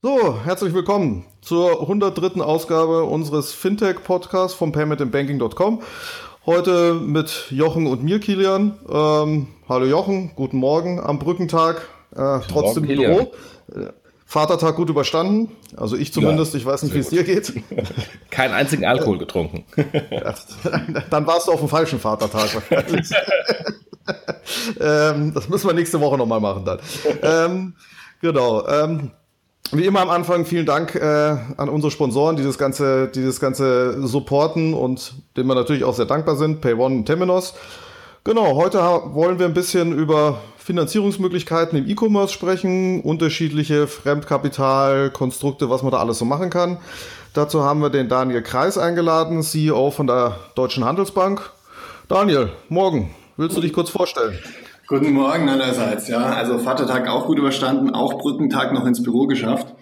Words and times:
So, 0.00 0.38
herzlich 0.44 0.74
willkommen 0.74 1.24
zur 1.40 1.80
103. 1.80 2.40
Ausgabe 2.40 3.02
unseres 3.02 3.52
Fintech-Podcasts 3.52 4.56
vom 4.56 4.70
paymentandbanking.com. 4.70 5.82
Heute 6.46 6.94
mit 6.94 7.46
Jochen 7.50 7.88
und 7.88 8.04
mir, 8.04 8.20
Kilian. 8.20 8.78
Ähm, 8.88 9.48
hallo 9.68 9.86
Jochen, 9.86 10.36
guten 10.36 10.58
Morgen 10.58 11.00
am 11.00 11.18
Brückentag, 11.18 11.88
äh, 12.14 12.38
trotzdem 12.48 12.84
im 12.84 12.96
Büro. 12.96 13.32
Äh, 13.74 13.88
Vatertag 14.24 14.76
gut 14.76 14.88
überstanden, 14.88 15.50
also 15.76 15.96
ich 15.96 16.12
zumindest, 16.12 16.52
ja, 16.54 16.60
ich 16.60 16.66
weiß 16.66 16.84
nicht, 16.84 16.94
wie 16.94 17.00
es 17.00 17.08
dir 17.08 17.24
geht. 17.24 17.52
Keinen 18.30 18.54
einzigen 18.54 18.84
Alkohol 18.84 19.18
getrunken. 19.18 19.64
Dann 21.10 21.26
warst 21.26 21.48
du 21.48 21.52
auf 21.52 21.58
dem 21.58 21.68
falschen 21.68 21.98
Vatertag 21.98 22.54
wahrscheinlich. 22.54 23.10
ähm, 24.80 25.34
das 25.34 25.48
müssen 25.48 25.66
wir 25.66 25.74
nächste 25.74 26.00
Woche 26.00 26.16
nochmal 26.16 26.38
machen 26.38 26.64
dann. 26.64 26.78
Ähm, 27.20 27.74
genau. 28.20 28.64
Wie 29.70 29.84
immer 29.84 30.00
am 30.00 30.08
Anfang 30.08 30.46
vielen 30.46 30.64
Dank 30.64 30.94
äh, 30.94 31.36
an 31.58 31.68
unsere 31.68 31.90
Sponsoren, 31.90 32.36
die 32.36 32.42
das 32.42 32.56
ganze, 32.56 33.08
die 33.08 33.22
das 33.22 33.38
ganze 33.38 34.06
supporten 34.06 34.72
und 34.72 35.12
denen 35.36 35.46
wir 35.46 35.54
natürlich 35.54 35.84
auch 35.84 35.94
sehr 35.94 36.06
dankbar 36.06 36.36
sind, 36.36 36.62
PayOne 36.62 36.96
und 36.96 37.04
Temenos. 37.04 37.52
Genau, 38.24 38.56
heute 38.56 38.78
wollen 38.78 39.38
wir 39.38 39.44
ein 39.44 39.52
bisschen 39.52 39.92
über 39.92 40.40
Finanzierungsmöglichkeiten 40.56 41.78
im 41.78 41.86
E-Commerce 41.86 42.32
sprechen, 42.32 43.02
unterschiedliche 43.02 43.86
Fremdkapitalkonstrukte, 43.86 45.68
was 45.68 45.82
man 45.82 45.92
da 45.92 45.98
alles 45.98 46.18
so 46.18 46.24
machen 46.24 46.48
kann. 46.48 46.78
Dazu 47.34 47.62
haben 47.62 47.80
wir 47.82 47.90
den 47.90 48.08
Daniel 48.08 48.42
Kreis 48.42 48.78
eingeladen, 48.78 49.42
CEO 49.42 49.90
von 49.90 50.06
der 50.06 50.38
Deutschen 50.54 50.86
Handelsbank. 50.86 51.50
Daniel, 52.08 52.50
morgen, 52.70 53.14
willst 53.36 53.54
du 53.54 53.60
dich 53.60 53.74
kurz 53.74 53.90
vorstellen? 53.90 54.38
Guten 54.88 55.12
Morgen 55.12 55.50
allerseits, 55.50 56.08
ja. 56.08 56.24
Also 56.32 56.58
Vatertag 56.58 57.08
auch 57.08 57.26
gut 57.26 57.38
überstanden, 57.38 57.90
auch 57.90 58.14
Brückentag 58.14 58.72
noch 58.72 58.86
ins 58.86 59.02
Büro 59.02 59.26
geschafft. 59.26 59.74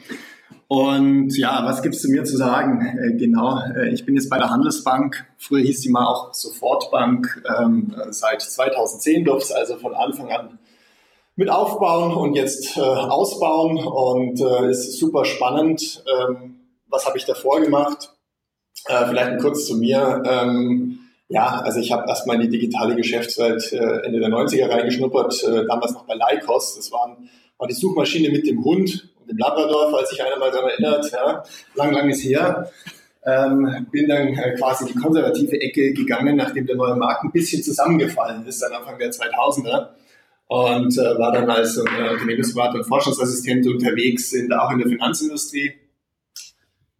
Und 0.66 1.36
ja, 1.38 1.64
was 1.64 1.80
gibt's 1.82 2.02
zu 2.02 2.08
mir 2.10 2.24
zu 2.24 2.36
sagen? 2.36 2.84
Äh, 2.84 3.16
genau, 3.16 3.56
äh, 3.76 3.90
ich 3.90 4.04
bin 4.04 4.16
jetzt 4.16 4.28
bei 4.28 4.38
der 4.38 4.50
Handelsbank. 4.50 5.24
Früher 5.38 5.60
hieß 5.60 5.80
sie 5.80 5.90
mal 5.90 6.04
auch 6.04 6.34
Sofortbank. 6.34 7.40
Ähm, 7.56 7.94
seit 8.10 8.42
2010 8.42 9.24
durfte 9.24 9.54
also 9.54 9.76
von 9.76 9.94
Anfang 9.94 10.32
an 10.32 10.58
mit 11.36 11.50
aufbauen 11.50 12.12
und 12.12 12.34
jetzt 12.34 12.76
äh, 12.76 12.80
ausbauen. 12.80 13.78
Und 13.78 14.40
äh, 14.40 14.70
ist 14.72 14.98
super 14.98 15.24
spannend. 15.24 16.02
Ähm, 16.18 16.56
was 16.88 17.06
habe 17.06 17.16
ich 17.16 17.24
davor 17.24 17.60
gemacht? 17.60 18.12
Äh, 18.86 19.06
vielleicht 19.06 19.38
kurz 19.40 19.66
zu 19.66 19.76
mir. 19.76 20.24
Ähm, 20.26 20.98
ja, 21.28 21.60
also 21.60 21.80
ich 21.80 21.90
habe 21.90 22.08
erstmal 22.08 22.36
in 22.36 22.42
die 22.42 22.58
digitale 22.58 22.94
Geschäftswelt 22.94 23.72
äh, 23.72 24.04
Ende 24.04 24.20
der 24.20 24.28
90er 24.28 24.70
reingeschnuppert, 24.70 25.42
äh, 25.42 25.66
damals 25.66 25.92
noch 25.92 26.06
bei 26.06 26.14
Lycos. 26.14 26.76
Das 26.76 26.92
waren, 26.92 27.28
war 27.58 27.66
die 27.66 27.74
Suchmaschine 27.74 28.30
mit 28.30 28.46
dem 28.46 28.62
Hund 28.64 29.10
und 29.20 29.30
dem 29.30 29.38
Labrador, 29.38 29.90
falls 29.90 30.10
sich 30.10 30.22
einer 30.22 30.38
mal 30.38 30.50
daran 30.50 30.70
erinnert. 30.70 31.10
Ja, 31.10 31.42
lang, 31.74 31.92
lang 31.92 32.08
ist 32.08 32.22
her. 32.24 32.70
Ähm, 33.24 33.88
bin 33.90 34.08
dann 34.08 34.28
äh, 34.28 34.54
quasi 34.54 34.86
die 34.86 34.94
konservative 34.94 35.60
Ecke 35.60 35.92
gegangen, 35.92 36.36
nachdem 36.36 36.64
der 36.64 36.76
neue 36.76 36.94
Markt 36.94 37.24
ein 37.24 37.32
bisschen 37.32 37.60
zusammengefallen 37.60 38.46
ist, 38.46 38.62
dann 38.62 38.72
Anfang 38.72 38.96
der 39.00 39.10
2000er. 39.10 39.88
Und 40.46 40.96
äh, 40.96 41.18
war 41.18 41.32
dann 41.32 41.50
als 41.50 41.76
äh, 41.76 41.80
Unternehmensberater 41.80 42.78
und 42.78 42.84
Forschungsassistent 42.84 43.66
unterwegs, 43.66 44.32
in, 44.32 44.52
auch 44.52 44.70
in 44.70 44.78
der 44.78 44.88
Finanzindustrie 44.88 45.72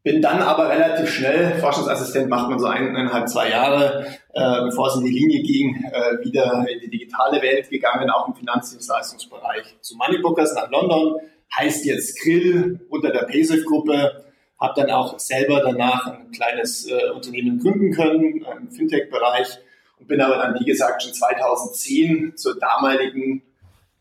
bin 0.07 0.23
dann 0.23 0.39
aber 0.39 0.69
relativ 0.69 1.11
schnell, 1.11 1.59
Forschungsassistent 1.59 2.29
macht 2.29 2.49
man 2.49 2.61
so 2.61 2.67
eineinhalb, 2.67 3.29
zwei 3.29 3.51
Jahre, 3.51 4.07
äh, 4.35 4.63
bevor 4.63 4.87
es 4.87 4.95
in 4.95 5.05
die 5.05 5.11
Linie 5.11 5.43
ging, 5.43 5.85
äh, 5.85 6.25
wieder 6.25 6.65
in 6.73 6.79
die 6.79 6.91
digitale 6.91 7.43
Welt 7.43 7.69
gegangen, 7.69 8.09
auch 8.11 8.29
im 8.29 8.35
Finanzdienstleistungsbereich. 8.37 9.79
Zu 9.81 9.97
Moneybookers 9.97 10.55
nach 10.55 10.71
London, 10.71 11.17
heißt 11.57 11.85
jetzt 11.87 12.23
Grill 12.23 12.87
unter 12.89 13.11
der 13.11 13.25
PASIF-Gruppe, 13.25 14.27
habe 14.61 14.81
dann 14.81 14.91
auch 14.91 15.19
selber 15.19 15.61
danach 15.61 16.07
ein 16.07 16.31
kleines 16.31 16.89
äh, 16.89 17.11
Unternehmen 17.13 17.59
gründen 17.59 17.91
können 17.91 18.47
im 18.61 18.71
Fintech-Bereich 18.71 19.59
und 19.99 20.07
bin 20.07 20.21
aber 20.21 20.37
dann, 20.37 20.55
wie 20.61 20.65
gesagt, 20.65 21.03
schon 21.03 21.15
2010 21.15 22.37
zur 22.37 22.57
damaligen 22.61 23.43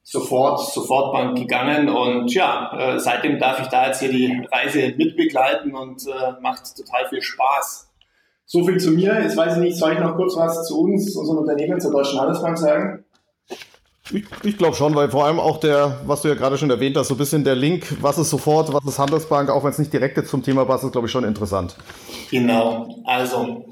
sofort, 0.07 0.59
sofort 0.71 1.13
Bank 1.13 1.35
gegangen 1.35 1.89
und 1.89 2.31
ja, 2.31 2.71
äh, 2.77 2.99
seitdem 2.99 3.39
darf 3.39 3.59
ich 3.59 3.67
da 3.67 3.88
jetzt 3.88 3.99
hier 3.99 4.11
die 4.11 4.47
Reise 4.51 4.93
mitbegleiten 4.95 5.73
und 5.75 6.05
äh, 6.05 6.39
macht 6.41 6.77
total 6.77 7.09
viel 7.09 7.23
Spaß. 7.23 7.89
So 8.45 8.63
viel 8.63 8.77
zu 8.77 8.91
mir. 8.91 9.19
Jetzt 9.19 9.35
weiß 9.35 9.55
ich 9.55 9.63
nicht, 9.63 9.77
soll 9.77 9.93
ich 9.93 9.99
noch 9.99 10.16
kurz 10.16 10.38
was 10.38 10.67
zu 10.67 10.79
uns, 10.79 11.16
unserem 11.16 11.39
Unternehmen, 11.39 11.81
zur 11.81 11.91
Deutschen 11.91 12.19
Handelsbank 12.19 12.55
sagen? 12.59 13.05
Ich, 14.11 14.23
ich 14.43 14.57
glaube 14.59 14.75
schon, 14.75 14.93
weil 14.93 15.09
vor 15.09 15.25
allem 15.25 15.39
auch 15.39 15.59
der, 15.59 16.01
was 16.05 16.22
du 16.22 16.27
ja 16.27 16.35
gerade 16.35 16.59
schon 16.59 16.69
erwähnt 16.69 16.95
hast, 16.95 17.07
so 17.07 17.16
ein 17.16 17.17
bisschen 17.17 17.43
der 17.43 17.55
Link, 17.55 17.97
was 18.01 18.19
ist 18.19 18.29
sofort, 18.29 18.72
was 18.72 18.85
ist 18.85 18.99
Handelsbank, 18.99 19.49
auch 19.49 19.63
wenn 19.63 19.72
es 19.72 19.79
nicht 19.79 19.91
direkt 19.91 20.17
jetzt 20.17 20.29
zum 20.29 20.43
Thema 20.43 20.66
passt, 20.66 20.83
ist, 20.83 20.91
glaube 20.91 21.07
ich, 21.07 21.11
schon 21.11 21.23
interessant. 21.23 21.75
Genau. 22.29 23.01
Also, 23.05 23.66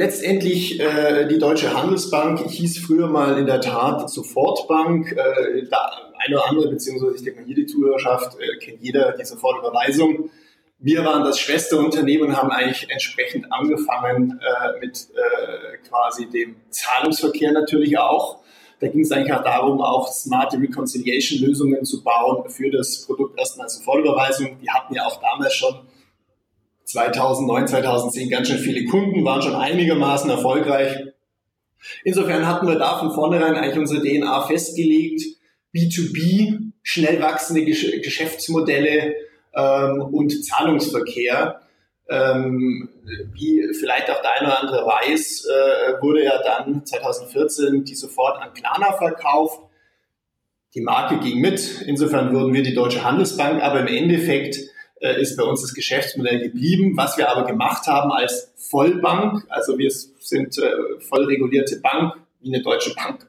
Letztendlich 0.00 0.80
äh, 0.80 1.28
die 1.28 1.36
Deutsche 1.36 1.74
Handelsbank 1.74 2.48
hieß 2.48 2.78
früher 2.78 3.06
mal 3.06 3.36
in 3.36 3.44
der 3.44 3.60
Tat 3.60 4.08
Sofortbank. 4.08 5.12
Äh, 5.12 5.66
da 5.70 5.90
eine 6.16 6.36
oder 6.36 6.48
andere, 6.48 6.70
beziehungsweise 6.70 7.16
ich 7.16 7.22
denke 7.22 7.40
mal 7.40 7.46
hier 7.46 7.56
die 7.56 7.66
Zuhörerschaft, 7.66 8.34
äh, 8.40 8.56
kennt 8.64 8.80
jeder 8.80 9.12
die 9.12 9.26
Sofortüberweisung. 9.26 10.30
Wir 10.78 11.04
waren 11.04 11.22
das 11.22 11.38
Schwesterunternehmen 11.38 12.28
und 12.28 12.36
haben 12.38 12.50
eigentlich 12.50 12.90
entsprechend 12.90 13.52
angefangen 13.52 14.40
äh, 14.40 14.80
mit 14.80 15.08
äh, 15.14 15.76
quasi 15.86 16.30
dem 16.30 16.56
Zahlungsverkehr 16.70 17.52
natürlich 17.52 17.98
auch. 17.98 18.38
Da 18.80 18.88
ging 18.88 19.02
es 19.02 19.12
eigentlich 19.12 19.34
auch 19.34 19.44
darum, 19.44 19.82
auch 19.82 20.08
smarte 20.08 20.56
Reconciliation-Lösungen 20.56 21.84
zu 21.84 22.02
bauen 22.02 22.48
für 22.48 22.70
das 22.70 23.04
Produkt 23.04 23.38
erstmal 23.38 23.68
Sofortüberweisung. 23.68 24.60
Die 24.62 24.70
hatten 24.70 24.94
ja 24.94 25.04
auch 25.04 25.20
damals 25.20 25.52
schon 25.52 25.74
2009, 26.90 27.68
2010 27.68 28.30
ganz 28.30 28.48
schön 28.48 28.58
viele 28.58 28.84
Kunden, 28.86 29.24
waren 29.24 29.42
schon 29.42 29.54
einigermaßen 29.54 30.30
erfolgreich. 30.30 30.96
Insofern 32.04 32.46
hatten 32.46 32.66
wir 32.66 32.76
da 32.76 32.98
von 32.98 33.12
vornherein 33.12 33.54
eigentlich 33.54 33.78
unsere 33.78 34.02
DNA 34.02 34.42
festgelegt, 34.42 35.22
B2B, 35.74 36.72
schnell 36.82 37.20
wachsende 37.22 37.64
Geschäftsmodelle 37.64 39.14
ähm, 39.54 40.02
und 40.12 40.44
Zahlungsverkehr. 40.44 41.60
Ähm, 42.08 42.88
wie 43.32 43.62
vielleicht 43.78 44.10
auch 44.10 44.20
der 44.20 44.40
eine 44.40 44.48
oder 44.48 44.60
andere 44.60 44.86
weiß, 44.86 45.46
äh, 45.46 46.02
wurde 46.02 46.24
ja 46.24 46.42
dann 46.42 46.84
2014 46.84 47.84
die 47.84 47.94
sofort 47.94 48.42
an 48.42 48.52
Klarna 48.52 48.92
verkauft. 48.92 49.60
Die 50.74 50.80
Marke 50.80 51.18
ging 51.20 51.40
mit. 51.40 51.82
Insofern 51.86 52.34
wurden 52.34 52.52
wir 52.52 52.62
die 52.62 52.74
Deutsche 52.74 53.04
Handelsbank, 53.04 53.62
aber 53.62 53.80
im 53.80 53.86
Endeffekt 53.86 54.58
äh, 55.00 55.20
ist 55.20 55.36
bei 55.36 55.42
uns 55.42 55.62
das 55.62 55.74
Geschäftsmodell 55.74 56.40
geblieben. 56.40 56.96
Was 56.96 57.16
wir 57.18 57.28
aber 57.28 57.46
gemacht 57.46 57.86
haben 57.86 58.12
als 58.12 58.52
Vollbank, 58.56 59.44
also 59.48 59.78
wir 59.78 59.90
sind 59.90 60.58
äh, 60.58 61.00
voll 61.00 61.24
regulierte 61.24 61.80
Bank, 61.80 62.14
wie 62.40 62.54
eine 62.54 62.62
deutsche 62.62 62.94
Bank, 62.94 63.26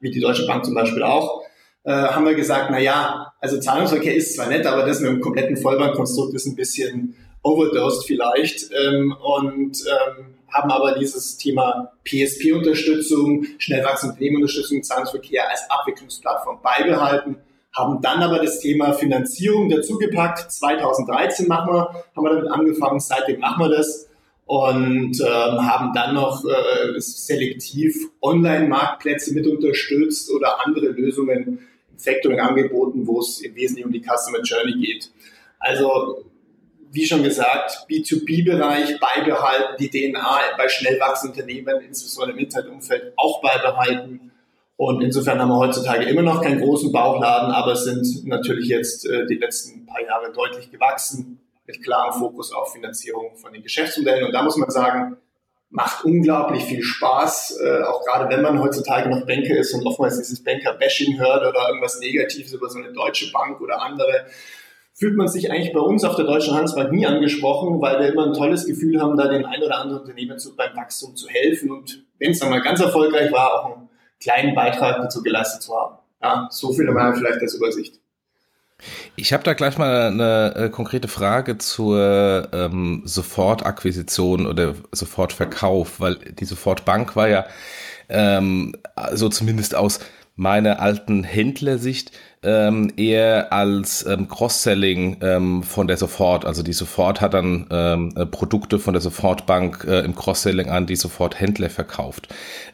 wie 0.00 0.10
die 0.10 0.20
Deutsche 0.20 0.46
Bank 0.46 0.64
zum 0.64 0.74
Beispiel 0.74 1.02
auch, 1.02 1.42
äh, 1.84 1.92
haben 1.92 2.24
wir 2.24 2.34
gesagt, 2.34 2.70
na 2.70 2.78
ja, 2.78 3.32
also 3.40 3.58
Zahlungsverkehr 3.58 4.14
ist 4.14 4.36
zwar 4.36 4.48
nett, 4.48 4.66
aber 4.66 4.86
das 4.86 5.00
mit 5.00 5.10
dem 5.10 5.20
kompletten 5.20 5.56
Vollbankkonstrukt 5.56 6.34
ist 6.34 6.46
ein 6.46 6.56
bisschen 6.56 7.16
overdosed 7.42 8.06
vielleicht 8.06 8.70
ähm, 8.72 9.14
und 9.20 9.82
ähm, 9.86 10.34
haben 10.52 10.70
aber 10.70 10.98
dieses 10.98 11.36
Thema 11.36 11.92
PSP-Unterstützung, 12.04 13.46
schnell 13.58 13.84
wachsende 13.84 14.12
Unternehmenunterstützung, 14.12 14.82
Zahlungsverkehr 14.82 15.48
als 15.48 15.62
Abwicklungsplattform 15.70 16.60
beibehalten 16.62 17.36
haben 17.72 18.00
dann 18.02 18.22
aber 18.22 18.40
das 18.40 18.60
Thema 18.60 18.92
Finanzierung 18.92 19.68
dazugepackt. 19.68 20.50
2013 20.50 21.46
machen 21.46 21.72
wir, 21.72 22.04
haben 22.16 22.24
wir 22.24 22.34
damit 22.34 22.50
angefangen, 22.50 23.00
seitdem 23.00 23.40
machen 23.40 23.64
wir 23.64 23.76
das 23.76 24.08
und 24.46 25.20
ähm, 25.20 25.70
haben 25.70 25.92
dann 25.94 26.14
noch 26.14 26.44
äh, 26.44 26.98
selektiv 26.98 27.94
Online-Marktplätze 28.20 29.32
mit 29.32 29.46
unterstützt 29.46 30.30
oder 30.32 30.66
andere 30.66 30.88
Lösungen 30.88 31.44
im 31.46 31.58
Factoring 31.96 32.40
angeboten, 32.40 33.06
wo 33.06 33.20
es 33.20 33.40
im 33.42 33.54
Wesentlichen 33.54 33.86
um 33.86 33.92
die 33.92 34.02
Customer 34.02 34.42
Journey 34.42 34.84
geht. 34.84 35.10
Also 35.60 36.24
wie 36.92 37.06
schon 37.06 37.22
gesagt, 37.22 37.86
B2B-Bereich 37.88 38.98
beibehalten, 38.98 39.76
die 39.78 39.90
DNA 39.90 40.40
bei 40.58 40.68
schnell 40.68 40.98
wachsenden 40.98 41.40
Unternehmen, 41.40 41.84
insbesondere 41.86 42.36
im 42.36 42.44
Internetumfeld, 42.44 43.12
auch 43.16 43.40
beibehalten 43.40 44.29
und 44.80 45.02
insofern 45.02 45.38
haben 45.38 45.50
wir 45.50 45.58
heutzutage 45.58 46.06
immer 46.06 46.22
noch 46.22 46.40
keinen 46.40 46.58
großen 46.58 46.90
Bauchladen, 46.90 47.50
aber 47.50 47.76
sind 47.76 48.24
natürlich 48.24 48.66
jetzt 48.68 49.06
äh, 49.06 49.26
die 49.26 49.34
letzten 49.34 49.84
paar 49.84 50.00
Jahre 50.00 50.32
deutlich 50.32 50.70
gewachsen, 50.70 51.38
mit 51.66 51.84
klarem 51.84 52.18
Fokus 52.18 52.50
auf 52.50 52.72
Finanzierung 52.72 53.36
von 53.36 53.52
den 53.52 53.62
Geschäftsmodellen. 53.62 54.24
Und 54.24 54.32
da 54.32 54.42
muss 54.42 54.56
man 54.56 54.70
sagen, 54.70 55.18
macht 55.68 56.06
unglaublich 56.06 56.64
viel 56.64 56.82
Spaß, 56.82 57.60
äh, 57.62 57.82
auch 57.82 58.02
gerade 58.06 58.34
wenn 58.34 58.40
man 58.40 58.58
heutzutage 58.58 59.10
noch 59.10 59.26
Banker 59.26 59.54
ist 59.54 59.74
und 59.74 59.86
oftmals 59.86 60.16
dieses 60.16 60.42
Banker-Bashing 60.42 61.18
hört 61.18 61.46
oder 61.46 61.68
irgendwas 61.68 62.00
Negatives 62.00 62.54
über 62.54 62.70
so 62.70 62.78
eine 62.78 62.90
deutsche 62.90 63.30
Bank 63.32 63.60
oder 63.60 63.82
andere, 63.82 64.28
fühlt 64.94 65.14
man 65.14 65.28
sich 65.28 65.50
eigentlich 65.50 65.74
bei 65.74 65.80
uns 65.80 66.04
auf 66.04 66.16
der 66.16 66.24
Deutschen 66.24 66.54
Handelsbank 66.54 66.90
nie 66.90 67.04
angesprochen, 67.04 67.82
weil 67.82 68.00
wir 68.00 68.10
immer 68.10 68.28
ein 68.28 68.32
tolles 68.32 68.64
Gefühl 68.64 68.98
haben, 68.98 69.18
da 69.18 69.28
den 69.28 69.44
ein 69.44 69.62
oder 69.62 69.76
anderen 69.78 70.00
Unternehmen 70.00 70.38
zu, 70.38 70.56
beim 70.56 70.74
Wachstum 70.74 71.16
zu 71.16 71.28
helfen. 71.28 71.70
Und 71.70 72.02
wenn 72.18 72.30
es 72.30 72.38
dann 72.38 72.48
mal 72.48 72.62
ganz 72.62 72.80
erfolgreich 72.80 73.30
war, 73.30 73.52
auch 73.52 73.76
ein 73.76 73.89
kleinen 74.20 74.54
Beitrag 74.54 74.98
dazu 74.98 75.22
geleistet 75.22 75.62
zu 75.62 75.74
haben. 75.74 75.96
Ja, 76.22 76.48
so 76.50 76.72
viel 76.72 76.88
einmal 76.88 77.14
vielleicht 77.14 77.40
als 77.40 77.54
Übersicht. 77.54 78.00
Ich 79.16 79.32
habe 79.32 79.42
da 79.42 79.54
gleich 79.54 79.76
mal 79.78 80.08
eine 80.08 80.54
äh, 80.56 80.68
konkrete 80.70 81.08
Frage 81.08 81.58
zur 81.58 82.48
ähm, 82.52 83.02
Sofortakquisition 83.04 84.46
oder 84.46 84.74
Sofortverkauf, 84.92 86.00
weil 86.00 86.16
die 86.16 86.44
Sofortbank 86.44 87.16
war 87.16 87.28
ja 87.28 87.46
ähm, 88.08 88.74
so 89.12 89.28
zumindest 89.28 89.74
aus 89.74 90.00
meiner 90.40 90.80
alten 90.80 91.22
Händlersicht 91.22 92.12
ähm, 92.42 92.90
eher 92.96 93.52
als 93.52 94.06
ähm, 94.06 94.26
Cross-Selling 94.26 95.18
ähm, 95.20 95.62
von 95.62 95.86
der 95.86 95.98
Sofort. 95.98 96.46
Also 96.46 96.62
die 96.62 96.72
Sofort 96.72 97.20
hat 97.20 97.34
dann 97.34 97.66
ähm, 97.70 98.14
äh, 98.16 98.24
Produkte 98.24 98.78
von 98.78 98.94
der 98.94 99.02
Sofortbank 99.02 99.84
äh, 99.86 100.00
im 100.00 100.14
Cross-Selling 100.14 100.70
an 100.70 100.86
die 100.86 100.96
Sofort-Händler 100.96 101.68
verkauft. 101.68 102.28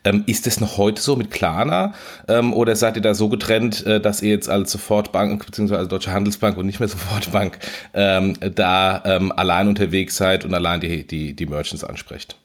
Ähm, 0.05 0.23
ist 0.27 0.47
das 0.47 0.61
noch 0.61 0.79
heute 0.79 1.03
so 1.03 1.17
mit 1.17 1.33
Klarna 1.33 1.93
ähm, 2.29 2.55
oder 2.55 2.77
seid 2.77 2.95
ihr 2.95 3.03
da 3.03 3.15
so 3.15 3.29
getrennt, 3.29 3.85
äh, 3.85 4.01
dass 4.01 4.23
ihr 4.23 4.31
jetzt 4.31 4.49
als 4.49 4.71
Sofortbank 4.71 5.45
beziehungsweise 5.45 5.89
Deutsche 5.89 6.12
Handelsbank 6.12 6.57
und 6.57 6.67
nicht 6.67 6.79
mehr 6.79 6.89
Sofortbank 6.97 7.59
ähm, 7.95 8.35
da 8.55 9.03
ähm, 9.05 9.33
allein 9.33 9.67
unterwegs 9.67 10.17
seid 10.17 10.45
und 10.45 10.55
allein 10.55 10.79
die, 10.79 11.05
die, 11.05 11.35
die 11.35 11.47
Merchants 11.47 11.83
ansprecht? 11.83 12.37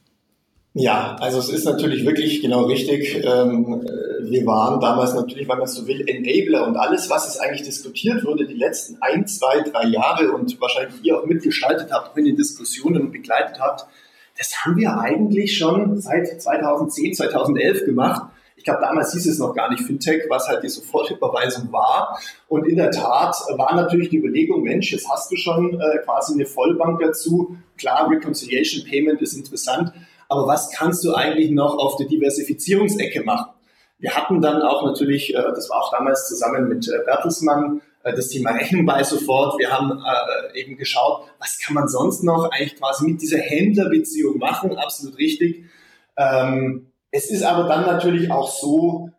Ja, 0.74 1.18
also 1.20 1.40
es 1.40 1.50
ist 1.50 1.66
natürlich 1.66 2.06
wirklich 2.06 2.42
genau 2.42 2.64
richtig. 2.64 3.16
Ähm, 3.26 3.86
wir 4.22 4.46
waren 4.46 4.80
damals 4.80 5.14
natürlich, 5.14 5.50
wenn 5.50 5.58
man 5.58 5.68
so 5.68 5.86
will, 5.86 6.08
Enabler 6.08 6.66
und 6.66 6.78
alles, 6.78 7.10
was 7.10 7.28
es 7.28 7.40
eigentlich 7.40 7.64
diskutiert 7.64 8.24
wurde, 8.24 8.48
die 8.48 8.54
letzten 8.54 8.98
ein, 9.02 9.28
zwei, 9.28 9.62
drei 9.70 9.88
Jahre 9.88 10.32
und 10.32 10.62
wahrscheinlich 10.62 10.96
ihr 11.04 11.20
auch 11.20 11.26
mitgestaltet 11.26 11.92
habt, 11.92 12.16
wenn 12.16 12.26
ihr 12.26 12.36
Diskussionen 12.36 13.12
begleitet 13.12 13.60
habt, 13.60 13.86
das 14.38 14.64
haben 14.64 14.78
wir 14.78 14.98
eigentlich 14.98 15.58
schon 15.58 16.00
seit 16.00 16.42
2010, 16.42 17.16
2011 17.16 17.86
gemacht. 17.86 18.32
Ich 18.56 18.64
glaube, 18.64 18.80
damals 18.82 19.12
hieß 19.12 19.28
es 19.28 19.40
noch 19.40 19.54
gar 19.54 19.70
nicht 19.72 19.84
Fintech, 19.84 20.24
was 20.30 20.48
halt 20.48 20.64
die 20.64 20.70
Sofortüberweisung 20.70 21.70
war. 21.74 22.18
Und 22.48 22.66
in 22.66 22.78
der 22.78 22.92
Tat 22.92 23.36
war 23.58 23.76
natürlich 23.76 24.10
die 24.10 24.20
Überlegung, 24.20 24.64
Mensch, 24.64 24.94
jetzt 24.94 25.10
hast 25.10 25.32
du 25.32 25.36
schon 25.36 25.82
äh, 25.82 25.98
quasi 26.06 26.36
eine 26.36 26.46
Vollbank 26.46 27.02
dazu. 27.02 27.58
Klar, 27.78 28.10
Reconciliation 28.10 28.86
Payment 28.90 29.22
ist 29.22 29.34
interessant 29.34 29.92
aber 30.32 30.48
was 30.48 30.72
kannst 30.72 31.04
du 31.04 31.14
eigentlich 31.14 31.52
noch 31.52 31.78
auf 31.78 31.98
der 31.98 32.08
Diversifizierungsecke 32.08 33.22
machen? 33.24 33.52
Wir 34.00 34.16
hatten 34.16 34.42
dann 34.42 34.62
auch 34.62 34.86
natürlich, 34.86 35.36
äh, 35.36 35.42
das 35.54 35.70
war 35.70 35.84
auch 35.84 35.92
damals 35.92 36.28
zusammen 36.30 36.70
mit 36.70 36.88
äh, 36.88 37.04
Bertelsmann, 37.06 37.82
äh, 38.04 38.16
das 38.16 38.30
Thema 38.30 38.52
Rechnung 38.52 38.86
bei 38.86 39.04
sofort. 39.04 39.60
Wir 39.60 39.70
haben 39.72 40.02
eben 40.56 40.78
geschaut, 40.78 41.26
was 41.38 41.60
kann 41.60 41.76
man 41.76 41.90
sonst 41.90 42.24
noch 42.24 42.50
eigentlich 42.50 42.78
quasi 42.78 43.06
mit 43.06 43.22
dieser 43.22 43.40
Händlerbeziehung 43.40 44.38
machen? 44.38 44.78
Absolut 44.78 45.18
richtig. 45.18 45.66
Ähm, 46.16 46.88
es 47.12 47.30
ist 47.30 47.44
aber 47.44 47.68
dann 47.68 47.86
natürlich 47.86 48.32
auch 48.32 48.50
so, 48.50 49.10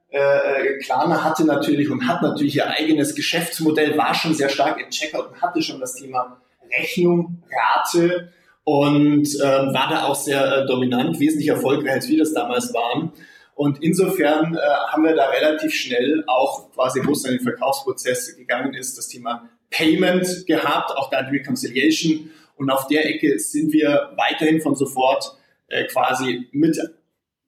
Klarna 0.82 1.24
hatte 1.24 1.46
natürlich 1.46 1.90
und 1.90 2.06
hat 2.06 2.20
natürlich 2.20 2.56
ihr 2.56 2.68
eigenes 2.68 3.14
Geschäftsmodell, 3.14 3.96
war 3.96 4.14
schon 4.14 4.34
sehr 4.34 4.50
stark 4.50 4.78
im 4.78 4.90
Checkout 4.90 5.28
und 5.30 5.40
hatte 5.40 5.62
schon 5.62 5.80
das 5.80 5.94
Thema 5.94 6.36
Rechnung, 6.70 7.42
Rate 7.50 8.30
und 8.64 9.28
ähm, 9.42 9.74
war 9.74 9.88
da 9.90 10.04
auch 10.04 10.14
sehr 10.14 10.58
äh, 10.58 10.66
dominant, 10.66 11.18
wesentlich 11.18 11.48
erfolgreicher 11.48 11.94
als 11.94 12.08
wir 12.08 12.18
das 12.18 12.32
damals 12.32 12.72
waren. 12.72 13.12
Und 13.54 13.82
insofern 13.82 14.54
äh, 14.54 14.58
haben 14.88 15.04
wir 15.04 15.14
da 15.14 15.28
relativ 15.28 15.74
schnell 15.74 16.24
auch 16.26 16.70
quasi, 16.72 17.00
wo 17.04 17.12
es 17.12 17.22
dann 17.22 17.32
in 17.32 17.38
den 17.38 17.44
Verkaufsprozess 17.44 18.36
gegangen 18.36 18.74
ist, 18.74 18.96
das 18.96 19.08
Thema 19.08 19.48
Payment 19.70 20.46
gehabt, 20.46 20.96
auch 20.96 21.10
da 21.10 21.22
die 21.22 21.36
Reconciliation. 21.38 22.30
Und 22.56 22.70
auf 22.70 22.86
der 22.86 23.06
Ecke 23.06 23.38
sind 23.38 23.72
wir 23.72 24.12
weiterhin 24.16 24.60
von 24.60 24.74
sofort 24.76 25.36
äh, 25.68 25.84
quasi 25.86 26.48
mit, 26.52 26.78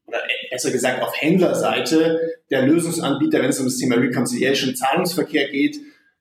oder 0.07 0.19
besser 0.51 0.71
gesagt 0.71 1.03
auf 1.03 1.15
Händlerseite 1.21 2.39
der 2.51 2.63
Lösungsanbieter, 2.63 3.41
wenn 3.41 3.51
es 3.51 3.61
um 3.61 3.67
das 3.67 3.77
Thema 3.77 3.97
Reconciliation, 3.97 4.75
Zahlungsverkehr 4.75 5.49
geht. 5.51 5.79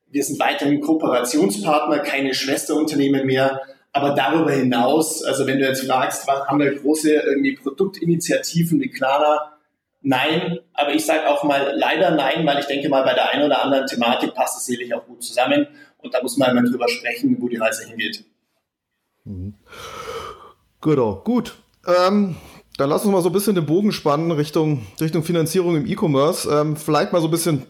Wir 0.10 0.24
sind 0.24 0.40
weiterhin 0.40 0.80
Kooperationspartner, 0.82 2.00
keine 2.00 2.34
Schwesterunternehmen 2.34 3.26
mehr 3.26 3.62
aber 3.94 4.16
darüber 4.16 4.52
hinaus, 4.52 5.24
also 5.24 5.46
wenn 5.46 5.60
du 5.60 5.68
jetzt 5.68 5.86
fragst, 5.86 6.28
was 6.28 6.48
haben 6.48 6.60
wir 6.60 6.74
große 6.74 7.14
irgendwie 7.14 7.56
Produktinitiativen 7.56 8.82
wie 8.82 8.90
Klarna? 8.90 9.54
Nein, 10.02 10.60
aber 10.74 10.94
ich 10.94 11.06
sage 11.06 11.30
auch 11.30 11.44
mal 11.44 11.74
leider 11.76 12.12
nein, 12.12 12.46
weil 12.46 12.60
ich 12.60 12.66
denke 12.66 12.90
mal, 12.90 13.04
bei 13.04 13.14
der 13.14 13.30
einen 13.30 13.46
oder 13.46 13.64
anderen 13.64 13.88
Thematik 13.88 14.34
passt 14.34 14.58
es 14.58 14.66
sicherlich 14.66 14.94
auch 14.94 15.06
gut 15.06 15.24
zusammen 15.24 15.68
und 16.00 16.14
da 16.14 16.22
muss 16.22 16.38
man 16.38 16.56
mal 16.56 16.64
drüber 16.66 16.90
sprechen, 16.90 17.38
wo 17.40 17.48
die 17.48 17.56
Reise 17.56 17.88
hingeht. 17.88 18.26
Mhm. 19.24 19.54
Genau, 20.82 21.22
gut. 21.24 21.56
Ähm, 21.88 22.36
dann 22.78 22.90
lass 22.90 23.06
uns 23.06 23.14
mal 23.14 23.22
so 23.22 23.30
ein 23.30 23.34
bisschen 23.34 23.56
den 23.56 23.66
Bogen 23.66 23.92
spannen 23.92 24.32
Richtung, 24.32 24.86
Richtung 25.00 25.24
Finanzierung 25.24 25.78
im 25.78 25.86
E-Commerce. 25.86 26.50
Ähm, 26.50 26.76
vielleicht 26.76 27.14
mal 27.14 27.22
so 27.22 27.28
ein 27.28 27.32
bisschen 27.32 27.68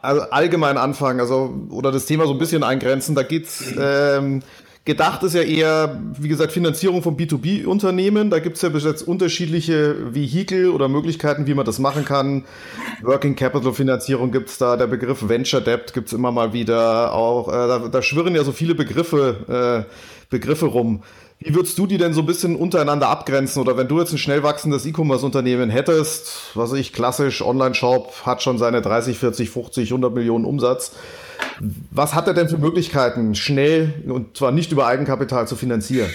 allgemein 0.00 0.78
anfangen, 0.78 1.20
also 1.20 1.54
oder 1.70 1.92
das 1.92 2.06
Thema 2.06 2.26
so 2.26 2.32
ein 2.32 2.38
bisschen 2.38 2.62
eingrenzen. 2.62 3.14
Da 3.14 3.22
geht's 3.22 3.74
ähm, 3.78 4.42
Gedacht 4.84 5.22
ist 5.22 5.34
ja 5.34 5.42
eher, 5.42 6.02
wie 6.18 6.26
gesagt, 6.26 6.50
Finanzierung 6.50 7.04
von 7.04 7.16
B2B-Unternehmen. 7.16 8.30
Da 8.30 8.40
gibt 8.40 8.56
es 8.56 8.62
ja 8.62 8.68
bis 8.68 8.82
jetzt 8.82 9.02
unterschiedliche 9.02 10.12
Vehikel 10.12 10.70
oder 10.70 10.88
Möglichkeiten, 10.88 11.46
wie 11.46 11.54
man 11.54 11.64
das 11.64 11.78
machen 11.78 12.04
kann. 12.04 12.46
Working 13.02 13.36
Capital 13.36 13.72
Finanzierung 13.74 14.32
gibt 14.32 14.48
es 14.48 14.58
da, 14.58 14.76
der 14.76 14.88
Begriff 14.88 15.28
Venture 15.28 15.60
Debt 15.60 15.92
gibt 15.92 16.08
es 16.08 16.12
immer 16.12 16.32
mal 16.32 16.52
wieder. 16.52 17.14
Auch 17.14 17.46
äh, 17.46 17.52
da, 17.52 17.78
da, 17.78 18.02
schwirren 18.02 18.34
ja 18.34 18.42
so 18.42 18.50
viele 18.50 18.74
Begriffe, 18.74 19.86
äh, 19.88 19.92
Begriffe 20.30 20.66
rum. 20.66 21.04
Wie 21.38 21.54
würdest 21.54 21.78
du 21.78 21.86
die 21.86 21.98
denn 21.98 22.12
so 22.12 22.22
ein 22.22 22.26
bisschen 22.26 22.56
untereinander 22.56 23.08
abgrenzen? 23.08 23.62
Oder 23.62 23.76
wenn 23.76 23.86
du 23.86 24.00
jetzt 24.00 24.10
ein 24.10 24.18
schnell 24.18 24.42
wachsendes 24.42 24.84
E-Commerce-Unternehmen 24.84 25.70
hättest, 25.70 26.50
was 26.54 26.72
ich 26.72 26.92
klassisch 26.92 27.40
Online-Shop, 27.40 28.26
hat 28.26 28.42
schon 28.42 28.58
seine 28.58 28.82
30, 28.82 29.16
40, 29.16 29.48
50, 29.48 29.90
100 29.90 30.12
Millionen 30.12 30.44
Umsatz. 30.44 30.92
Was 31.90 32.14
hat 32.14 32.26
er 32.26 32.34
denn 32.34 32.48
für 32.48 32.58
Möglichkeiten, 32.58 33.34
schnell 33.34 33.94
und 34.08 34.36
zwar 34.36 34.50
nicht 34.50 34.72
über 34.72 34.86
Eigenkapital 34.86 35.46
zu 35.46 35.54
finanzieren? 35.54 36.10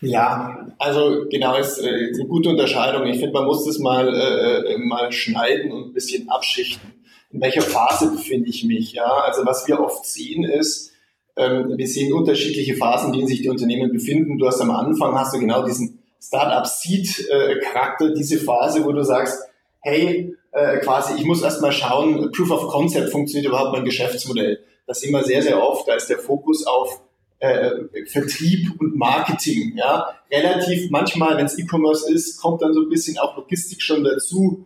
Ja, 0.00 0.68
also 0.78 1.26
genau, 1.30 1.56
ist, 1.56 1.78
äh, 1.78 2.12
eine 2.12 2.26
gute 2.26 2.50
Unterscheidung. 2.50 3.06
Ich 3.06 3.18
finde, 3.18 3.32
man 3.32 3.46
muss 3.46 3.64
das 3.64 3.78
mal, 3.78 4.12
äh, 4.12 4.74
äh, 4.74 4.78
mal 4.78 5.12
schneiden 5.12 5.72
und 5.72 5.88
ein 5.88 5.92
bisschen 5.92 6.28
abschichten. 6.28 6.92
In 7.30 7.40
welcher 7.40 7.62
Phase 7.62 8.10
befinde 8.10 8.48
ich 8.50 8.64
mich? 8.64 8.92
Ja, 8.92 9.06
also 9.06 9.46
was 9.46 9.66
wir 9.66 9.80
oft 9.80 10.04
sehen 10.04 10.44
ist, 10.44 10.92
ähm, 11.36 11.76
wir 11.76 11.88
sehen 11.88 12.12
unterschiedliche 12.12 12.76
Phasen, 12.76 13.08
in 13.08 13.18
denen 13.18 13.28
sich 13.28 13.42
die 13.42 13.48
Unternehmen 13.48 13.92
befinden. 13.92 14.38
Du 14.38 14.46
hast 14.46 14.60
am 14.60 14.70
Anfang 14.70 15.18
hast 15.18 15.34
du 15.34 15.40
genau 15.40 15.64
diesen 15.64 15.98
Startup 16.20 16.66
Seed 16.66 17.28
äh, 17.30 17.60
Charakter, 17.60 18.10
diese 18.10 18.38
Phase, 18.38 18.84
wo 18.84 18.92
du 18.92 19.02
sagst, 19.02 19.38
hey, 19.80 20.34
äh, 20.54 20.78
quasi, 20.78 21.14
ich 21.18 21.24
muss 21.24 21.42
erstmal 21.42 21.72
schauen, 21.72 22.30
Proof 22.30 22.50
of 22.52 22.68
Concept 22.68 23.10
funktioniert 23.10 23.48
überhaupt 23.48 23.72
mein 23.72 23.84
Geschäftsmodell. 23.84 24.60
Das 24.86 25.02
immer 25.02 25.24
sehr, 25.24 25.42
sehr 25.42 25.60
oft, 25.60 25.88
da 25.88 25.94
ist 25.94 26.08
der 26.08 26.18
Fokus 26.18 26.64
auf 26.66 27.00
äh, 27.40 27.70
Vertrieb 28.06 28.70
und 28.78 28.96
Marketing. 28.96 29.76
Ja, 29.76 30.14
relativ 30.30 30.90
manchmal, 30.90 31.36
wenn 31.36 31.46
es 31.46 31.58
E-Commerce 31.58 32.12
ist, 32.12 32.40
kommt 32.40 32.62
dann 32.62 32.72
so 32.72 32.82
ein 32.82 32.88
bisschen 32.88 33.18
auch 33.18 33.36
Logistik 33.36 33.82
schon 33.82 34.04
dazu. 34.04 34.64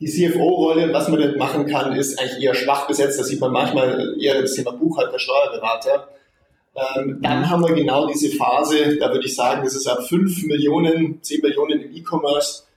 Die 0.00 0.06
CFO-Rolle, 0.06 0.92
was 0.92 1.08
man 1.08 1.20
denn 1.20 1.38
machen 1.38 1.66
kann, 1.66 1.94
ist 1.94 2.18
eigentlich 2.18 2.42
eher 2.42 2.54
schwach 2.54 2.88
besetzt. 2.88 3.20
Da 3.20 3.24
sieht 3.24 3.40
man 3.40 3.52
manchmal 3.52 4.16
eher 4.20 4.40
das 4.40 4.54
Thema 4.54 4.72
Buchhalter, 4.72 5.18
Steuerberater. 5.18 6.08
Ähm, 6.74 7.18
dann 7.22 7.48
haben 7.48 7.62
wir 7.62 7.74
genau 7.74 8.06
diese 8.06 8.36
Phase, 8.36 8.96
da 8.96 9.12
würde 9.12 9.26
ich 9.26 9.34
sagen, 9.34 9.62
das 9.64 9.74
ist 9.74 9.86
ab 9.86 10.02
5 10.02 10.44
Millionen, 10.44 11.22
10 11.22 11.40
Millionen 11.40 11.82
im 11.82 11.94
E-Commerce 11.94 12.67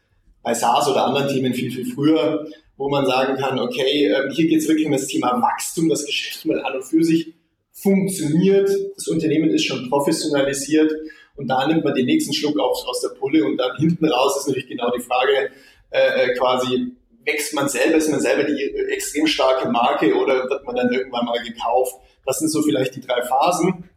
bei 0.44 0.54
SaaS 0.54 0.88
oder 0.90 1.06
anderen 1.06 1.28
Themen 1.28 1.54
viel, 1.54 1.72
viel 1.72 1.86
früher, 1.86 2.48
wo 2.78 2.90
man 2.90 3.06
sagen 3.06 3.38
kann, 3.38 3.60
okay, 3.60 4.08
ähm, 4.08 4.32
hier 4.32 4.48
geht 4.48 4.60
es 4.60 4.68
wirklich 4.68 4.88
um 4.88 4.94
das 4.94 5.08
Thema 5.08 5.42
Wachstum, 5.42 5.90
das 5.90 6.06
Geschäftsmodell 6.06 6.64
an 6.64 6.76
und 6.76 6.84
für 6.84 7.04
sich 7.04 7.34
funktioniert, 7.74 8.70
das 8.96 9.08
Unternehmen 9.08 9.50
ist 9.50 9.66
schon 9.66 9.90
professionalisiert 9.90 10.92
und 11.36 11.48
da 11.48 11.68
nimmt 11.68 11.84
man 11.84 11.96
den 11.96 12.06
nächsten 12.06 12.34
Schluck 12.34 12.60
aus, 12.60 12.86
aus 12.88 13.02
der 13.02 13.10
Pulle 13.10 13.46
und 13.46 13.58
dann 13.58 13.78
hinten 13.78 14.06
raus 14.06 14.38
ist 14.38 14.48
natürlich 14.48 14.70
genau 14.70 14.92
die 14.96 15.02
Frage, 15.02 15.52
äh, 15.92 16.26
äh, 16.26 16.36
quasi 16.36 16.92
wächst 17.26 17.54
man 17.54 17.70
selber, 17.70 17.98
ist 17.98 18.10
man 18.10 18.20
selber 18.20 18.44
die 18.44 18.62
extrem 18.90 19.28
starke 19.28 19.70
Marke 19.70 20.14
oder 20.16 20.50
wird 20.50 20.66
man 20.66 20.76
dann 20.76 20.92
irgendwann 20.92 21.26
mal 21.26 21.42
gekauft? 21.44 21.96
Das 22.26 22.40
sind 22.40 22.50
so 22.50 22.62
vielleicht 22.62 22.96
die 22.96 23.02
drei 23.02 23.22
Phasen. 23.22 23.90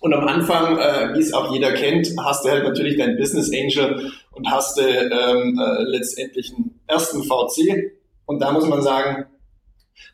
Und 0.00 0.14
am 0.14 0.26
Anfang, 0.26 0.78
äh, 0.78 1.14
wie 1.14 1.20
es 1.20 1.34
auch 1.34 1.52
jeder 1.52 1.72
kennt, 1.72 2.08
hast 2.24 2.44
du 2.44 2.50
halt 2.50 2.64
natürlich 2.64 2.96
deinen 2.96 3.18
Business 3.18 3.50
Angel 3.52 4.10
und 4.32 4.50
hast 4.50 4.78
du 4.78 4.82
ähm, 4.82 5.58
äh, 5.58 5.82
letztendlich 5.82 6.52
einen 6.54 6.80
ersten 6.86 7.22
VC. 7.22 7.92
Und 8.24 8.40
da 8.40 8.50
muss 8.50 8.66
man 8.66 8.82
sagen, 8.82 9.26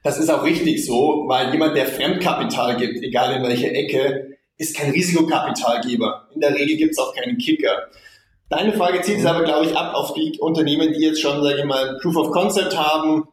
das 0.03 0.19
ist 0.19 0.29
auch 0.29 0.45
richtig 0.45 0.85
so, 0.85 1.25
weil 1.29 1.53
jemand, 1.53 1.77
der 1.77 1.87
Fremdkapital 1.87 2.77
gibt, 2.77 3.03
egal 3.03 3.37
in 3.37 3.43
welcher 3.45 3.73
Ecke, 3.73 4.37
ist 4.59 4.77
kein 4.77 4.91
Risikokapitalgeber. 4.91 6.29
In 6.35 6.41
der 6.41 6.55
Regel 6.55 6.77
gibt 6.77 6.93
es 6.93 6.99
auch 6.99 7.15
keinen 7.15 7.39
Kicker. 7.39 7.89
Deine 8.49 8.73
Frage 8.73 9.03
zielt 9.03 9.21
es 9.21 9.27
aber, 9.27 9.45
glaube 9.45 9.67
ich, 9.67 9.77
ab 9.77 9.95
auf 9.95 10.15
die 10.15 10.39
Unternehmen, 10.41 10.93
die 10.93 11.01
jetzt 11.01 11.21
schon, 11.21 11.43
sage 11.43 11.59
ich 11.59 11.65
mal, 11.65 11.99
Proof 12.01 12.17
of 12.17 12.31
Concept 12.31 12.77
haben. 12.77 13.29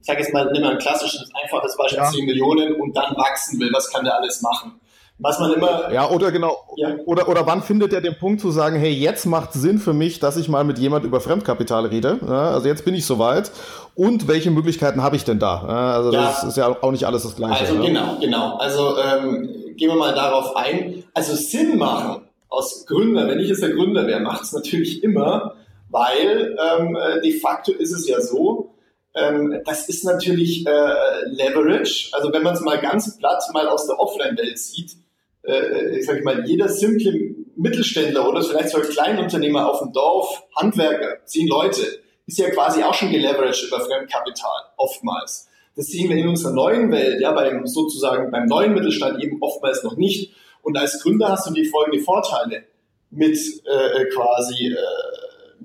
Ich 0.00 0.06
sage 0.06 0.20
jetzt 0.20 0.32
mal, 0.32 0.50
nimm 0.52 0.62
mal 0.62 0.72
ein 0.72 0.78
klassisches, 0.78 1.28
einfaches 1.42 1.76
Beispiel, 1.76 1.98
ja. 1.98 2.10
10 2.10 2.24
Millionen 2.24 2.74
und 2.74 2.96
dann 2.96 3.14
wachsen 3.16 3.60
will. 3.60 3.70
Was 3.72 3.90
kann 3.90 4.04
der 4.04 4.16
alles 4.16 4.40
machen? 4.40 4.79
Was 5.22 5.38
man 5.38 5.52
immer. 5.52 5.92
Ja, 5.92 6.08
oder 6.10 6.32
genau. 6.32 6.56
Ja. 6.76 6.96
Oder, 7.04 7.28
oder 7.28 7.46
wann 7.46 7.62
findet 7.62 7.92
er 7.92 8.00
den 8.00 8.18
Punkt 8.18 8.40
zu 8.40 8.50
sagen, 8.50 8.76
hey, 8.76 8.90
jetzt 8.90 9.26
macht 9.26 9.52
Sinn 9.52 9.78
für 9.78 9.92
mich, 9.92 10.18
dass 10.18 10.36
ich 10.38 10.48
mal 10.48 10.64
mit 10.64 10.78
jemand 10.78 11.04
über 11.04 11.20
Fremdkapital 11.20 11.86
rede? 11.86 12.18
Ja, 12.26 12.52
also 12.52 12.68
jetzt 12.68 12.84
bin 12.84 12.94
ich 12.94 13.04
soweit. 13.04 13.50
Und 13.94 14.28
welche 14.28 14.50
Möglichkeiten 14.50 15.02
habe 15.02 15.16
ich 15.16 15.24
denn 15.24 15.38
da? 15.38 15.60
Also 15.94 16.12
ja. 16.12 16.22
das 16.22 16.44
ist 16.44 16.56
ja 16.56 16.74
auch 16.80 16.90
nicht 16.90 17.04
alles 17.04 17.24
das 17.24 17.36
Gleiche. 17.36 17.60
Also 17.60 17.74
ne? 17.74 17.86
genau, 17.86 18.16
genau. 18.18 18.56
Also 18.56 18.96
ähm, 18.96 19.74
gehen 19.76 19.90
wir 19.90 19.96
mal 19.96 20.14
darauf 20.14 20.56
ein. 20.56 21.04
Also 21.12 21.34
Sinn 21.34 21.76
machen 21.76 22.22
aus 22.48 22.86
Gründer, 22.86 23.28
wenn 23.28 23.40
ich 23.40 23.48
jetzt 23.48 23.62
der 23.62 23.70
Gründer 23.70 24.06
wäre, 24.06 24.20
macht 24.20 24.42
es 24.42 24.52
natürlich 24.52 25.02
immer, 25.04 25.54
weil 25.90 26.56
ähm, 26.58 26.96
äh, 26.96 27.20
de 27.20 27.38
facto 27.38 27.72
ist 27.72 27.92
es 27.92 28.08
ja 28.08 28.20
so, 28.20 28.74
ähm, 29.14 29.60
das 29.64 29.88
ist 29.88 30.04
natürlich 30.04 30.66
äh, 30.66 31.24
Leverage. 31.26 32.08
Also 32.12 32.32
wenn 32.32 32.42
man 32.42 32.54
es 32.54 32.60
mal 32.60 32.78
ganz 32.78 33.16
platt 33.18 33.42
mal 33.52 33.68
aus 33.68 33.86
der 33.86 33.98
Offline-Welt 33.98 34.58
sieht, 34.58 34.96
äh, 35.42 35.98
ich 35.98 36.06
sage 36.06 36.22
mal, 36.22 36.46
jeder 36.46 36.68
simple 36.68 37.34
Mittelständler 37.56 38.28
oder 38.28 38.42
vielleicht 38.42 38.70
sogar 38.70 38.88
Kleinunternehmer 38.88 39.70
auf 39.70 39.80
dem 39.80 39.92
Dorf, 39.92 40.42
Handwerker, 40.56 41.24
zehn 41.24 41.46
Leute, 41.46 41.82
ist 42.26 42.38
ja 42.38 42.50
quasi 42.50 42.82
auch 42.82 42.94
schon 42.94 43.10
geleveraged 43.10 43.64
über 43.66 43.80
Fremdkapital, 43.80 44.62
oftmals. 44.76 45.48
Das 45.76 45.86
sehen 45.86 46.08
wir 46.10 46.16
in 46.16 46.28
unserer 46.28 46.52
neuen 46.52 46.90
Welt, 46.90 47.20
ja, 47.20 47.32
beim 47.32 47.66
sozusagen 47.66 48.30
beim 48.30 48.46
neuen 48.46 48.74
Mittelstand 48.74 49.22
eben 49.22 49.38
oftmals 49.40 49.82
noch 49.82 49.96
nicht. 49.96 50.34
Und 50.62 50.76
als 50.76 51.02
Gründer 51.02 51.28
hast 51.28 51.48
du 51.48 51.54
die 51.54 51.64
folgenden 51.64 52.02
Vorteile 52.02 52.64
mit 53.10 53.36
äh, 53.36 54.04
quasi 54.06 54.66
äh, 54.68 54.76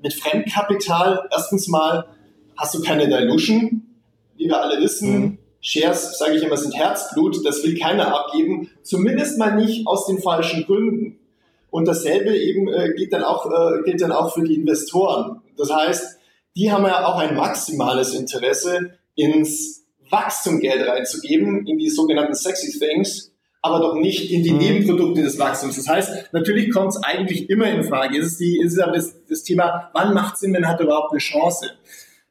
mit 0.02 0.14
Fremdkapital. 0.14 1.28
Erstens 1.30 1.68
mal 1.68 2.06
hast 2.56 2.74
du 2.74 2.82
keine 2.82 3.08
Dilution, 3.08 3.82
wie 4.36 4.46
wir 4.46 4.60
alle 4.60 4.80
wissen. 4.80 5.18
Mhm. 5.18 5.38
Shares, 5.68 6.16
sage 6.16 6.36
ich 6.36 6.44
immer, 6.44 6.56
sind 6.56 6.76
Herzblut, 6.76 7.44
das 7.44 7.64
will 7.64 7.76
keiner 7.76 8.14
abgeben, 8.14 8.70
zumindest 8.84 9.36
mal 9.36 9.56
nicht 9.56 9.84
aus 9.88 10.06
den 10.06 10.22
falschen 10.22 10.64
Gründen. 10.64 11.18
Und 11.70 11.88
dasselbe 11.88 12.36
eben 12.36 12.68
äh, 12.68 12.92
gilt, 12.96 13.12
dann 13.12 13.24
auch, 13.24 13.46
äh, 13.46 13.82
gilt 13.82 14.00
dann 14.00 14.12
auch 14.12 14.32
für 14.32 14.44
die 14.44 14.54
Investoren. 14.54 15.42
Das 15.56 15.74
heißt, 15.74 16.18
die 16.54 16.70
haben 16.70 16.84
ja 16.84 17.04
auch 17.04 17.18
ein 17.18 17.34
maximales 17.34 18.14
Interesse, 18.14 18.92
ins 19.16 19.84
Wachstumgeld 20.08 20.86
reinzugeben, 20.86 21.66
in 21.66 21.78
die 21.78 21.90
sogenannten 21.90 22.34
sexy 22.34 22.78
things, 22.78 23.32
aber 23.60 23.80
doch 23.80 23.96
nicht 23.96 24.30
in 24.30 24.44
die 24.44 24.52
mhm. 24.52 24.58
Nebenprodukte 24.58 25.20
des 25.20 25.36
Wachstums. 25.36 25.74
Das 25.74 25.88
heißt, 25.88 26.32
natürlich 26.32 26.70
kommt 26.70 26.90
es 26.90 27.02
eigentlich 27.02 27.50
immer 27.50 27.68
in 27.68 27.82
Frage. 27.82 28.20
Es 28.20 28.26
ist, 28.26 28.40
die, 28.40 28.62
es 28.64 28.74
ist 28.74 28.78
aber 28.78 28.92
das, 28.92 29.16
das 29.28 29.42
Thema, 29.42 29.90
wann 29.94 30.14
macht 30.14 30.38
Sinn, 30.38 30.54
wenn 30.54 30.68
hat 30.68 30.78
er 30.78 30.86
überhaupt 30.86 31.10
eine 31.10 31.18
Chance? 31.18 31.72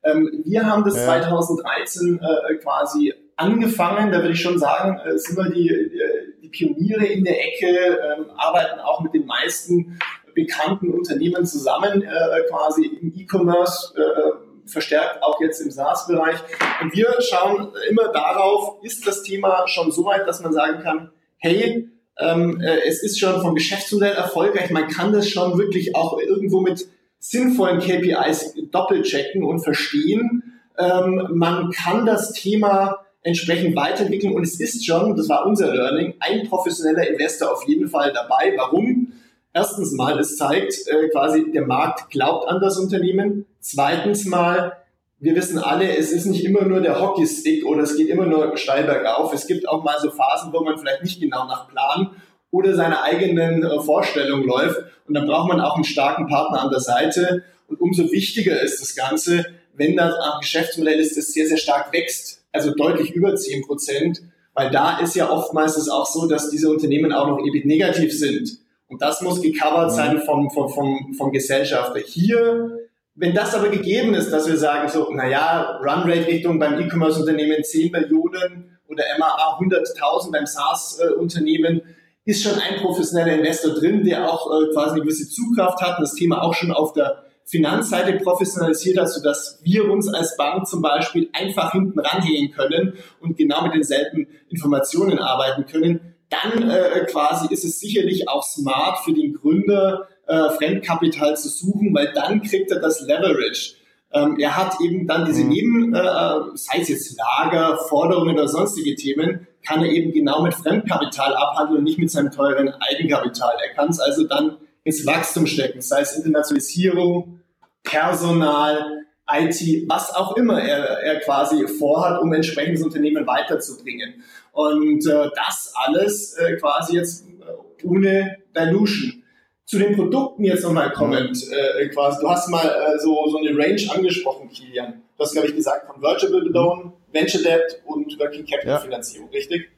Ähm, 0.06 0.42
wir 0.46 0.65
haben 0.65 0.86
das 0.86 0.96
ja. 0.96 1.04
2013 1.04 2.22
äh, 2.22 2.56
quasi 2.56 3.13
angefangen, 3.36 4.12
da 4.12 4.20
würde 4.20 4.34
ich 4.34 4.42
schon 4.42 4.60
sagen, 4.60 5.00
äh, 5.06 5.18
sind 5.18 5.38
wir 5.38 5.50
die, 5.50 5.70
äh, 5.70 6.34
die 6.42 6.50
Pioniere 6.50 7.06
in 7.06 7.24
der 7.24 7.39
Ecke, 7.39 7.68
äh, 7.68 8.25
arbeiten 8.38 8.80
auch 8.80 9.01
mit 9.01 9.13
den 9.13 9.25
meisten 9.25 10.00
bekannten 10.34 10.92
Unternehmen 10.92 11.46
zusammen, 11.46 12.04
äh, 12.04 12.42
quasi 12.50 12.86
im 12.86 13.13
E-Commerce, 13.15 13.94
äh, 13.98 14.70
verstärkt 14.70 15.22
auch 15.24 15.39
jetzt 15.42 15.62
im 15.62 15.72
SaaS-Bereich. 15.72 16.39
Und 16.82 16.96
wir 16.96 17.15
schauen 17.22 17.72
immer 17.89 18.10
darauf, 18.12 18.84
ist 18.84 19.06
das 19.08 19.24
Thema 19.24 19.68
schon 19.68 19.92
so 19.92 20.06
weit, 20.06 20.27
dass 20.27 20.42
man 20.42 20.54
sagen 20.54 20.82
kann, 20.82 21.12
hey, 21.38 21.89
ähm, 22.18 22.60
äh, 22.62 22.80
es 22.88 23.04
ist 23.04 23.20
schon 23.20 23.42
vom 23.42 23.56
Geschäftsmodell 23.56 24.13
erfolgreich, 24.13 24.72
man 24.72 24.88
kann 24.88 25.13
das 25.13 25.30
schon 25.30 25.58
wirklich 25.58 25.96
auch 25.96 26.20
irgendwo 26.20 26.62
mit 26.62 26.88
sinnvollen 27.20 27.80
KPIs 27.80 28.56
doppelchecken 28.72 29.44
und 29.44 29.63
verstehen. 29.63 30.62
Ähm, 30.77 31.27
man 31.34 31.72
kann 31.72 32.06
das 32.06 32.34
Thema 32.34 33.05
entsprechend 33.25 33.75
weiterentwickeln 33.75 34.34
und 34.34 34.44
es 34.44 34.60
ist 34.60 34.86
schon, 34.86 35.17
das 35.17 35.27
war 35.27 35.48
unser 35.48 35.74
Learning, 35.74 36.13
ein 36.20 36.48
professioneller 36.48 37.08
Investor 37.10 37.51
auf 37.51 37.67
jeden 37.67 37.89
Fall 37.89 38.13
dabei. 38.13 38.53
Warum? 38.55 39.13
Erstens 39.51 39.94
mal, 39.94 40.20
es 40.20 40.38
zeigt 40.38 40.88
äh, 40.88 41.10
quasi, 41.10 41.51
der 41.51 41.65
Markt 41.65 42.12
glaubt 42.12 42.48
an 42.48 42.62
das 42.62 42.77
Unternehmen. 42.77 43.48
Zweitens 43.60 44.25
mal, 44.25 44.74
wir 45.17 45.36
wissen 45.36 45.58
alle, 45.58 45.98
es 45.98 46.12
ist 46.12 46.25
nicht 46.27 46.46
immer 46.46 46.65
nur 46.65 46.82
der 46.82 47.01
Hockeystick 47.01 47.65
oder 47.65 47.82
es 47.82 47.98
geht 47.98 48.10
immer 48.10 48.27
nur 48.27 48.55
steil 48.58 48.84
bergauf. 48.84 49.34
Es 49.34 49.48
gibt 49.48 49.67
auch 49.67 49.84
mal 49.84 49.98
so 50.00 50.12
Phasen, 50.12 50.53
wo 50.53 50.63
man 50.63 50.77
vielleicht 50.77 51.01
nicht 51.01 51.20
genau 51.20 51.48
nach 51.48 51.67
Plan 51.67 52.12
oder 52.51 52.75
seiner 52.75 53.01
eigenen 53.01 53.63
äh, 53.63 53.79
Vorstellung 53.79 54.44
läuft. 54.44 54.84
Und 55.08 55.15
dann 55.15 55.25
braucht 55.25 55.48
man 55.50 55.62
auch 55.62 55.75
einen 55.75 55.84
starken 55.84 56.27
Partner 56.27 56.62
an 56.62 56.70
der 56.70 56.79
Seite. 56.79 57.44
Und 57.67 57.82
umso 57.82 58.12
wichtiger 58.12 58.62
ist 58.62 58.82
das 58.82 58.96
Ganze, 58.96 59.46
wenn 59.74 59.96
das 59.96 60.13
am 60.13 60.41
Geschäftsmodell 60.41 61.00
ist, 61.00 61.17
das 61.17 61.34
sehr, 61.34 61.48
sehr 61.48 61.58
stark 61.58 61.91
wächst, 61.91 62.35
also 62.56 62.74
deutlich 62.74 63.12
über 63.12 63.36
10 63.36 63.66
Prozent, 63.66 64.22
weil 64.54 64.72
da 64.72 65.00
ist 65.00 65.16
ja 65.16 65.30
oftmals 65.30 65.78
es 65.78 65.90
auch 65.90 66.06
so, 66.06 66.28
dass 66.28 66.50
diese 66.50 66.70
Unternehmen 66.70 67.12
auch 67.12 67.28
noch 67.28 67.46
EBIT 67.46 67.66
negativ 67.66 68.18
sind. 68.18 68.58
Und 68.88 69.02
das 69.02 69.22
muss 69.22 69.42
gecovert 69.42 69.92
sein 69.92 70.22
vom, 70.22 70.50
vom, 70.50 70.70
vom, 70.70 71.14
vom 71.18 71.32
Gesellschafter. 71.32 72.00
Hier, 72.00 72.80
wenn 73.16 73.34
das 73.34 73.54
aber 73.54 73.70
gegeben 73.70 74.14
ist, 74.14 74.32
dass 74.32 74.48
wir 74.48 74.58
sagen, 74.58 74.88
so, 74.90 75.12
naja, 75.12 75.80
Runrate-Richtung 75.80 76.60
beim 76.60 76.80
E-Commerce-Unternehmen 76.80 77.64
10 77.64 77.92
Millionen 77.92 78.78
oder 78.88 79.04
MAA 79.20 79.60
100.000 79.60 80.32
beim 80.32 80.46
SaaS-Unternehmen, 80.46 81.82
ist 82.26 82.44
schon 82.44 82.54
ein 82.54 82.82
professioneller 82.82 83.38
Investor 83.38 83.74
drin, 83.74 84.04
der 84.04 84.32
auch 84.32 84.50
äh, 84.50 84.74
quasi 84.74 84.96
eine 84.96 85.02
gewisse 85.02 85.30
Zugkraft 85.30 85.82
hat 85.82 86.00
und 86.00 86.04
das 86.04 86.16
Thema 86.16 86.42
auch 86.42 86.54
schon 86.54 86.72
auf 86.72 86.94
der 86.94 87.25
Finanzseite 87.46 88.18
professionalisiert 88.18 88.98
hat, 88.98 89.10
sodass 89.10 89.60
wir 89.64 89.90
uns 89.90 90.12
als 90.12 90.36
Bank 90.36 90.68
zum 90.68 90.82
Beispiel 90.82 91.30
einfach 91.32 91.72
hinten 91.72 92.00
ranhängen 92.00 92.52
können 92.52 92.94
und 93.22 93.38
genau 93.38 93.64
mit 93.64 93.75
denselben 93.75 94.28
Informationen 94.50 95.20
arbeiten 95.20 95.66
können, 95.68 96.16
dann 96.30 96.70
äh, 96.70 97.06
quasi 97.06 97.48
ist 97.54 97.64
es 97.64 97.80
sicherlich 97.80 98.28
auch 98.28 98.44
smart 98.44 99.00
für 99.06 99.14
den 99.14 99.34
Gründer, 99.34 100.08
äh, 100.28 100.50
Fremdkapital 100.50 101.38
zu 101.38 101.50
suchen, 101.50 101.94
weil 101.94 102.12
dann 102.14 102.42
kriegt 102.42 102.72
er 102.72 102.80
das 102.80 103.02
Leverage. 103.02 103.75
Ähm, 104.12 104.38
er 104.40 104.58
hat 104.58 104.80
eben 104.82 105.06
dann 105.08 105.25
diese 105.25 105.44
mhm. 105.44 105.50
Neben, 105.50 105.94
äh, 105.94 106.40
sei 106.56 106.80
es 106.80 106.90
jetzt 106.90 107.18
Lager, 107.18 107.78
Forderungen 107.90 108.36
oder 108.36 108.48
sonstige 108.48 108.96
Themen, 108.96 109.48
kann 109.66 109.84
er 109.84 109.92
eben 109.92 110.12
genau 110.14 110.42
mit 110.42 110.54
Fremdkapital 110.54 111.36
abhandeln 111.36 111.80
und 111.80 111.84
nicht 111.84 112.00
mit 112.00 112.10
seinem 112.10 112.32
teuren 112.32 112.70
Eigenkapital. 112.70 113.54
Er 113.62 113.75
kann 113.75 113.90
es 113.90 114.00
also 114.00 114.25
dann 114.25 114.58
ins 114.86 115.06
Wachstum 115.06 115.46
stecken, 115.48 115.82
sei 115.82 116.01
es 116.01 116.15
Internationalisierung, 116.15 117.42
Personal, 117.84 119.06
IT, 119.27 119.89
was 119.89 120.13
auch 120.13 120.38
immer 120.38 120.62
er, 120.62 121.01
er 121.01 121.20
quasi 121.20 121.68
vorhat, 121.68 122.22
um 122.22 122.32
entsprechendes 122.32 122.84
Unternehmen 122.84 123.25
weiterzubringen. 123.25 124.24
Und 124.51 125.06
äh, 125.08 125.30
das 125.36 125.74
alles 125.75 126.34
äh, 126.36 126.56
quasi 126.58 126.96
jetzt 126.96 127.25
äh, 127.27 127.86
ohne 127.86 128.38
Dilution. 128.56 129.24
Zu 129.65 129.80
den 129.80 129.96
Produkten 129.96 130.44
jetzt 130.44 130.63
nochmal 130.63 130.94
kommend, 130.94 131.39
äh, 131.51 131.89
quasi, 131.89 132.22
du 132.22 132.30
hast 132.30 132.50
mal 132.50 132.68
äh, 132.68 133.00
so, 133.00 133.27
so 133.27 133.39
eine 133.39 133.58
Range 133.58 133.82
angesprochen, 133.89 134.48
Kilian. 134.50 135.01
Du 135.18 135.24
hast, 135.24 135.34
glaube 135.34 135.48
ich, 135.48 135.56
gesagt, 135.56 135.88
Convertible 135.88 136.42
Loan, 136.42 136.94
Venture 137.12 137.42
Debt 137.42 137.82
und 137.86 138.20
Working 138.20 138.46
Capital 138.46 138.80
Finanzierung, 138.82 139.30
richtig? 139.30 139.72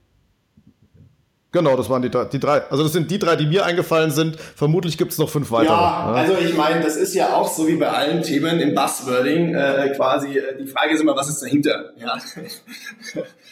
Genau, 1.57 1.75
das 1.75 1.89
waren 1.89 2.03
die 2.03 2.11
drei, 2.11 2.25
die 2.25 2.39
drei. 2.39 2.61
Also 2.69 2.83
das 2.83 2.93
sind 2.93 3.09
die 3.09 3.17
drei, 3.17 3.35
die 3.35 3.47
mir 3.47 3.65
eingefallen 3.65 4.11
sind. 4.11 4.39
Vermutlich 4.39 4.95
gibt 4.95 5.11
es 5.11 5.17
noch 5.17 5.27
fünf 5.27 5.49
weitere. 5.49 5.73
Ja, 5.73 6.13
also 6.13 6.37
ich 6.37 6.55
meine, 6.55 6.81
das 6.81 6.95
ist 6.95 7.15
ja 7.15 7.33
auch 7.33 7.47
so 7.51 7.67
wie 7.67 7.77
bei 7.77 7.89
allen 7.89 8.21
Themen 8.21 8.59
im 8.59 8.75
Buzzwording 8.75 9.55
äh, 9.55 9.91
quasi. 9.95 10.37
Äh, 10.37 10.55
die 10.59 10.67
Frage 10.67 10.93
ist 10.93 11.01
immer, 11.01 11.15
was 11.15 11.29
ist 11.29 11.41
dahinter? 11.41 11.93
Ja. 11.97 12.15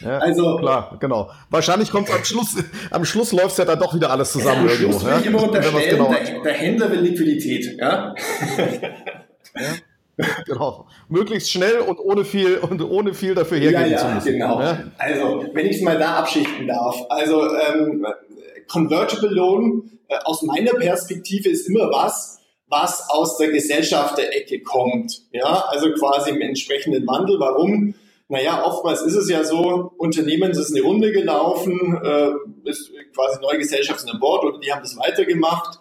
ja 0.02 0.18
also 0.20 0.58
klar, 0.58 0.96
genau. 1.00 1.32
Wahrscheinlich 1.50 1.90
kommt 1.90 2.12
am 2.12 2.24
Schluss. 2.24 2.56
Am 2.92 3.06
Schluss 3.06 3.32
läuft 3.32 3.58
ja 3.58 3.66
dann 3.66 3.80
doch 3.80 3.96
wieder 3.96 4.12
alles 4.12 4.32
zusammen 4.34 4.62
am 4.62 4.68
irgendwo. 4.68 4.92
Schluss 4.92 5.06
will 5.06 5.12
ja? 5.12 5.20
ich 5.20 5.26
immer 5.26 5.44
unterstellen, 5.44 5.90
genau 5.90 6.14
der, 6.14 6.42
der 6.42 6.54
Händler 6.54 6.92
will 6.92 7.00
Liquidität. 7.00 7.76
Ja. 7.80 8.14
ja. 9.56 9.68
genau. 10.46 10.88
Möglichst 11.10 11.52
schnell 11.52 11.80
und 11.80 12.00
ohne 12.00 12.26
viel 12.26 12.58
und 12.58 12.82
ohne 12.82 13.14
viel 13.14 13.36
dafür 13.36 13.58
hergeben 13.58 13.92
ja, 13.92 13.98
ja, 13.98 13.98
zu 13.98 14.08
müssen. 14.08 14.32
Genau. 14.34 14.62
Ja? 14.62 14.92
Also, 14.98 15.46
wenn 15.54 15.66
ich 15.66 15.78
es 15.78 15.82
mal 15.82 15.98
da 15.98 16.18
abschichten 16.18 16.68
darf. 16.68 16.98
Also 17.10 17.48
ähm, 17.56 18.06
Convertible 18.68 19.30
Loan 19.30 19.90
äh, 20.08 20.18
aus 20.24 20.42
meiner 20.44 20.74
Perspektive 20.74 21.50
ist 21.50 21.68
immer 21.68 21.92
was, 21.92 22.40
was 22.68 23.10
aus 23.10 23.38
der 23.38 23.50
Gesellschaft 23.50 24.18
der 24.18 24.36
Ecke 24.36 24.62
kommt. 24.62 25.22
Ja, 25.32 25.66
also 25.68 25.92
quasi 25.94 26.32
im 26.32 26.42
entsprechenden 26.42 27.06
Wandel. 27.08 27.40
Warum? 27.40 27.96
Naja, 28.28 28.66
oftmals 28.66 29.02
ist 29.02 29.16
es 29.16 29.30
ja 29.30 29.44
so, 29.44 29.92
Unternehmen 29.98 30.50
ist 30.50 30.72
eine 30.72 30.82
Runde 30.82 31.12
gelaufen, 31.12 32.00
äh, 32.04 32.70
ist 32.70 32.92
quasi 33.14 33.40
neue 33.42 33.60
Gesellschaften 33.60 34.10
an 34.10 34.20
Bord 34.20 34.44
oder 34.44 34.60
die 34.60 34.72
haben 34.72 34.82
das 34.82 34.98
weitergemacht 34.98 35.80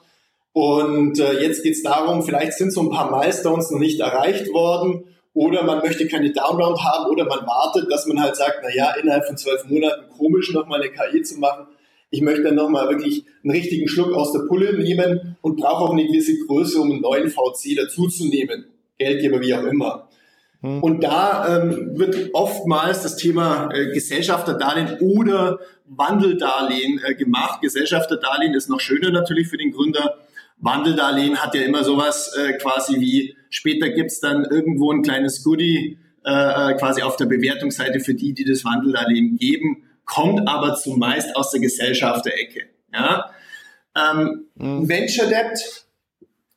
und 0.54 1.18
äh, 1.18 1.42
jetzt 1.42 1.64
geht 1.64 1.74
es 1.74 1.82
darum, 1.82 2.22
vielleicht 2.22 2.52
sind 2.52 2.72
so 2.72 2.80
ein 2.82 2.90
paar 2.90 3.10
Milestones 3.10 3.72
noch 3.72 3.80
nicht 3.80 3.98
erreicht 3.98 4.52
worden 4.52 5.02
oder 5.32 5.64
man 5.64 5.78
möchte 5.78 6.06
keine 6.06 6.32
Downround 6.32 6.80
haben 6.84 7.10
oder 7.10 7.24
man 7.24 7.40
wartet, 7.40 7.90
dass 7.90 8.06
man 8.06 8.22
halt 8.22 8.36
sagt, 8.36 8.60
na 8.62 8.72
ja, 8.72 8.94
innerhalb 8.94 9.26
von 9.26 9.36
zwölf 9.36 9.64
Monaten 9.68 10.08
komisch 10.16 10.52
nochmal 10.54 10.80
eine 10.80 10.92
KI 10.92 11.22
zu 11.22 11.40
machen. 11.40 11.66
Ich 12.10 12.20
möchte 12.20 12.44
dann 12.44 12.54
nochmal 12.54 12.88
wirklich 12.88 13.24
einen 13.42 13.50
richtigen 13.50 13.88
Schluck 13.88 14.12
aus 14.14 14.30
der 14.30 14.46
Pulle 14.46 14.78
nehmen 14.78 15.36
und 15.42 15.56
brauche 15.56 15.86
auch 15.86 15.90
eine 15.90 16.06
gewisse 16.06 16.38
Größe, 16.46 16.80
um 16.80 16.92
einen 16.92 17.00
neuen 17.00 17.30
VC 17.30 17.74
dazuzunehmen. 17.76 18.66
Geldgeber, 18.96 19.40
wie 19.40 19.54
auch 19.54 19.64
immer. 19.64 20.08
Hm. 20.60 20.84
Und 20.84 21.02
da 21.02 21.62
ähm, 21.62 21.98
wird 21.98 22.30
oftmals 22.32 23.02
das 23.02 23.16
Thema 23.16 23.70
äh, 23.72 23.92
Gesellschafterdarlehen 23.92 24.98
oder 25.00 25.58
Wandeldarlehen 25.86 27.00
äh, 27.04 27.16
gemacht. 27.16 27.60
Gesellschafterdarlehen 27.60 28.54
ist 28.54 28.68
noch 28.68 28.78
schöner 28.78 29.10
natürlich 29.10 29.48
für 29.48 29.56
den 29.56 29.72
Gründer. 29.72 30.16
Wandeldarlehen 30.64 31.36
hat 31.42 31.54
ja 31.54 31.62
immer 31.62 31.84
sowas 31.84 32.34
äh, 32.36 32.54
quasi 32.54 33.00
wie, 33.00 33.36
später 33.50 33.90
gibt's 33.90 34.20
dann 34.20 34.44
irgendwo 34.44 34.90
ein 34.90 35.02
kleines 35.02 35.44
Goodie 35.44 35.98
äh, 36.24 36.30
äh, 36.30 36.74
quasi 36.78 37.02
auf 37.02 37.16
der 37.16 37.26
Bewertungsseite 37.26 38.00
für 38.00 38.14
die, 38.14 38.32
die 38.32 38.44
das 38.44 38.64
Wandeldarlehen 38.64 39.36
geben, 39.36 39.84
kommt 40.06 40.48
aber 40.48 40.74
zumeist 40.74 41.36
aus 41.36 41.50
der 41.50 41.60
Gesellschafterecke. 41.60 42.62
Ja? 42.92 43.30
Ähm, 43.94 44.46
mhm. 44.54 44.88
Venture 44.88 45.26
Debt 45.26 45.84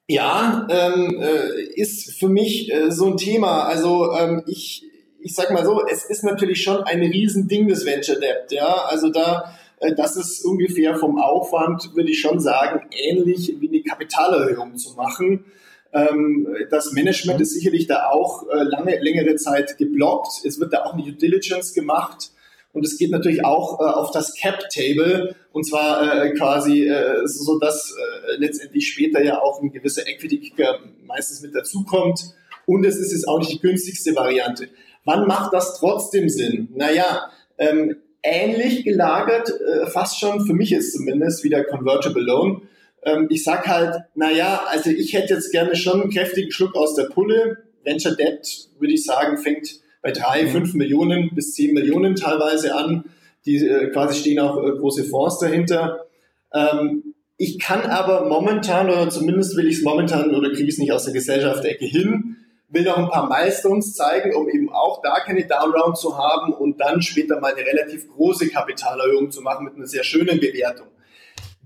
ja, 0.09 0.65
ähm, 0.69 1.21
äh, 1.21 1.61
ist 1.75 2.17
für 2.17 2.29
mich 2.29 2.71
äh, 2.71 2.91
so 2.91 3.07
ein 3.07 3.17
Thema. 3.17 3.63
Also 3.63 4.13
ähm, 4.13 4.41
ich, 4.47 4.85
ich 5.19 5.35
sag 5.35 5.51
mal 5.51 5.65
so, 5.65 5.85
es 5.85 6.05
ist 6.05 6.23
natürlich 6.23 6.63
schon 6.63 6.81
ein 6.83 7.01
Riesending, 7.01 7.67
das 7.67 7.85
Venture 7.85 8.19
Debt. 8.19 8.51
Ja, 8.51 8.85
also 8.85 9.09
da, 9.09 9.53
das 9.95 10.17
ist 10.17 10.43
ungefähr 10.43 10.95
vom 10.95 11.19
Aufwand, 11.19 11.95
würde 11.95 12.09
ich 12.09 12.19
schon 12.19 12.39
sagen, 12.39 12.87
ähnlich 12.91 13.55
wie 13.59 13.67
eine 13.67 13.81
Kapitalerhöhung 13.83 14.75
zu 14.77 14.95
machen. 14.95 15.45
Ähm, 15.93 16.47
das 16.69 16.91
Management 16.91 17.41
ist 17.41 17.53
sicherlich 17.53 17.87
da 17.87 18.09
auch 18.09 18.47
äh, 18.49 18.63
lange, 18.63 18.99
längere 18.99 19.35
Zeit 19.35 19.77
geblockt. 19.77 20.45
Es 20.45 20.59
wird 20.59 20.73
da 20.73 20.83
auch 20.83 20.93
eine 20.93 21.03
Due 21.03 21.13
Diligence 21.13 21.73
gemacht. 21.73 22.31
Und 22.73 22.85
es 22.85 22.97
geht 22.97 23.11
natürlich 23.11 23.43
auch 23.45 23.79
äh, 23.79 23.83
auf 23.83 24.11
das 24.11 24.35
Cap-Table 24.35 25.35
und 25.51 25.63
zwar 25.63 26.25
äh, 26.25 26.33
quasi 26.33 26.87
äh, 26.87 27.25
so, 27.25 27.57
dass 27.57 27.91
äh, 27.91 28.35
letztendlich 28.37 28.87
später 28.87 29.23
ja 29.23 29.41
auch 29.41 29.61
ein 29.61 29.71
gewisser 29.71 30.07
Equity-Kicker 30.07 30.79
meistens 31.05 31.41
mit 31.41 31.55
dazukommt. 31.55 32.35
Und 32.65 32.85
es 32.85 32.97
ist 32.97 33.13
jetzt 33.13 33.27
auch 33.27 33.39
nicht 33.39 33.53
die 33.53 33.59
günstigste 33.59 34.15
Variante. 34.15 34.67
Wann 35.05 35.25
macht 35.25 35.53
das 35.53 35.79
trotzdem 35.79 36.27
Sinn? 36.29 36.67
Naja, 36.75 37.31
ähm, 37.57 37.95
ähnlich 38.27 38.83
gelagert, 38.83 39.49
äh, 39.49 39.87
fast 39.87 40.19
schon, 40.19 40.45
für 40.45 40.53
mich 40.53 40.71
ist 40.71 40.93
zumindest, 40.93 41.43
wieder 41.43 41.63
Convertible 41.63 42.21
Loan. 42.21 42.61
Ähm, 43.03 43.27
ich 43.29 43.43
sag 43.43 43.67
halt, 43.67 43.95
naja, 44.15 44.63
also 44.67 44.89
ich 44.89 45.13
hätte 45.13 45.35
jetzt 45.35 45.51
gerne 45.51 45.75
schon 45.75 46.01
einen 46.01 46.11
kräftigen 46.11 46.51
Schluck 46.51 46.75
aus 46.75 46.95
der 46.95 47.05
Pulle. 47.05 47.57
Venture 47.83 48.15
Debt, 48.15 48.69
würde 48.79 48.93
ich 48.93 49.05
sagen, 49.05 49.37
fängt 49.37 49.79
bei 50.01 50.11
drei, 50.11 50.43
mhm. 50.43 50.49
fünf 50.49 50.73
Millionen 50.73 51.33
bis 51.33 51.53
zehn 51.53 51.73
Millionen 51.73 52.15
teilweise 52.15 52.75
an. 52.75 53.05
Die 53.45 53.55
äh, 53.65 53.89
quasi 53.91 54.19
stehen 54.19 54.39
auch 54.39 54.57
äh, 54.57 54.71
große 54.71 55.05
Fonds 55.05 55.39
dahinter. 55.39 56.05
Ähm, 56.53 57.13
ich 57.37 57.59
kann 57.59 57.81
aber 57.81 58.27
momentan, 58.27 58.89
oder 58.89 59.09
zumindest 59.09 59.55
will 59.55 59.67
ich 59.67 59.77
es 59.77 59.83
momentan 59.83 60.33
oder 60.33 60.49
kriege 60.49 60.63
ich 60.63 60.73
es 60.73 60.79
nicht 60.79 60.91
aus 60.91 61.05
der 61.05 61.13
Gesellschaft-Ecke 61.13 61.85
hin, 61.85 62.37
will 62.69 62.83
noch 62.83 62.97
ein 62.97 63.09
paar 63.09 63.29
Milestones 63.29 63.93
zeigen, 63.93 64.35
um 64.35 64.49
eben 64.49 64.71
auch 64.71 65.01
da 65.01 65.19
keine 65.19 65.45
Downround 65.45 65.97
zu 65.97 66.17
haben 66.17 66.53
und 66.53 66.79
dann 66.79 67.01
später 67.01 67.39
mal 67.39 67.53
eine 67.53 67.65
relativ 67.65 68.07
große 68.09 68.49
Kapitalerhöhung 68.49 69.31
zu 69.31 69.41
machen 69.41 69.65
mit 69.65 69.75
einer 69.75 69.87
sehr 69.87 70.03
schönen 70.03 70.39
Bewertung. 70.39 70.87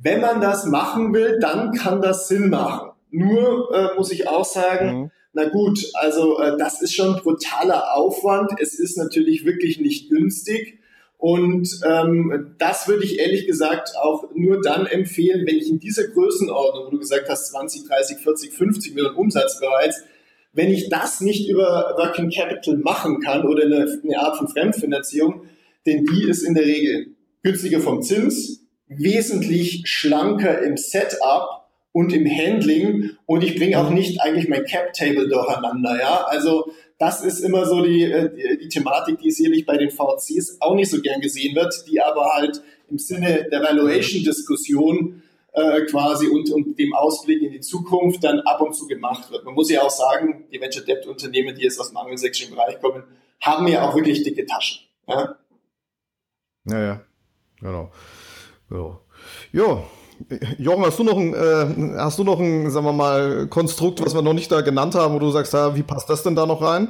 Wenn 0.01 0.21
man 0.21 0.41
das 0.41 0.65
machen 0.65 1.13
will, 1.13 1.39
dann 1.39 1.73
kann 1.73 2.01
das 2.01 2.27
Sinn 2.27 2.49
machen. 2.49 2.91
Nur 3.09 3.73
äh, 3.73 3.95
muss 3.95 4.11
ich 4.11 4.27
auch 4.27 4.45
sagen, 4.45 5.01
mhm 5.01 5.11
na 5.33 5.47
gut, 5.47 5.79
also 5.93 6.39
äh, 6.39 6.57
das 6.57 6.81
ist 6.81 6.93
schon 6.93 7.15
brutaler 7.15 7.95
Aufwand. 7.95 8.51
Es 8.59 8.77
ist 8.77 8.97
natürlich 8.97 9.45
wirklich 9.45 9.79
nicht 9.79 10.09
günstig. 10.09 10.79
Und 11.17 11.69
ähm, 11.85 12.55
das 12.57 12.87
würde 12.87 13.05
ich 13.05 13.19
ehrlich 13.19 13.45
gesagt 13.45 13.91
auch 13.95 14.29
nur 14.33 14.59
dann 14.59 14.87
empfehlen, 14.87 15.45
wenn 15.45 15.55
ich 15.55 15.69
in 15.69 15.79
dieser 15.79 16.07
Größenordnung, 16.07 16.87
wo 16.87 16.89
du 16.89 16.99
gesagt 16.99 17.29
hast, 17.29 17.51
20, 17.51 17.87
30, 17.87 18.17
40, 18.17 18.53
50 18.53 18.95
Millionen 18.95 19.15
Umsatz 19.15 19.59
bereits, 19.59 20.03
wenn 20.53 20.69
ich 20.69 20.89
das 20.89 21.21
nicht 21.21 21.49
über 21.49 21.95
Working 21.97 22.29
Capital 22.29 22.77
machen 22.77 23.19
kann 23.21 23.45
oder 23.45 23.65
eine, 23.65 24.01
eine 24.03 24.19
Art 24.19 24.37
von 24.37 24.47
Fremdfinanzierung, 24.47 25.43
denn 25.85 26.05
die 26.05 26.27
ist 26.27 26.43
in 26.43 26.53
der 26.53 26.65
Regel 26.65 27.15
günstiger 27.43 27.79
vom 27.79 28.01
Zins, 28.01 28.65
wesentlich 28.87 29.83
schlanker 29.85 30.61
im 30.61 30.77
Setup 30.77 31.61
und 31.93 32.13
im 32.13 32.25
Handling 32.25 33.11
und 33.25 33.43
ich 33.43 33.55
bringe 33.55 33.79
auch 33.79 33.89
nicht 33.89 34.21
eigentlich 34.21 34.47
mein 34.47 34.65
Cap-Table 34.65 35.27
durcheinander. 35.27 35.97
Ja, 35.99 36.25
also 36.27 36.71
das 36.99 37.23
ist 37.23 37.39
immer 37.39 37.65
so 37.65 37.83
die, 37.83 38.03
äh, 38.03 38.29
die, 38.29 38.59
die 38.59 38.69
Thematik, 38.69 39.19
die 39.19 39.31
sicherlich 39.31 39.65
bei 39.65 39.77
den 39.77 39.89
VCs 39.89 40.57
auch 40.59 40.75
nicht 40.75 40.91
so 40.91 41.01
gern 41.01 41.21
gesehen 41.21 41.55
wird, 41.55 41.85
die 41.89 42.01
aber 42.01 42.31
halt 42.33 42.61
im 42.89 42.99
Sinne 42.99 43.47
der 43.51 43.61
Valuation-Diskussion 43.61 45.23
äh, 45.53 45.81
quasi 45.85 46.27
und, 46.27 46.49
und 46.51 46.77
dem 46.79 46.93
Ausblick 46.93 47.41
in 47.41 47.51
die 47.51 47.59
Zukunft 47.59 48.23
dann 48.23 48.39
ab 48.41 48.61
und 48.61 48.73
zu 48.73 48.87
gemacht 48.87 49.31
wird. 49.31 49.43
Man 49.43 49.53
muss 49.53 49.69
ja 49.69 49.81
auch 49.81 49.89
sagen, 49.89 50.45
die 50.51 50.61
Venture 50.61 50.83
Debt 50.83 51.05
Unternehmen, 51.07 51.55
die 51.55 51.63
jetzt 51.63 51.79
aus 51.79 51.89
dem 51.89 51.97
angelsächsischen 51.97 52.55
Bereich 52.55 52.79
kommen, 52.79 53.03
haben 53.41 53.67
ja 53.67 53.87
auch 53.87 53.95
wirklich 53.95 54.23
dicke 54.23 54.45
Taschen. 54.45 54.79
Ja, 55.07 55.35
ja, 56.65 56.79
ja. 56.79 57.01
genau. 57.59 57.91
Ja. 58.69 58.99
ja. 59.51 59.83
Jochen, 60.59 60.85
hast 60.85 60.99
du 60.99 61.03
noch 61.03 61.17
ein, 61.17 61.33
äh, 61.33 61.97
hast 61.97 62.19
du 62.19 62.23
noch 62.23 62.39
ein, 62.39 62.69
sagen 62.69 62.85
wir 62.85 62.93
mal, 62.93 63.47
Konstrukt, 63.47 64.05
was 64.05 64.13
wir 64.13 64.21
noch 64.21 64.33
nicht 64.33 64.51
da 64.51 64.61
genannt 64.61 64.93
haben, 64.93 65.15
wo 65.15 65.19
du 65.19 65.31
sagst, 65.31 65.53
ja, 65.53 65.75
wie 65.75 65.83
passt 65.83 66.09
das 66.09 66.23
denn 66.23 66.35
da 66.35 66.45
noch 66.45 66.61
rein? 66.61 66.89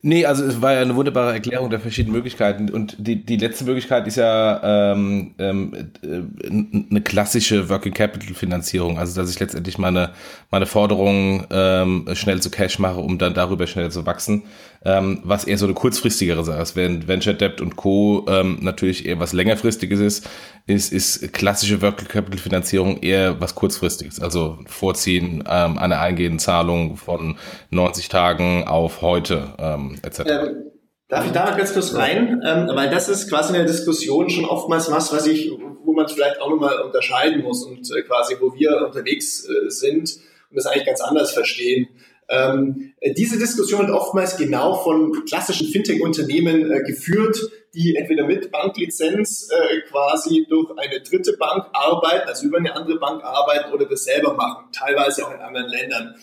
Nee, 0.00 0.24
also 0.26 0.44
es 0.44 0.62
war 0.62 0.74
ja 0.74 0.80
eine 0.80 0.94
wunderbare 0.94 1.32
Erklärung 1.32 1.70
der 1.70 1.80
verschiedenen 1.80 2.14
Möglichkeiten. 2.14 2.70
Und 2.70 2.94
die, 2.98 3.24
die 3.24 3.36
letzte 3.36 3.64
Möglichkeit 3.64 4.06
ist 4.06 4.16
ja 4.16 4.92
ähm, 4.92 5.34
ähm, 5.40 5.90
äh, 6.02 6.86
eine 6.90 7.00
klassische 7.00 7.68
Working 7.68 7.94
Capital 7.94 8.32
Finanzierung. 8.34 8.96
Also 8.96 9.20
dass 9.20 9.28
ich 9.28 9.40
letztendlich 9.40 9.76
meine, 9.76 10.10
meine 10.52 10.66
Forderungen 10.66 11.46
ähm, 11.50 12.08
schnell 12.12 12.40
zu 12.40 12.48
Cash 12.48 12.78
mache, 12.78 13.00
um 13.00 13.18
dann 13.18 13.34
darüber 13.34 13.66
schnell 13.66 13.90
zu 13.90 14.06
wachsen. 14.06 14.44
Ähm, 14.84 15.20
was 15.24 15.42
eher 15.42 15.58
so 15.58 15.66
eine 15.66 15.74
kurzfristigere 15.74 16.44
Sache 16.44 16.62
ist. 16.62 16.76
Während 16.76 17.08
Venture 17.08 17.34
Debt 17.34 17.60
und 17.60 17.74
Co. 17.74 18.24
Ähm, 18.28 18.58
natürlich 18.60 19.04
eher 19.04 19.18
was 19.18 19.32
längerfristiges 19.32 19.98
ist, 19.98 20.30
ist, 20.68 20.92
ist 20.92 21.32
klassische 21.32 21.82
Working 21.82 22.06
Capital 22.06 22.38
Finanzierung 22.38 22.98
eher 23.02 23.40
was 23.40 23.56
kurzfristiges. 23.56 24.20
Also 24.20 24.58
Vorziehen 24.66 25.42
ähm, 25.48 25.78
einer 25.78 26.00
eingehenden 26.00 26.38
Zahlung 26.38 26.96
von 26.96 27.36
90 27.70 28.08
Tagen 28.08 28.64
auf 28.68 29.02
heute. 29.02 29.54
Ähm, 29.58 29.97
etc. 30.02 30.20
Ähm, 30.26 30.70
darf 31.08 31.26
ich 31.26 31.32
da 31.32 31.56
ganz 31.56 31.72
kurz 31.72 31.94
rein? 31.94 32.42
Ähm, 32.44 32.70
weil 32.74 32.90
das 32.90 33.08
ist 33.08 33.28
quasi 33.28 33.48
in 33.50 33.54
der 33.54 33.66
Diskussion 33.66 34.30
schon 34.30 34.44
oftmals 34.44 34.90
was, 34.90 35.12
was 35.12 35.26
ich, 35.26 35.50
wo 35.84 35.92
man 35.92 36.08
vielleicht 36.08 36.40
auch 36.40 36.50
nochmal 36.50 36.80
unterscheiden 36.80 37.42
muss 37.42 37.64
und 37.64 37.90
äh, 37.94 38.02
quasi, 38.02 38.36
wo 38.40 38.54
wir 38.54 38.84
unterwegs 38.86 39.48
äh, 39.48 39.70
sind 39.70 40.16
und 40.50 40.56
das 40.56 40.66
eigentlich 40.66 40.86
ganz 40.86 41.00
anders 41.00 41.32
verstehen. 41.32 41.88
Ähm, 42.30 42.92
diese 43.16 43.38
Diskussion 43.38 43.86
wird 43.86 43.90
oftmals 43.90 44.36
genau 44.36 44.74
von 44.74 45.24
klassischen 45.24 45.66
Fintech-Unternehmen 45.68 46.70
äh, 46.70 46.82
geführt, 46.82 47.40
die 47.74 47.96
entweder 47.96 48.26
mit 48.26 48.50
Banklizenz 48.50 49.48
äh, 49.50 49.80
quasi 49.88 50.46
durch 50.48 50.70
eine 50.76 51.00
dritte 51.00 51.38
Bank 51.38 51.66
arbeiten, 51.72 52.28
also 52.28 52.46
über 52.46 52.58
eine 52.58 52.74
andere 52.74 52.98
Bank 52.98 53.24
arbeiten 53.24 53.72
oder 53.72 53.86
das 53.86 54.04
selber 54.04 54.34
machen, 54.34 54.66
teilweise 54.72 55.26
auch 55.26 55.34
in 55.34 55.40
anderen 55.40 55.68
Ländern. 55.70 56.16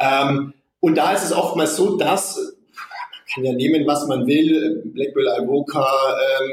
Ähm, 0.00 0.54
und 0.80 0.96
da 0.96 1.12
ist 1.12 1.24
es 1.24 1.32
oftmals 1.32 1.76
so, 1.76 1.96
dass 1.96 2.56
kann 3.34 3.44
ja 3.44 3.52
nehmen, 3.52 3.86
was 3.86 4.06
man 4.06 4.26
will, 4.26 4.82
Blackwell, 4.92 5.28
Ivoca, 5.40 5.86
ähm, 6.40 6.50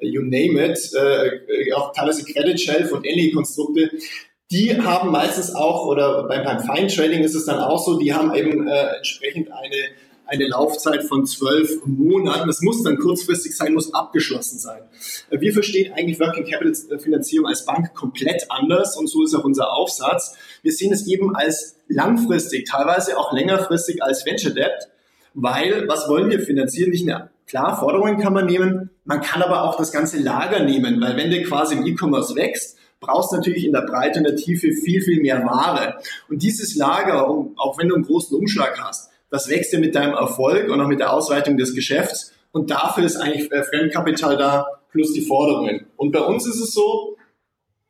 äh, 0.00 0.06
you 0.06 0.22
name 0.22 0.64
it, 0.64 0.78
äh, 0.94 1.72
auch 1.72 1.92
teilweise 1.92 2.24
Credit 2.24 2.60
Shelf 2.60 2.92
und 2.92 3.06
ähnliche 3.06 3.32
Konstrukte, 3.32 3.90
die 4.50 4.80
haben 4.80 5.10
meistens 5.10 5.54
auch, 5.54 5.86
oder 5.86 6.26
beim, 6.26 6.44
beim 6.44 6.60
Fine 6.60 6.86
Trading 6.86 7.22
ist 7.22 7.34
es 7.34 7.44
dann 7.44 7.58
auch 7.58 7.84
so, 7.84 7.98
die 7.98 8.14
haben 8.14 8.34
eben 8.34 8.66
äh, 8.66 8.96
entsprechend 8.96 9.50
eine, 9.52 9.76
eine 10.24 10.48
Laufzeit 10.48 11.04
von 11.04 11.26
zwölf 11.26 11.84
Monaten. 11.84 12.46
Das 12.46 12.62
muss 12.62 12.82
dann 12.82 12.98
kurzfristig 12.98 13.54
sein, 13.54 13.74
muss 13.74 13.92
abgeschlossen 13.92 14.58
sein. 14.58 14.82
Wir 15.30 15.52
verstehen 15.52 15.92
eigentlich 15.92 16.18
Working 16.18 16.44
Capital 16.44 16.98
Finanzierung 16.98 17.46
als 17.46 17.66
Bank 17.66 17.94
komplett 17.94 18.46
anders 18.48 18.96
und 18.96 19.08
so 19.08 19.22
ist 19.22 19.34
auch 19.34 19.44
unser 19.44 19.72
Aufsatz. 19.72 20.34
Wir 20.62 20.72
sehen 20.72 20.92
es 20.92 21.06
eben 21.06 21.36
als 21.36 21.76
langfristig, 21.88 22.66
teilweise 22.70 23.18
auch 23.18 23.32
längerfristig 23.34 24.02
als 24.02 24.24
Venture 24.24 24.52
Debt 24.52 24.88
weil 25.34 25.86
was 25.88 26.08
wollen 26.08 26.30
wir 26.30 26.40
finanzieren? 26.40 26.90
Nicht 26.90 27.08
eine, 27.08 27.30
klar, 27.46 27.78
Forderungen 27.78 28.18
kann 28.18 28.32
man 28.32 28.46
nehmen, 28.46 28.90
man 29.04 29.20
kann 29.20 29.42
aber 29.42 29.64
auch 29.64 29.76
das 29.76 29.92
ganze 29.92 30.18
Lager 30.18 30.64
nehmen, 30.64 31.00
weil 31.00 31.16
wenn 31.16 31.30
du 31.30 31.42
quasi 31.42 31.76
im 31.76 31.86
E-Commerce 31.86 32.34
wächst, 32.36 32.78
brauchst 33.00 33.32
du 33.32 33.36
natürlich 33.36 33.64
in 33.64 33.72
der 33.72 33.82
Breite 33.82 34.18
und 34.18 34.24
der 34.24 34.36
Tiefe 34.36 34.72
viel, 34.72 35.00
viel 35.00 35.20
mehr 35.20 35.44
Ware. 35.44 35.96
Und 36.28 36.42
dieses 36.42 36.74
Lager, 36.76 37.28
auch 37.28 37.78
wenn 37.78 37.88
du 37.88 37.94
einen 37.94 38.04
großen 38.04 38.36
Umschlag 38.36 38.78
hast, 38.82 39.10
das 39.30 39.48
wächst 39.48 39.72
ja 39.72 39.78
mit 39.78 39.94
deinem 39.94 40.14
Erfolg 40.14 40.70
und 40.70 40.80
auch 40.80 40.88
mit 40.88 41.00
der 41.00 41.12
Ausweitung 41.12 41.56
des 41.56 41.74
Geschäfts. 41.74 42.32
Und 42.50 42.70
dafür 42.70 43.04
ist 43.04 43.16
eigentlich 43.16 43.52
äh, 43.52 43.62
Fremdkapital 43.62 44.36
da 44.36 44.66
plus 44.90 45.12
die 45.12 45.20
Forderungen. 45.20 45.86
Und 45.96 46.12
bei 46.12 46.20
uns 46.20 46.46
ist 46.46 46.60
es 46.60 46.72
so, 46.72 47.16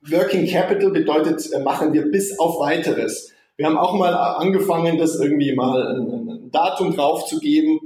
Working 0.03 0.47
Capital 0.49 0.91
bedeutet, 0.91 1.53
äh, 1.53 1.61
machen 1.61 1.93
wir 1.93 2.11
bis 2.11 2.39
auf 2.39 2.59
weiteres. 2.61 3.33
Wir 3.59 3.67
haben 3.67 3.77
auch 3.77 3.95
mal 3.95 4.15
angefangen, 4.15 4.99
das 4.99 5.19
irgendwie 5.19 5.53
mal 5.53 5.97
ein, 5.97 6.31
ein 6.31 6.51
Datum 6.53 6.95
draufzugeben, 6.95 7.81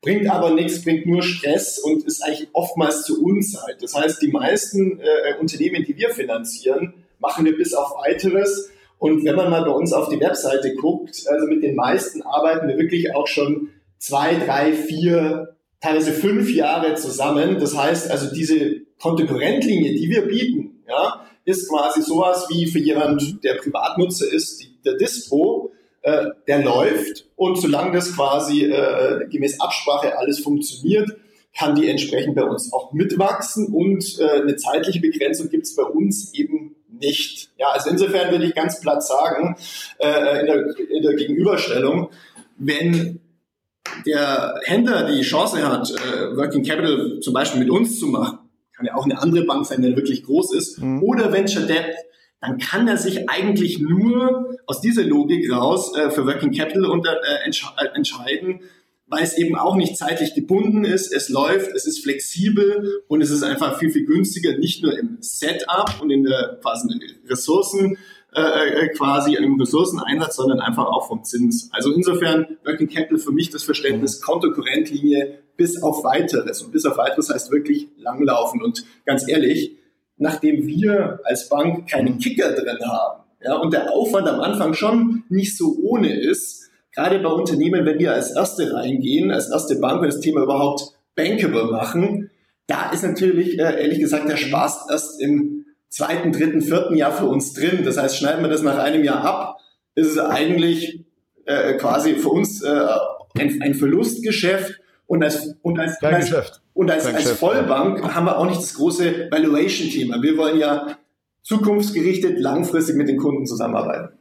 bringt 0.00 0.28
aber 0.30 0.52
nichts, 0.52 0.82
bringt 0.82 1.04
nur 1.04 1.22
Stress 1.22 1.78
und 1.78 2.02
ist 2.04 2.24
eigentlich 2.24 2.48
oftmals 2.54 3.04
zu 3.04 3.22
Unzeit. 3.22 3.76
Das 3.82 3.94
heißt, 3.94 4.22
die 4.22 4.28
meisten 4.28 5.00
äh, 5.00 5.38
Unternehmen, 5.38 5.84
die 5.84 5.94
wir 5.98 6.08
finanzieren, 6.10 6.94
machen 7.18 7.44
wir 7.44 7.54
bis 7.58 7.74
auf 7.74 7.90
weiteres. 8.02 8.70
Und 8.96 9.22
wenn 9.26 9.36
man 9.36 9.50
mal 9.50 9.64
bei 9.64 9.70
uns 9.70 9.92
auf 9.92 10.08
die 10.08 10.18
Webseite 10.18 10.74
guckt, 10.74 11.24
also 11.28 11.46
mit 11.46 11.62
den 11.62 11.74
meisten 11.74 12.22
arbeiten 12.22 12.66
wir 12.66 12.78
wirklich 12.78 13.14
auch 13.14 13.26
schon 13.26 13.68
zwei, 13.98 14.34
drei, 14.34 14.72
vier, 14.72 15.56
teilweise 15.82 16.12
fünf 16.12 16.50
Jahre 16.50 16.94
zusammen. 16.94 17.58
Das 17.60 17.76
heißt 17.76 18.10
also, 18.10 18.34
diese 18.34 18.80
Kontokorrentlinie, 18.98 19.92
die 19.92 20.08
wir 20.08 20.22
bieten, 20.22 20.82
ja, 20.88 21.26
ist 21.44 21.68
quasi 21.68 22.00
sowas 22.00 22.46
wie 22.48 22.66
für 22.66 22.78
jemand, 22.78 23.44
der 23.44 23.54
Privatnutzer 23.54 24.32
ist, 24.32 24.67
der 24.90 24.96
Distro, 24.96 25.72
äh, 26.02 26.26
der 26.46 26.62
läuft 26.62 27.26
und 27.36 27.60
solange 27.60 27.92
das 27.92 28.14
quasi 28.14 28.64
äh, 28.64 29.26
gemäß 29.28 29.60
Absprache 29.60 30.18
alles 30.18 30.40
funktioniert, 30.40 31.10
kann 31.56 31.74
die 31.74 31.88
entsprechend 31.88 32.36
bei 32.36 32.44
uns 32.44 32.72
auch 32.72 32.92
mitwachsen 32.92 33.66
und 33.74 34.18
äh, 34.20 34.42
eine 34.42 34.56
zeitliche 34.56 35.00
Begrenzung 35.00 35.48
gibt 35.48 35.64
es 35.64 35.74
bei 35.74 35.82
uns 35.82 36.32
eben 36.34 36.76
nicht. 36.88 37.50
Ja, 37.58 37.68
also 37.68 37.90
insofern 37.90 38.30
würde 38.30 38.44
ich 38.44 38.54
ganz 38.54 38.80
platt 38.80 39.02
sagen, 39.04 39.56
äh, 39.98 40.40
in, 40.40 40.46
der, 40.46 40.78
in 40.90 41.02
der 41.02 41.14
Gegenüberstellung, 41.14 42.10
wenn 42.58 43.20
der 44.06 44.60
Händler 44.64 45.10
die 45.10 45.22
Chance 45.22 45.66
hat, 45.66 45.90
äh, 45.90 46.36
Working 46.36 46.64
Capital 46.64 47.20
zum 47.20 47.34
Beispiel 47.34 47.60
mit 47.60 47.70
uns 47.70 47.98
zu 47.98 48.06
machen, 48.06 48.38
kann 48.76 48.86
ja 48.86 48.94
auch 48.94 49.04
eine 49.04 49.20
andere 49.20 49.44
Bank 49.44 49.66
sein, 49.66 49.82
wenn 49.82 49.92
er 49.92 49.96
wirklich 49.96 50.22
groß 50.24 50.54
ist, 50.54 50.78
mhm. 50.78 51.02
oder 51.02 51.32
Venture 51.32 51.62
Debt, 51.62 51.96
dann 52.40 52.58
kann 52.58 52.86
er 52.86 52.96
sich 52.96 53.28
eigentlich 53.28 53.80
nur 53.80 54.56
aus 54.66 54.80
dieser 54.80 55.02
Logik 55.02 55.50
raus 55.50 55.96
äh, 55.96 56.10
für 56.10 56.26
Working 56.26 56.52
Capital 56.52 56.86
unter, 56.86 57.12
äh, 57.12 57.44
entsche 57.44 57.66
äh, 57.76 57.96
entscheiden, 57.96 58.60
weil 59.06 59.24
es 59.24 59.36
eben 59.36 59.56
auch 59.56 59.74
nicht 59.74 59.96
zeitlich 59.96 60.34
gebunden 60.34 60.84
ist, 60.84 61.12
es 61.12 61.30
läuft, 61.30 61.74
es 61.74 61.86
ist 61.86 62.02
flexibel 62.02 63.02
und 63.08 63.22
es 63.22 63.30
ist 63.30 63.42
einfach 63.42 63.78
viel, 63.78 63.90
viel 63.90 64.04
günstiger, 64.04 64.56
nicht 64.58 64.82
nur 64.82 64.96
im 64.96 65.16
Setup 65.20 66.00
und 66.00 66.10
in 66.10 66.24
der 66.24 66.58
quasi 66.62 66.88
Ressourcen, 67.28 67.98
äh, 68.34 68.40
äh, 68.40 68.88
quasi 68.90 69.34
im 69.34 69.58
Ressourceneinsatz, 69.58 70.36
sondern 70.36 70.60
einfach 70.60 70.84
auch 70.84 71.08
vom 71.08 71.24
Zins. 71.24 71.70
Also 71.72 71.92
insofern 71.92 72.58
Working 72.64 72.88
Capital 72.88 73.18
für 73.18 73.32
mich 73.32 73.48
das 73.48 73.62
Verständnis 73.62 74.20
Kontokorrentlinie 74.20 75.38
bis 75.56 75.82
auf 75.82 76.04
weiteres. 76.04 76.60
Und 76.62 76.72
bis 76.72 76.84
auf 76.84 76.98
weiteres 76.98 77.30
heißt 77.30 77.50
wirklich 77.50 77.88
langlaufen. 77.96 78.62
Und 78.62 78.84
ganz 79.06 79.26
ehrlich, 79.26 79.78
nachdem 80.18 80.66
wir 80.66 81.20
als 81.24 81.48
Bank 81.48 81.88
keinen 81.88 82.18
Kicker 82.18 82.52
drin 82.52 82.78
haben, 82.86 83.22
ja, 83.42 83.54
und 83.54 83.72
der 83.72 83.92
Aufwand 83.92 84.28
am 84.28 84.40
Anfang 84.40 84.74
schon 84.74 85.24
nicht 85.28 85.56
so 85.56 85.76
ohne 85.80 86.12
ist, 86.12 86.70
gerade 86.92 87.20
bei 87.20 87.28
Unternehmen, 87.28 87.86
wenn 87.86 87.98
wir 87.98 88.12
als 88.12 88.32
erste 88.32 88.74
reingehen, 88.74 89.30
als 89.30 89.50
erste 89.50 89.76
Bank 89.76 90.00
und 90.02 90.08
das 90.08 90.20
Thema 90.20 90.42
überhaupt 90.42 90.92
bankable 91.14 91.66
machen, 91.66 92.30
da 92.66 92.90
ist 92.90 93.02
natürlich, 93.02 93.58
äh, 93.58 93.80
ehrlich 93.80 94.00
gesagt, 94.00 94.28
der 94.28 94.36
Spaß 94.36 94.86
erst 94.90 95.20
im 95.20 95.66
zweiten, 95.88 96.32
dritten, 96.32 96.60
vierten 96.60 96.96
Jahr 96.96 97.12
für 97.12 97.26
uns 97.26 97.54
drin. 97.54 97.82
Das 97.84 97.96
heißt, 97.96 98.18
schneiden 98.18 98.42
wir 98.42 98.50
das 98.50 98.62
nach 98.62 98.78
einem 98.78 99.04
Jahr 99.04 99.24
ab, 99.24 99.58
ist 99.94 100.08
es 100.08 100.18
eigentlich 100.18 101.04
äh, 101.46 101.74
quasi 101.74 102.14
für 102.14 102.28
uns 102.28 102.62
äh, 102.62 102.86
ein, 103.38 103.62
ein 103.62 103.74
Verlustgeschäft 103.74 104.80
und 105.08 105.24
als, 105.24 105.56
und 105.62 105.80
als, 105.80 105.98
Kein 105.98 106.14
als, 106.14 106.26
Geschäft. 106.26 106.62
Und 106.74 106.90
als, 106.90 107.06
als 107.06 107.32
Vollbank 107.32 108.00
ja. 108.00 108.14
haben 108.14 108.26
wir 108.26 108.38
auch 108.38 108.46
nicht 108.46 108.60
das 108.60 108.74
große 108.74 109.28
Valuation-Thema. 109.30 110.22
Wir 110.22 110.36
wollen 110.36 110.58
ja 110.58 110.96
zukunftsgerichtet 111.42 112.38
langfristig 112.38 112.94
mit 112.94 113.08
den 113.08 113.16
Kunden 113.16 113.46
zusammenarbeiten. 113.46 114.17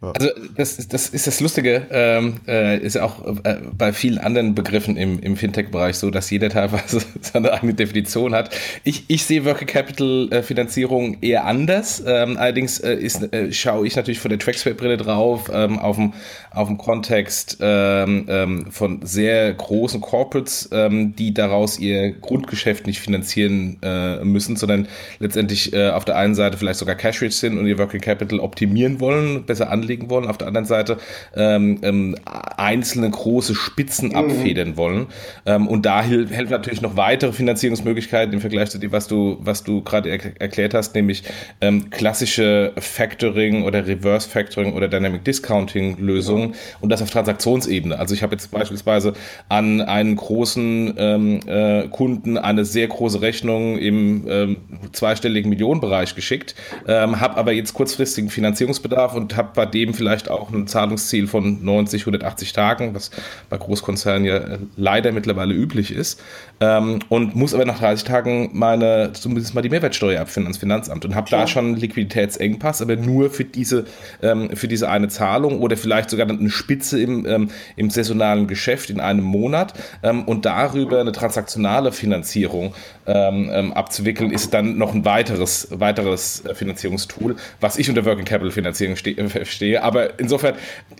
Also 0.00 0.30
das, 0.56 0.88
das 0.88 1.10
ist 1.10 1.26
das 1.26 1.40
Lustige, 1.40 1.86
ähm, 1.90 2.36
äh, 2.48 2.78
ist 2.78 2.96
auch 2.96 3.26
äh, 3.44 3.58
bei 3.76 3.92
vielen 3.92 4.16
anderen 4.16 4.54
Begriffen 4.54 4.96
im, 4.96 5.20
im 5.20 5.36
Fintech-Bereich 5.36 5.96
so, 5.96 6.10
dass 6.10 6.30
jeder 6.30 6.48
teilweise 6.48 7.02
seine 7.20 7.52
eigene 7.52 7.74
Definition 7.74 8.34
hat. 8.34 8.56
Ich, 8.84 9.04
ich 9.08 9.24
sehe 9.24 9.44
Working 9.44 9.66
Capital 9.66 10.28
äh, 10.30 10.42
Finanzierung 10.42 11.18
eher 11.20 11.44
anders. 11.44 12.02
Ähm, 12.06 12.38
allerdings 12.38 12.80
äh, 12.80 12.94
ist, 12.94 13.34
äh, 13.34 13.52
schaue 13.52 13.86
ich 13.86 13.96
natürlich 13.96 14.18
von 14.18 14.30
der 14.30 14.38
Traxway-Brille 14.38 14.96
drauf, 14.96 15.50
ähm, 15.52 15.78
auf 15.78 15.96
dem 15.96 16.14
auf 16.50 16.68
dem 16.68 16.78
Kontext 16.78 17.58
ähm, 17.60 18.26
ähm, 18.28 18.70
von 18.70 19.04
sehr 19.04 19.52
großen 19.52 20.00
Corporates, 20.00 20.70
ähm, 20.72 21.16
die 21.16 21.34
daraus 21.34 21.80
ihr 21.80 22.12
Grundgeschäft 22.12 22.86
nicht 22.86 23.00
finanzieren 23.00 23.78
müssen, 24.22 24.56
sondern 24.56 24.88
letztendlich 25.18 25.76
auf 25.76 26.04
der 26.04 26.16
einen 26.16 26.34
Seite 26.34 26.56
vielleicht 26.56 26.78
sogar 26.78 26.94
cash-rich 26.94 27.36
sind 27.36 27.58
und 27.58 27.66
ihr 27.66 27.78
Working 27.78 28.00
Capital 28.00 28.38
optimieren 28.38 29.00
wollen 29.00 29.33
besser 29.42 29.70
anlegen 29.70 30.10
wollen, 30.10 30.26
auf 30.26 30.38
der 30.38 30.48
anderen 30.48 30.66
Seite 30.66 30.98
ähm, 31.36 31.78
ähm, 31.82 32.16
einzelne 32.56 33.10
große 33.10 33.54
Spitzen 33.54 34.10
mhm. 34.10 34.16
abfedern 34.16 34.76
wollen. 34.76 35.06
Ähm, 35.46 35.68
und 35.68 35.86
da 35.86 36.02
helfen 36.02 36.50
natürlich 36.50 36.82
noch 36.82 36.96
weitere 36.96 37.32
Finanzierungsmöglichkeiten 37.32 38.32
im 38.32 38.40
Vergleich 38.40 38.70
zu 38.70 38.78
dem, 38.78 38.92
was 38.92 39.06
du, 39.06 39.38
was 39.40 39.64
du 39.64 39.82
gerade 39.82 40.10
er 40.10 40.40
erklärt 40.40 40.74
hast, 40.74 40.94
nämlich 40.94 41.24
ähm, 41.60 41.90
klassische 41.90 42.72
Factoring 42.78 43.64
oder 43.64 43.86
Reverse 43.86 44.28
Factoring 44.28 44.72
oder 44.72 44.88
Dynamic 44.88 45.24
Discounting 45.24 45.98
Lösungen 45.98 46.48
mhm. 46.48 46.54
und 46.80 46.90
das 46.90 47.02
auf 47.02 47.10
Transaktionsebene. 47.10 47.98
Also 47.98 48.14
ich 48.14 48.22
habe 48.22 48.34
jetzt 48.34 48.50
beispielsweise 48.50 49.14
an 49.48 49.80
einen 49.80 50.16
großen 50.16 50.94
ähm, 50.96 51.40
äh, 51.46 51.88
Kunden 51.88 52.38
eine 52.38 52.64
sehr 52.64 52.88
große 52.88 53.20
Rechnung 53.20 53.78
im 53.78 54.26
ähm, 54.28 54.56
zweistelligen 54.92 55.48
Millionenbereich 55.50 56.14
geschickt, 56.14 56.54
habe 56.86 57.36
aber 57.36 57.52
jetzt 57.52 57.74
kurzfristigen 57.74 58.30
Finanzierungsbedarf 58.30 59.14
und 59.14 59.23
habe 59.32 59.50
bei 59.54 59.66
dem 59.66 59.94
vielleicht 59.94 60.30
auch 60.30 60.52
ein 60.52 60.66
Zahlungsziel 60.66 61.26
von 61.26 61.64
90, 61.64 62.02
180 62.02 62.52
Tagen, 62.52 62.94
was 62.94 63.10
bei 63.48 63.56
Großkonzernen 63.56 64.24
ja 64.24 64.36
äh, 64.36 64.58
leider 64.76 65.12
mittlerweile 65.12 65.54
üblich 65.54 65.90
ist. 65.90 66.20
Ähm, 66.60 67.00
und 67.08 67.34
muss 67.34 67.54
aber 67.54 67.64
nach 67.64 67.78
30 67.78 68.06
Tagen 68.06 68.50
meine, 68.52 69.10
zumindest 69.12 69.54
mal 69.54 69.62
die 69.62 69.70
Mehrwertsteuer 69.70 70.20
abfinden 70.20 70.48
ans 70.48 70.58
Finanzamt 70.58 71.04
und 71.04 71.14
habe 71.14 71.30
da 71.30 71.46
schon 71.46 71.66
einen 71.66 71.76
Liquiditätsengpass, 71.76 72.82
aber 72.82 72.96
nur 72.96 73.30
für 73.30 73.44
diese, 73.44 73.84
ähm, 74.22 74.50
für 74.54 74.68
diese 74.68 74.88
eine 74.88 75.08
Zahlung 75.08 75.60
oder 75.60 75.76
vielleicht 75.76 76.10
sogar 76.10 76.28
eine 76.28 76.50
Spitze 76.50 77.00
im, 77.00 77.26
ähm, 77.26 77.50
im 77.76 77.90
saisonalen 77.90 78.46
Geschäft 78.46 78.90
in 78.90 79.00
einem 79.00 79.24
Monat 79.24 79.74
ähm, 80.02 80.24
und 80.24 80.44
darüber 80.44 81.00
eine 81.00 81.12
transaktionale 81.12 81.92
Finanzierung 81.92 82.74
ähm, 83.06 83.50
ähm, 83.52 83.72
abzuwickeln, 83.72 84.30
ist 84.30 84.54
dann 84.54 84.78
noch 84.78 84.94
ein 84.94 85.04
weiteres, 85.04 85.68
weiteres 85.70 86.44
äh, 86.44 86.54
Finanzierungstool, 86.54 87.36
was 87.60 87.78
ich 87.78 87.88
unter 87.88 88.04
Working 88.04 88.24
Capital 88.24 88.50
Finanzierung 88.50 88.96
verstehe. 89.28 89.82
Aber 89.82 90.18
insofern, 90.18 90.54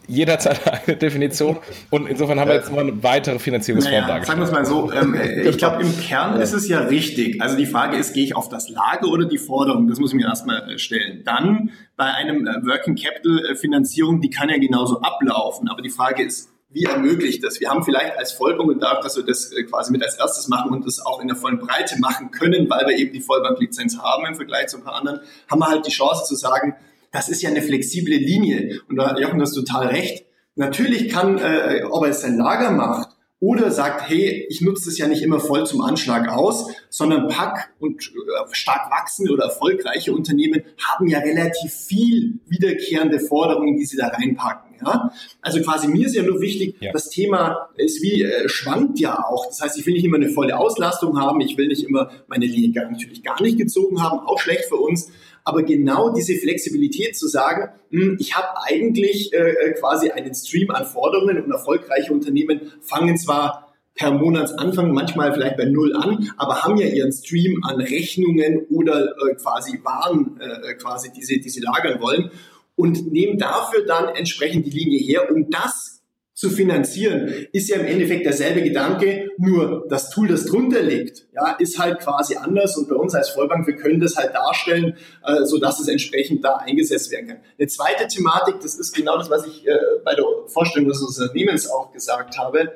jeder 0.07 0.35
hat 0.35 0.43
seine 0.43 0.73
eigene 0.73 0.97
Definition 0.97 1.59
und 1.91 2.07
insofern 2.09 2.41
haben 2.41 2.49
wir 2.49 2.57
jetzt 2.57 2.73
mal 2.73 2.81
eine 2.81 3.03
weitere 3.03 3.39
Finanzierungsform 3.39 3.95
naja, 3.95 4.07
dargestellt. 4.07 4.39
Sagen 4.39 4.41
wir 4.41 4.47
es 4.47 4.53
mal 4.53 4.65
so, 4.67 4.93
ähm, 4.93 5.15
ich 5.49 5.59
glaube, 5.59 5.83
im 5.83 6.01
Kern 6.01 6.41
ist 6.41 6.53
es 6.53 6.69
ja 6.69 6.81
richtig. 6.81 7.41
Also 7.41 7.57
die 7.57 7.67
Frage 7.67 7.97
ist, 7.97 8.15
gehe 8.15 8.25
ich 8.25 8.37
auf 8.37 8.49
das 8.49 8.69
Lager 8.69 9.09
oder 9.09 9.27
die 9.27 9.39
Forderung? 9.39 9.89
Das 9.89 9.99
muss 9.99 10.11
ich 10.11 10.17
mir 10.17 10.27
erstmal 10.27 10.71
äh, 10.71 10.79
stellen. 10.79 11.23
Dann 11.25 11.71
bei 11.97 12.07
einem 12.07 12.47
äh, 12.47 12.67
Working 12.67 12.97
Capital 12.97 13.45
äh, 13.47 13.55
Finanzierung, 13.55 14.21
die 14.21 14.31
kann 14.31 14.49
ja 14.49 14.59
genauso 14.59 15.01
ablaufen. 15.01 15.69
Aber 15.69 15.83
die 15.83 15.91
Frage 15.91 16.23
ist, 16.23 16.51
wie 16.75 16.85
ermöglicht 16.85 17.45
das? 17.45 17.61
Wir 17.61 17.71
haben 17.71 17.85
vielleicht 17.85 18.19
als 18.19 18.33
Vollbank 18.33 18.81
dadurch, 18.81 19.05
dass 19.05 19.17
wir 19.17 19.25
das 19.25 19.53
quasi 19.71 19.93
mit 19.93 20.03
als 20.03 20.17
erstes 20.17 20.49
machen 20.49 20.73
und 20.73 20.85
das 20.85 20.99
auch 21.07 21.21
in 21.21 21.29
der 21.29 21.37
vollen 21.37 21.59
Breite 21.59 22.01
machen 22.01 22.33
können, 22.33 22.69
weil 22.69 22.87
wir 22.87 22.97
eben 22.97 23.13
die 23.13 23.21
Vollbanklizenz 23.21 23.97
haben 23.99 24.27
im 24.27 24.35
Vergleich 24.35 24.67
zu 24.67 24.79
ein 24.79 24.83
paar 24.83 24.97
anderen, 24.97 25.21
haben 25.49 25.61
wir 25.61 25.69
halt 25.69 25.87
die 25.87 25.93
Chance 25.93 26.25
zu 26.25 26.35
sagen, 26.35 26.75
das 27.15 27.29
ist 27.29 27.43
ja 27.43 27.49
eine 27.49 27.63
flexible 27.63 28.17
Linie. 28.17 28.81
Und 28.89 28.97
da 28.97 29.17
Jochen, 29.17 29.39
du 29.39 29.45
hast 29.45 29.55
total 29.55 29.87
recht. 29.87 30.27
Natürlich 30.57 31.09
kann, 31.09 31.39
äh, 31.39 31.85
ob 31.89 32.05
er 32.05 32.11
es 32.11 32.21
sein 32.21 32.37
Lager 32.37 32.73
macht 32.73 33.09
oder 33.39 33.71
sagt, 33.71 34.09
hey, 34.09 34.47
ich 34.49 34.63
nutze 34.63 34.87
das 34.87 34.99
ja 34.99 35.07
nicht 35.07 35.23
immer 35.23 35.39
voll 35.39 35.65
zum 35.67 35.81
Anschlag 35.81 36.29
aus, 36.29 36.73
sondern 36.91 37.29
pack 37.29 37.73
und 37.79 38.03
äh, 38.03 38.53
stark 38.53 38.91
wachsende 38.91 39.33
oder 39.33 39.45
erfolgreiche 39.45 40.13
Unternehmen 40.13 40.63
haben 40.89 41.07
ja 41.07 41.21
relativ 41.21 41.73
viel 41.73 42.41
wiederkehrende 42.47 43.21
Forderungen, 43.21 43.77
die 43.77 43.85
sie 43.85 43.97
da 43.97 44.09
reinpacken. 44.09 44.77
Ja? 44.85 45.13
Also 45.41 45.61
quasi 45.63 45.89
mir 45.89 46.07
ist 46.07 46.17
ja 46.17 46.23
nur 46.23 46.41
wichtig, 46.41 46.77
ja. 46.81 46.91
das 46.93 47.11
Thema 47.11 47.69
ist 47.77 48.03
wie 48.03 48.23
äh, 48.23 48.49
schwankt 48.49 48.99
ja 48.99 49.25
auch. 49.25 49.47
Das 49.47 49.61
heißt, 49.61 49.79
ich 49.79 49.87
will 49.87 49.95
nicht 49.95 50.05
immer 50.05 50.17
eine 50.17 50.31
volle 50.31 50.59
Auslastung 50.59 51.21
haben, 51.21 51.41
ich 51.41 51.57
will 51.57 51.69
nicht 51.69 51.85
immer 51.85 52.11
meine 52.27 52.47
Linie 52.47 52.89
natürlich 52.91 53.23
gar 53.23 53.41
nicht 53.41 53.59
gezogen 53.59 54.03
haben, 54.03 54.21
auch 54.21 54.41
schlecht 54.41 54.65
für 54.65 54.77
uns. 54.77 55.13
Aber 55.45 55.63
genau 55.63 56.11
diese 56.11 56.35
Flexibilität 56.37 57.17
zu 57.17 57.29
sagen, 57.29 57.69
hm, 57.91 58.17
ich 58.19 58.35
habe 58.35 58.49
eigentlich 58.63 59.33
äh, 59.33 59.51
äh, 59.51 59.73
quasi 59.75 60.11
einen 60.11 60.35
Stream 60.35 60.71
an 60.71 60.87
Forderungen 60.87 61.43
und 61.43 61.53
erfolgreiche 61.53 62.13
Unternehmen 62.13 62.73
fangen 62.81 63.19
zwar 63.19 63.75
per 63.95 64.11
Monatsanfang 64.11 64.93
manchmal 64.93 65.33
vielleicht 65.33 65.57
bei 65.57 65.67
Null 65.67 65.95
an, 65.95 66.31
aber 66.37 66.63
haben 66.63 66.77
ja 66.79 66.87
ihren 66.87 67.13
Stream 67.13 67.63
an 67.63 67.81
Rechnungen 67.81 68.67
oder 68.71 69.05
äh, 69.05 69.35
quasi 69.35 69.79
Waren, 69.85 70.41
äh, 70.41 70.75
quasi, 70.75 71.13
die 71.13 71.23
sie, 71.23 71.41
die 71.41 71.51
sie 71.51 71.61
lagern 71.61 72.01
wollen 72.01 72.31
und 72.75 73.13
nehmen 73.13 73.39
dafür 73.39 73.85
dann 73.87 74.09
entsprechend 74.15 74.67
die 74.67 74.71
Linie 74.71 74.99
her, 74.99 75.31
um 75.31 75.51
das 75.51 75.94
zu 76.35 76.51
finanzieren, 76.51 77.47
ist 77.53 77.69
ja 77.69 77.77
im 77.77 77.87
Endeffekt 77.87 78.27
derselbe 78.27 78.63
Gedanke, 78.63 79.31
nur 79.39 79.87
das 79.89 80.11
Tool, 80.11 80.27
das 80.27 80.47
drunter 80.47 80.83
liegt, 80.83 81.27
ja, 81.33 81.53
ist 81.61 81.79
halt 81.79 82.01
quasi 82.01 82.35
anders 82.35 82.77
und 82.77 82.89
bei 82.89 82.97
uns 82.97 83.15
als 83.15 83.31
Vollbank, 83.31 83.69
wir 83.69 83.77
können 83.77 84.01
das 84.01 84.17
halt 84.17 84.35
darstellen, 84.35 84.97
äh, 85.25 85.45
so 85.45 85.59
dass 85.59 85.79
es 85.79 85.87
entsprechend 85.87 86.45
da 86.45 86.57
eingesetzt 86.57 87.13
werden 87.13 87.29
kann. 87.29 87.39
Eine 87.57 87.69
zweite 87.69 88.09
Thematik, 88.09 88.57
das 88.61 88.75
ist 88.75 88.93
genau 88.93 89.17
das, 89.17 89.31
was 89.31 89.47
ich 89.47 89.65
äh, 89.67 89.79
bei 90.05 90.17
der 90.17 90.25
Vorstellung 90.49 90.89
des 90.89 91.01
Unternehmens 91.01 91.71
auch 91.71 91.93
gesagt 91.93 92.37
habe, 92.37 92.73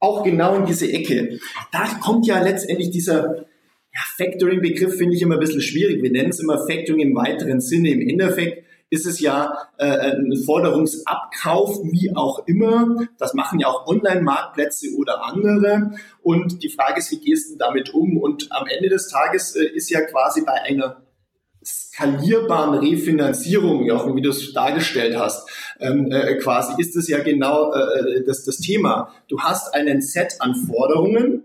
auch 0.00 0.24
genau 0.24 0.54
in 0.56 0.64
diese 0.64 0.90
Ecke. 0.90 1.38
Da 1.72 1.98
kommt 2.02 2.26
ja 2.26 2.42
letztendlich 2.42 2.90
dieser 2.90 3.46
ja, 3.96 4.00
Factoring-Begriff, 4.16 4.96
finde 4.96 5.16
ich 5.16 5.22
immer 5.22 5.34
ein 5.34 5.40
bisschen 5.40 5.62
schwierig. 5.62 6.02
Wir 6.02 6.10
nennen 6.10 6.30
es 6.30 6.40
immer 6.40 6.66
Factoring 6.66 7.00
im 7.00 7.14
weiteren 7.14 7.60
Sinne. 7.60 7.90
Im 7.90 8.08
Endeffekt 8.08 8.64
ist 8.88 9.06
es 9.06 9.20
ja 9.20 9.52
äh, 9.78 9.86
ein 9.86 10.32
Forderungsabkauf, 10.44 11.80
wie 11.84 12.14
auch 12.14 12.46
immer. 12.46 13.06
Das 13.18 13.34
machen 13.34 13.58
ja 13.58 13.66
auch 13.66 13.86
Online-Marktplätze 13.86 14.94
oder 14.96 15.24
andere. 15.24 15.92
Und 16.22 16.62
die 16.62 16.68
Frage 16.68 16.98
ist, 16.98 17.10
wie 17.10 17.18
gehst 17.18 17.52
du 17.52 17.58
damit 17.58 17.92
um? 17.94 18.16
Und 18.16 18.48
am 18.50 18.66
Ende 18.68 18.88
des 18.88 19.08
Tages 19.08 19.56
äh, 19.56 19.64
ist 19.64 19.90
ja 19.90 20.02
quasi 20.02 20.42
bei 20.44 20.62
einer 20.62 21.02
skalierbaren 21.64 22.78
Refinanzierung, 22.78 23.84
Jochen, 23.84 24.14
wie 24.14 24.22
du 24.22 24.30
es 24.30 24.52
dargestellt 24.52 25.16
hast, 25.18 25.48
ähm, 25.80 26.12
äh, 26.12 26.36
quasi 26.36 26.80
ist 26.80 26.94
es 26.94 27.08
ja 27.08 27.18
genau 27.18 27.72
äh, 27.72 28.22
das, 28.24 28.44
das 28.44 28.58
Thema. 28.58 29.12
Du 29.28 29.40
hast 29.40 29.74
einen 29.74 30.00
Set 30.00 30.36
an 30.38 30.54
Forderungen, 30.54 31.42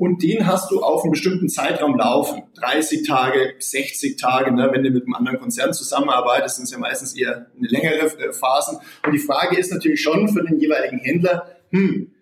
und 0.00 0.22
den 0.22 0.46
hast 0.46 0.70
du 0.70 0.80
auf 0.80 1.02
einen 1.02 1.10
bestimmten 1.10 1.50
Zeitraum 1.50 1.94
laufen. 1.94 2.44
30 2.58 3.06
Tage, 3.06 3.52
60 3.58 4.16
Tage, 4.16 4.50
ne? 4.50 4.70
wenn 4.72 4.82
du 4.82 4.88
mit 4.88 5.02
einem 5.02 5.12
anderen 5.12 5.38
Konzern 5.38 5.74
zusammenarbeitest, 5.74 6.56
sind 6.56 6.64
es 6.64 6.70
ja 6.70 6.78
meistens 6.78 7.14
eher 7.14 7.48
längere 7.58 8.06
äh, 8.06 8.32
Phasen. 8.32 8.78
Und 9.04 9.12
die 9.12 9.18
Frage 9.18 9.58
ist 9.58 9.70
natürlich 9.70 10.00
schon 10.00 10.30
für 10.30 10.42
den 10.42 10.58
jeweiligen 10.58 11.00
Händler, 11.00 11.54
hm, 11.68 12.12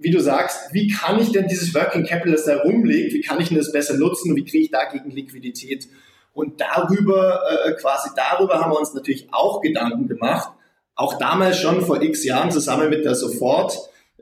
wie 0.00 0.10
du 0.10 0.18
sagst, 0.18 0.74
wie 0.74 0.88
kann 0.88 1.20
ich 1.20 1.30
denn 1.30 1.46
dieses 1.46 1.72
Working 1.76 2.04
Capital, 2.04 2.32
das 2.32 2.44
da 2.44 2.56
rumliegt, 2.56 3.14
wie 3.14 3.20
kann 3.20 3.40
ich 3.40 3.50
denn 3.50 3.58
das 3.58 3.70
besser 3.70 3.96
nutzen 3.96 4.32
und 4.32 4.36
wie 4.36 4.44
kriege 4.44 4.64
ich 4.64 4.70
dagegen 4.72 5.08
Liquidität? 5.12 5.86
Und 6.32 6.60
darüber, 6.60 7.40
äh, 7.66 7.72
quasi 7.74 8.10
darüber 8.16 8.58
haben 8.60 8.72
wir 8.72 8.80
uns 8.80 8.94
natürlich 8.94 9.28
auch 9.30 9.60
Gedanken 9.60 10.08
gemacht. 10.08 10.50
Auch 10.96 11.18
damals 11.18 11.60
schon 11.60 11.82
vor 11.82 12.02
x 12.02 12.24
Jahren 12.24 12.50
zusammen 12.50 12.90
mit 12.90 13.04
der 13.04 13.14
Sofort 13.14 13.78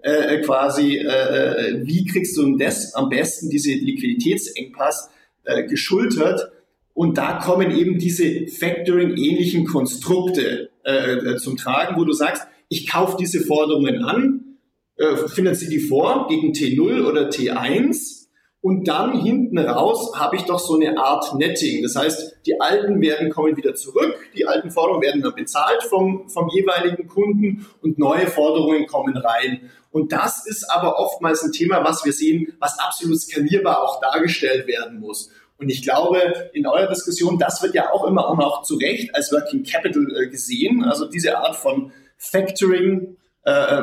äh, 0.06 0.40
quasi, 0.40 0.98
äh, 0.98 1.02
äh, 1.02 1.86
wie 1.86 2.06
kriegst 2.06 2.36
du 2.36 2.56
das 2.56 2.94
am 2.94 3.08
besten, 3.08 3.50
diese 3.50 3.72
Liquiditätsengpass 3.72 5.10
äh, 5.44 5.64
geschultert? 5.66 6.52
Und 6.94 7.18
da 7.18 7.38
kommen 7.38 7.76
eben 7.76 7.98
diese 7.98 8.46
Factoring-ähnlichen 8.46 9.66
Konstrukte 9.66 10.70
äh, 10.84 11.14
äh, 11.14 11.36
zum 11.36 11.56
Tragen, 11.56 11.96
wo 11.96 12.04
du 12.04 12.12
sagst, 12.12 12.46
ich 12.68 12.88
kaufe 12.88 13.16
diese 13.18 13.40
Forderungen 13.40 14.04
an, 14.04 14.58
äh, 14.96 15.16
finanziere 15.28 15.72
die 15.72 15.80
vor 15.80 16.26
gegen 16.28 16.52
T0 16.52 17.04
oder 17.04 17.28
T1 17.28 18.25
und 18.66 18.88
dann 18.88 19.22
hinten 19.22 19.60
raus 19.60 20.10
habe 20.16 20.34
ich 20.34 20.42
doch 20.42 20.58
so 20.58 20.74
eine 20.74 20.98
Art 20.98 21.36
Netting. 21.36 21.84
Das 21.84 21.94
heißt, 21.94 22.38
die 22.46 22.60
alten 22.60 23.00
werden 23.00 23.30
kommen 23.30 23.56
wieder 23.56 23.76
zurück, 23.76 24.16
die 24.36 24.44
alten 24.44 24.72
Forderungen 24.72 25.02
werden 25.02 25.22
dann 25.22 25.36
bezahlt 25.36 25.84
vom, 25.84 26.28
vom 26.28 26.48
jeweiligen 26.48 27.06
Kunden 27.06 27.64
und 27.80 27.96
neue 27.96 28.26
Forderungen 28.26 28.88
kommen 28.88 29.16
rein. 29.16 29.70
Und 29.92 30.10
das 30.10 30.44
ist 30.48 30.68
aber 30.68 30.98
oftmals 30.98 31.44
ein 31.44 31.52
Thema, 31.52 31.84
was 31.84 32.04
wir 32.04 32.12
sehen, 32.12 32.56
was 32.58 32.76
absolut 32.80 33.20
skalierbar 33.20 33.84
auch 33.84 34.00
dargestellt 34.00 34.66
werden 34.66 34.98
muss. 34.98 35.30
Und 35.58 35.68
ich 35.68 35.84
glaube, 35.84 36.50
in 36.52 36.66
eurer 36.66 36.88
Diskussion, 36.88 37.38
das 37.38 37.62
wird 37.62 37.76
ja 37.76 37.92
auch 37.92 38.04
immer 38.04 38.28
auch 38.28 38.36
noch 38.36 38.62
zu 38.64 38.74
Recht 38.78 39.14
als 39.14 39.30
Working 39.30 39.62
Capital 39.62 40.08
äh, 40.16 40.26
gesehen. 40.26 40.82
Also 40.82 41.08
diese 41.08 41.38
Art 41.38 41.54
von 41.54 41.92
Factoring, 42.16 43.16
äh, 43.44 43.82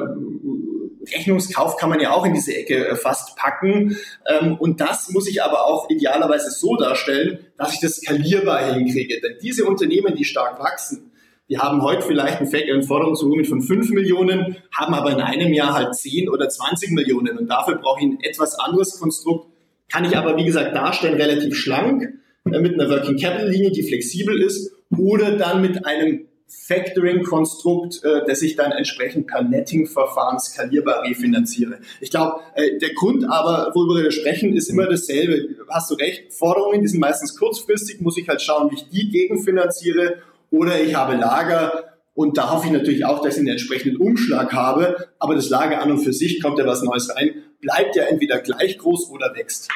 Rechnungskauf 1.14 1.78
kann 1.78 1.90
man 1.90 2.00
ja 2.00 2.12
auch 2.12 2.26
in 2.26 2.34
diese 2.34 2.56
Ecke 2.56 2.88
äh, 2.88 2.96
fast 2.96 3.36
packen. 3.38 3.98
Ähm, 4.28 4.56
und 4.58 4.82
das 4.82 5.10
muss 5.10 5.28
ich 5.28 5.44
aber 5.44 5.66
auch 5.66 5.90
idealerweise 5.90 6.52
so 6.52 6.76
darstellen, 6.76 7.40
dass 7.58 7.74
ich 7.74 7.80
das 7.80 7.98
skalierbar 7.98 8.74
hinkriege. 8.74 9.22
Denn 9.22 9.38
diese 9.42 9.66
Unternehmen, 9.66 10.16
die 10.16 10.26
stark 10.26 10.60
wachsen, 10.60 11.12
die 11.50 11.60
haben 11.60 11.82
heute 11.82 12.04
vielleicht 12.04 12.40
ein 12.40 12.84
Forderungsvolumen 12.84 13.46
von 13.46 13.62
5 13.62 13.92
Millionen, 13.92 14.58
haben 14.76 14.94
aber 14.94 15.12
in 15.12 15.20
einem 15.20 15.54
Jahr 15.54 15.74
halt 15.74 15.94
10 15.94 16.30
oder 16.30 16.48
20 16.50 16.92
Millionen. 16.92 17.38
Und 17.38 17.48
dafür 17.48 17.76
brauche 17.76 18.00
ich 18.00 18.06
ein 18.06 18.20
etwas 18.22 18.58
anderes 18.58 19.00
Konstrukt. 19.00 19.52
Kann 19.92 20.06
ich 20.06 20.18
aber, 20.18 20.38
wie 20.38 20.46
gesagt, 20.46 20.76
darstellen, 20.76 21.20
relativ 21.20 21.56
schlank, 21.56 22.04
äh, 22.52 22.60
mit 22.60 22.74
einer 22.74 22.90
Working 22.90 23.18
Capital 23.18 23.50
Linie, 23.50 23.72
die 23.72 23.84
flexibel 23.84 24.42
ist, 24.42 24.72
oder 24.98 25.38
dann 25.38 25.62
mit 25.62 25.86
einem 25.86 26.28
Factoring-Konstrukt, 26.66 28.04
äh, 28.04 28.22
das 28.26 28.42
ich 28.42 28.56
dann 28.56 28.72
entsprechend 28.72 29.28
per 29.28 29.44
Netting-Verfahren 29.44 30.40
skalierbar 30.40 31.04
refinanziere. 31.04 31.80
Ich 32.00 32.10
glaube, 32.10 32.40
äh, 32.56 32.78
der 32.78 32.94
Grund 32.94 33.30
aber, 33.30 33.72
worüber 33.74 34.02
wir 34.02 34.12
sprechen, 34.12 34.56
ist 34.56 34.70
immer 34.70 34.88
dasselbe. 34.88 35.56
Hast 35.70 35.92
du 35.92 35.96
recht, 35.96 36.34
Forderungen, 36.34 36.82
die 36.82 36.88
sind 36.88 37.00
meistens 37.00 37.36
kurzfristig, 37.38 38.02
muss 38.02 38.18
ich 38.18 38.30
halt 38.30 38.42
schauen, 38.42 38.72
wie 38.72 38.76
ich 38.76 38.90
die 38.90 39.10
gegenfinanziere 39.10 40.18
oder 40.52 40.80
ich 40.82 40.96
habe 40.96 41.16
Lager 41.16 41.94
und 42.16 42.38
da 42.38 42.52
hoffe 42.52 42.68
ich 42.68 42.74
natürlich 42.74 43.06
auch, 43.06 43.22
dass 43.22 43.36
ich 43.36 43.40
einen 43.40 43.50
entsprechenden 43.50 43.98
Umschlag 43.98 44.54
habe, 44.54 45.10
aber 45.20 45.36
das 45.36 45.50
Lager 45.50 45.82
an 45.82 45.92
und 45.92 46.00
für 46.00 46.14
sich 46.14 46.42
kommt 46.42 46.60
ja 46.60 46.66
was 46.66 46.84
Neues 46.84 47.14
rein, 47.16 47.44
bleibt 47.60 47.96
ja 47.96 48.04
entweder 48.04 48.40
gleich 48.40 48.78
groß 48.78 49.10
oder 49.10 49.34
wächst. 49.36 49.70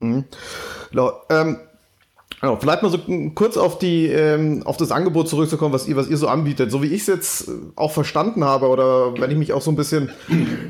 Mhm. 0.00 0.24
Genau, 0.90 1.20
ähm 1.30 1.58
Genau, 2.40 2.56
vielleicht 2.56 2.82
mal 2.82 2.90
so 2.90 2.98
kurz 3.34 3.56
auf 3.56 3.78
die 3.78 4.06
ähm, 4.06 4.62
auf 4.64 4.76
das 4.76 4.90
Angebot 4.90 5.28
zurückzukommen, 5.28 5.72
was 5.72 5.88
ihr 5.88 5.96
was 5.96 6.08
ihr 6.08 6.16
so 6.16 6.28
anbietet. 6.28 6.70
So 6.70 6.82
wie 6.82 6.88
ich 6.88 7.02
es 7.02 7.06
jetzt 7.06 7.48
äh, 7.48 7.52
auch 7.76 7.92
verstanden 7.92 8.44
habe 8.44 8.68
oder 8.68 9.18
wenn 9.18 9.30
ich 9.30 9.36
mich 9.36 9.52
auch 9.52 9.62
so 9.62 9.70
ein 9.70 9.76
bisschen, 9.76 10.10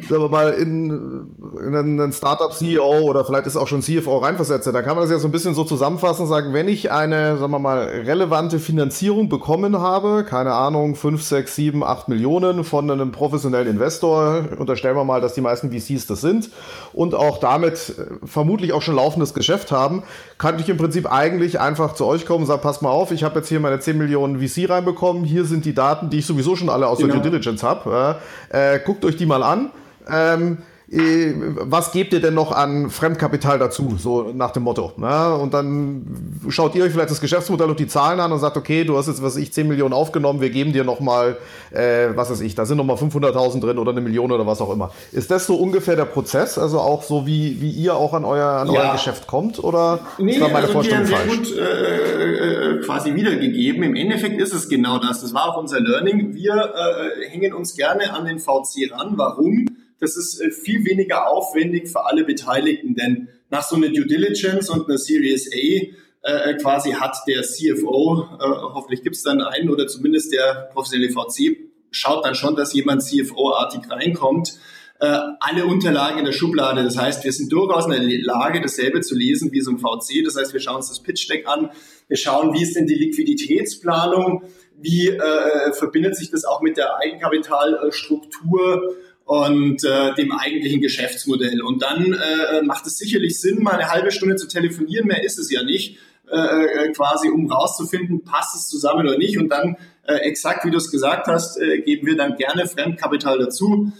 sagen 0.08 0.22
wir 0.22 0.28
mal 0.28 0.50
in, 0.52 1.26
in 1.60 1.74
einen 1.74 2.12
Startup 2.12 2.52
CEO 2.52 3.00
oder 3.00 3.24
vielleicht 3.24 3.46
ist 3.46 3.56
auch 3.56 3.66
schon 3.66 3.82
CFO 3.82 4.18
reinversetze, 4.18 4.72
dann 4.72 4.84
kann 4.84 4.94
man 4.94 5.04
das 5.04 5.10
ja 5.10 5.18
so 5.18 5.26
ein 5.28 5.32
bisschen 5.32 5.54
so 5.54 5.64
zusammenfassen 5.64 6.22
und 6.22 6.28
sagen, 6.28 6.52
wenn 6.52 6.68
ich 6.68 6.92
eine, 6.92 7.38
sagen 7.38 7.50
wir 7.50 7.58
mal, 7.58 7.78
relevante 7.78 8.58
Finanzierung 8.58 9.28
bekommen 9.28 9.78
habe, 9.80 10.24
keine 10.24 10.52
Ahnung, 10.52 10.94
5, 10.94 11.22
6, 11.22 11.54
7, 11.54 11.82
8 11.82 12.08
Millionen 12.08 12.64
von 12.64 12.90
einem 12.90 13.10
professionellen 13.10 13.68
Investor, 13.68 14.44
unterstellen 14.58 14.96
wir 14.96 15.04
mal, 15.04 15.20
dass 15.20 15.34
die 15.34 15.40
meisten 15.40 15.72
VCs 15.72 16.06
das 16.06 16.20
sind 16.20 16.50
und 16.92 17.14
auch 17.14 17.38
damit 17.38 17.94
äh, 17.98 18.26
vermutlich 18.26 18.72
auch 18.72 18.82
schon 18.82 18.94
laufendes 18.94 19.34
Geschäft 19.34 19.72
haben, 19.72 20.02
kann 20.38 20.58
ich 20.58 20.68
im 20.68 20.76
Prinzip 20.76 21.10
eigentlich 21.10 21.53
einfach 21.58 21.94
zu 21.94 22.06
euch 22.06 22.26
kommen 22.26 22.40
und 22.40 22.46
sagen, 22.46 22.62
pass 22.62 22.82
mal 22.82 22.90
auf, 22.90 23.10
ich 23.10 23.24
habe 23.24 23.36
jetzt 23.36 23.48
hier 23.48 23.60
meine 23.60 23.80
10 23.80 23.98
Millionen 23.98 24.40
VC 24.40 24.68
reinbekommen, 24.68 25.24
hier 25.24 25.44
sind 25.44 25.64
die 25.64 25.74
Daten, 25.74 26.10
die 26.10 26.18
ich 26.18 26.26
sowieso 26.26 26.56
schon 26.56 26.68
alle 26.68 26.86
aus 26.86 26.98
genau. 26.98 27.12
der 27.12 27.22
Due 27.22 27.30
Diligence 27.30 27.62
habe. 27.62 28.16
Äh, 28.50 28.80
guckt 28.80 29.04
euch 29.04 29.16
die 29.16 29.26
mal 29.26 29.42
an. 29.42 29.70
Ähm, 30.10 30.58
äh, 30.58 30.73
was 30.86 31.92
gebt 31.92 32.12
ihr 32.12 32.20
denn 32.20 32.34
noch 32.34 32.52
an 32.52 32.90
Fremdkapital 32.90 33.58
dazu, 33.58 33.96
so 33.98 34.32
nach 34.34 34.50
dem 34.50 34.64
Motto. 34.64 34.92
Ne? 34.98 35.34
Und 35.34 35.54
dann 35.54 36.40
schaut 36.50 36.74
ihr 36.74 36.84
euch 36.84 36.92
vielleicht 36.92 37.10
das 37.10 37.22
Geschäftsmodell 37.22 37.70
und 37.70 37.80
die 37.80 37.86
Zahlen 37.86 38.20
an 38.20 38.32
und 38.32 38.38
sagt, 38.38 38.58
okay, 38.58 38.84
du 38.84 38.98
hast 38.98 39.06
jetzt, 39.06 39.22
was 39.22 39.36
ich, 39.36 39.50
10 39.50 39.66
Millionen 39.66 39.94
aufgenommen, 39.94 40.42
wir 40.42 40.50
geben 40.50 40.74
dir 40.74 40.84
nochmal, 40.84 41.38
äh, 41.70 42.08
was 42.14 42.30
weiß 42.30 42.42
ich, 42.42 42.54
da 42.54 42.66
sind 42.66 42.76
nochmal 42.76 42.96
500.000 42.96 43.60
drin 43.60 43.78
oder 43.78 43.92
eine 43.92 44.02
Million 44.02 44.30
oder 44.30 44.46
was 44.46 44.60
auch 44.60 44.70
immer. 44.70 44.90
Ist 45.10 45.30
das 45.30 45.46
so 45.46 45.56
ungefähr 45.56 45.96
der 45.96 46.04
Prozess, 46.04 46.58
also 46.58 46.80
auch 46.80 47.02
so, 47.02 47.26
wie, 47.26 47.62
wie 47.62 47.70
ihr 47.70 47.96
auch 47.96 48.12
an 48.12 48.26
euer, 48.26 48.46
an 48.46 48.70
ja. 48.70 48.80
euer 48.80 48.92
Geschäft 48.92 49.26
kommt 49.26 49.64
oder 49.64 50.00
nee, 50.18 50.32
ist 50.32 50.40
da 50.40 50.48
meine 50.48 50.58
also 50.58 50.72
Vorstellung 50.74 51.06
falsch? 51.06 51.30
sehr 51.30 51.36
gut 51.36 51.58
äh, 51.58 52.74
äh, 52.74 52.80
quasi 52.82 53.14
wiedergegeben. 53.14 53.82
Im 53.82 53.96
Endeffekt 53.96 54.38
ist 54.38 54.52
es 54.52 54.68
genau 54.68 54.98
das. 54.98 55.22
Das 55.22 55.32
war 55.32 55.48
auch 55.48 55.56
unser 55.56 55.80
Learning. 55.80 56.34
Wir 56.34 56.52
äh, 56.54 57.30
hängen 57.30 57.54
uns 57.54 57.74
gerne 57.74 58.12
an 58.12 58.26
den 58.26 58.38
VC 58.38 58.92
ran. 58.92 59.14
Warum? 59.16 59.66
Das 60.00 60.16
ist 60.16 60.40
äh, 60.40 60.50
viel 60.50 60.84
weniger 60.84 61.28
aufwendig 61.28 61.88
für 61.88 62.04
alle 62.06 62.24
Beteiligten, 62.24 62.94
denn 62.94 63.28
nach 63.50 63.62
so 63.62 63.76
einer 63.76 63.88
Due 63.88 64.06
Diligence 64.06 64.70
und 64.70 64.88
einer 64.88 64.98
Series 64.98 65.50
A 65.52 65.94
äh, 66.24 66.54
quasi 66.54 66.92
hat 66.92 67.16
der 67.28 67.42
CFO, 67.42 68.22
äh, 68.40 68.44
hoffentlich 68.44 69.02
gibt 69.02 69.16
es 69.16 69.22
dann 69.22 69.42
einen 69.42 69.68
oder 69.68 69.86
zumindest 69.86 70.32
der 70.32 70.70
professionelle 70.72 71.12
VC, 71.12 71.58
schaut 71.90 72.24
dann 72.24 72.34
schon, 72.34 72.56
dass 72.56 72.72
jemand 72.72 73.02
CFO-artig 73.02 73.90
reinkommt. 73.90 74.58
Äh, 75.00 75.18
alle 75.40 75.66
Unterlagen 75.66 76.20
in 76.20 76.24
der 76.24 76.32
Schublade. 76.32 76.82
Das 76.82 76.96
heißt, 76.96 77.24
wir 77.24 77.32
sind 77.32 77.52
durchaus 77.52 77.84
in 77.86 77.90
der 77.90 78.00
Lage, 78.22 78.60
dasselbe 78.60 79.00
zu 79.00 79.14
lesen 79.14 79.52
wie 79.52 79.60
so 79.60 79.72
ein 79.72 79.78
VC. 79.78 80.24
Das 80.24 80.36
heißt, 80.36 80.52
wir 80.52 80.60
schauen 80.60 80.76
uns 80.76 80.88
das 80.88 81.02
Pitch-Deck 81.02 81.46
an, 81.46 81.70
wir 82.08 82.16
schauen, 82.16 82.54
wie 82.54 82.62
ist 82.62 82.74
denn 82.76 82.86
die 82.86 82.94
Liquiditätsplanung, 82.94 84.44
wie 84.78 85.08
äh, 85.08 85.72
verbindet 85.72 86.16
sich 86.16 86.30
das 86.30 86.44
auch 86.44 86.62
mit 86.62 86.76
der 86.76 86.96
Eigenkapitalstruktur 86.96 88.94
und 89.24 89.84
äh, 89.84 90.14
dem 90.14 90.32
eigentlichen 90.32 90.80
Geschäftsmodell. 90.80 91.62
Und 91.62 91.82
dann 91.82 92.12
äh, 92.12 92.62
macht 92.62 92.86
es 92.86 92.98
sicherlich 92.98 93.40
Sinn, 93.40 93.62
mal 93.62 93.72
eine 93.72 93.90
halbe 93.90 94.10
Stunde 94.10 94.36
zu 94.36 94.46
telefonieren, 94.46 95.06
mehr 95.06 95.24
ist 95.24 95.38
es 95.38 95.50
ja 95.50 95.62
nicht, 95.62 95.98
äh, 96.30 96.36
äh, 96.36 96.92
quasi 96.92 97.28
um 97.28 97.50
rauszufinden, 97.50 98.24
passt 98.24 98.54
es 98.54 98.68
zusammen 98.68 99.06
oder 99.06 99.18
nicht. 99.18 99.38
Und 99.38 99.48
dann 99.48 99.76
äh, 100.06 100.14
exakt, 100.16 100.64
wie 100.64 100.70
du 100.70 100.78
es 100.78 100.90
gesagt 100.90 101.26
hast, 101.26 101.58
äh, 101.58 101.80
geben 101.80 102.06
wir 102.06 102.16
dann 102.16 102.36
gerne 102.36 102.66
Fremdkapital 102.66 103.38
dazu. 103.38 103.92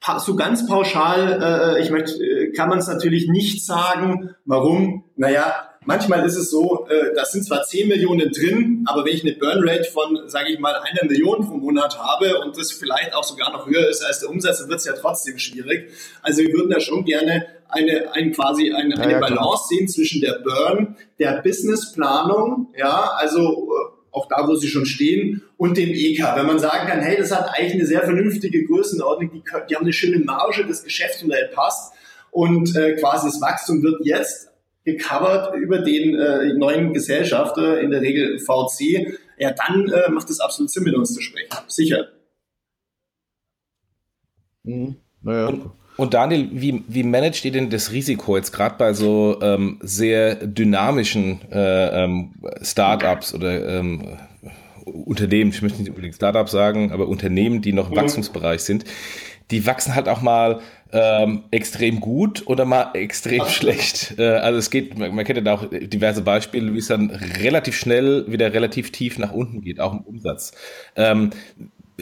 Pa 0.00 0.20
so 0.20 0.36
ganz 0.36 0.66
pauschal, 0.66 1.76
äh, 1.76 1.82
ich 1.82 1.90
möchte, 1.90 2.22
äh, 2.22 2.52
kann 2.52 2.68
man 2.68 2.78
es 2.78 2.86
natürlich 2.86 3.28
nicht 3.28 3.64
sagen. 3.64 4.30
Warum? 4.44 5.04
Naja, 5.16 5.70
Manchmal 5.86 6.26
ist 6.26 6.36
es 6.36 6.50
so, 6.50 6.88
äh, 6.90 7.14
da 7.14 7.24
sind 7.24 7.44
zwar 7.44 7.62
10 7.62 7.86
Millionen 7.86 8.32
drin, 8.32 8.84
aber 8.86 9.04
wenn 9.04 9.14
ich 9.14 9.22
eine 9.22 9.34
Burnrate 9.34 9.84
von, 9.84 10.28
sage 10.28 10.52
ich 10.52 10.58
mal, 10.58 10.74
einer 10.74 11.08
Million 11.08 11.46
pro 11.46 11.56
Monat 11.56 11.96
habe 11.96 12.40
und 12.40 12.58
das 12.58 12.72
vielleicht 12.72 13.14
auch 13.14 13.22
sogar 13.22 13.52
noch 13.52 13.68
höher 13.68 13.88
ist 13.88 14.04
als 14.04 14.18
der 14.18 14.30
Umsatz, 14.30 14.58
dann 14.58 14.68
wird 14.68 14.80
es 14.80 14.84
ja 14.84 14.94
trotzdem 14.94 15.38
schwierig. 15.38 15.92
Also 16.22 16.42
wir 16.42 16.52
würden 16.52 16.70
da 16.70 16.80
schon 16.80 17.04
gerne 17.04 17.46
eine, 17.68 18.12
ein, 18.12 18.32
quasi 18.32 18.72
eine, 18.72 18.98
eine 18.98 19.12
ja, 19.12 19.20
Balance 19.20 19.68
sehen 19.68 19.86
zwischen 19.86 20.20
der 20.20 20.40
Burn, 20.42 20.96
der 21.20 21.40
Businessplanung, 21.42 22.74
ja, 22.76 23.12
also 23.16 23.40
äh, 23.40 23.96
auch 24.10 24.26
da, 24.28 24.48
wo 24.48 24.56
sie 24.56 24.68
schon 24.68 24.86
stehen, 24.86 25.42
und 25.56 25.76
dem 25.76 25.90
EK. 25.90 26.18
Wenn 26.34 26.46
man 26.46 26.58
sagen 26.58 26.88
kann, 26.88 27.00
hey, 27.00 27.16
das 27.16 27.30
hat 27.30 27.48
eigentlich 27.54 27.74
eine 27.74 27.86
sehr 27.86 28.02
vernünftige 28.02 28.64
Größenordnung, 28.64 29.30
die, 29.30 29.42
die 29.70 29.76
haben 29.76 29.84
eine 29.84 29.92
schöne 29.92 30.18
Marge, 30.18 30.64
das 30.66 30.82
Geschäftsmodell 30.82 31.50
passt 31.54 31.92
und 32.32 32.74
äh, 32.74 32.96
quasi 32.96 33.28
das 33.28 33.40
Wachstum 33.40 33.84
wird 33.84 34.04
jetzt 34.04 34.48
gecovert 34.86 35.54
über 35.56 35.80
den 35.80 36.14
äh, 36.14 36.54
neuen 36.54 36.94
Gesellschafter, 36.94 37.80
in 37.80 37.90
der 37.90 38.00
Regel 38.00 38.38
VC, 38.38 39.18
ja, 39.36 39.52
dann 39.52 39.88
äh, 39.88 40.08
macht 40.10 40.30
es 40.30 40.40
absolut 40.40 40.70
Sinn, 40.70 40.84
mit 40.84 40.94
uns 40.94 41.12
zu 41.12 41.20
sprechen. 41.20 41.50
Sicher. 41.66 42.06
Mhm. 44.62 44.96
Naja. 45.22 45.48
Und, 45.48 45.70
und, 45.96 46.14
Daniel, 46.14 46.48
wie, 46.52 46.84
wie 46.86 47.02
managt 47.02 47.44
ihr 47.44 47.52
denn 47.52 47.68
das 47.68 47.90
Risiko 47.90 48.36
jetzt 48.36 48.52
gerade 48.52 48.76
bei 48.78 48.92
so 48.92 49.38
ähm, 49.42 49.78
sehr 49.82 50.36
dynamischen 50.36 51.40
äh, 51.50 52.04
ähm, 52.04 52.34
Startups 52.62 53.34
oder 53.34 53.78
ähm, 53.80 54.16
Unternehmen, 54.84 55.50
ich 55.50 55.62
möchte 55.62 55.80
nicht 55.80 55.88
unbedingt 55.88 56.14
Startups 56.14 56.52
sagen, 56.52 56.92
aber 56.92 57.08
Unternehmen, 57.08 57.60
die 57.60 57.72
noch 57.72 57.88
im 57.88 57.94
mhm. 57.94 58.02
Wachstumsbereich 58.02 58.60
sind, 58.60 58.84
die 59.50 59.66
wachsen 59.66 59.94
halt 59.94 60.08
auch 60.08 60.22
mal 60.22 60.60
ähm, 60.92 61.44
extrem 61.50 62.00
gut 62.00 62.46
oder 62.46 62.64
mal 62.64 62.90
extrem 62.94 63.42
Ach. 63.42 63.48
schlecht. 63.48 64.14
Äh, 64.18 64.36
also 64.36 64.58
es 64.58 64.70
geht, 64.70 64.98
man, 64.98 65.14
man 65.14 65.24
kennt 65.24 65.38
ja 65.38 65.44
da 65.44 65.54
auch 65.54 65.64
diverse 65.70 66.22
Beispiele, 66.22 66.72
wie 66.74 66.78
es 66.78 66.86
dann 66.86 67.10
relativ 67.10 67.76
schnell 67.76 68.24
wieder 68.28 68.52
relativ 68.52 68.92
tief 68.92 69.18
nach 69.18 69.32
unten 69.32 69.60
geht, 69.60 69.80
auch 69.80 69.92
im 69.92 70.00
Umsatz. 70.00 70.52
Ähm, 70.94 71.30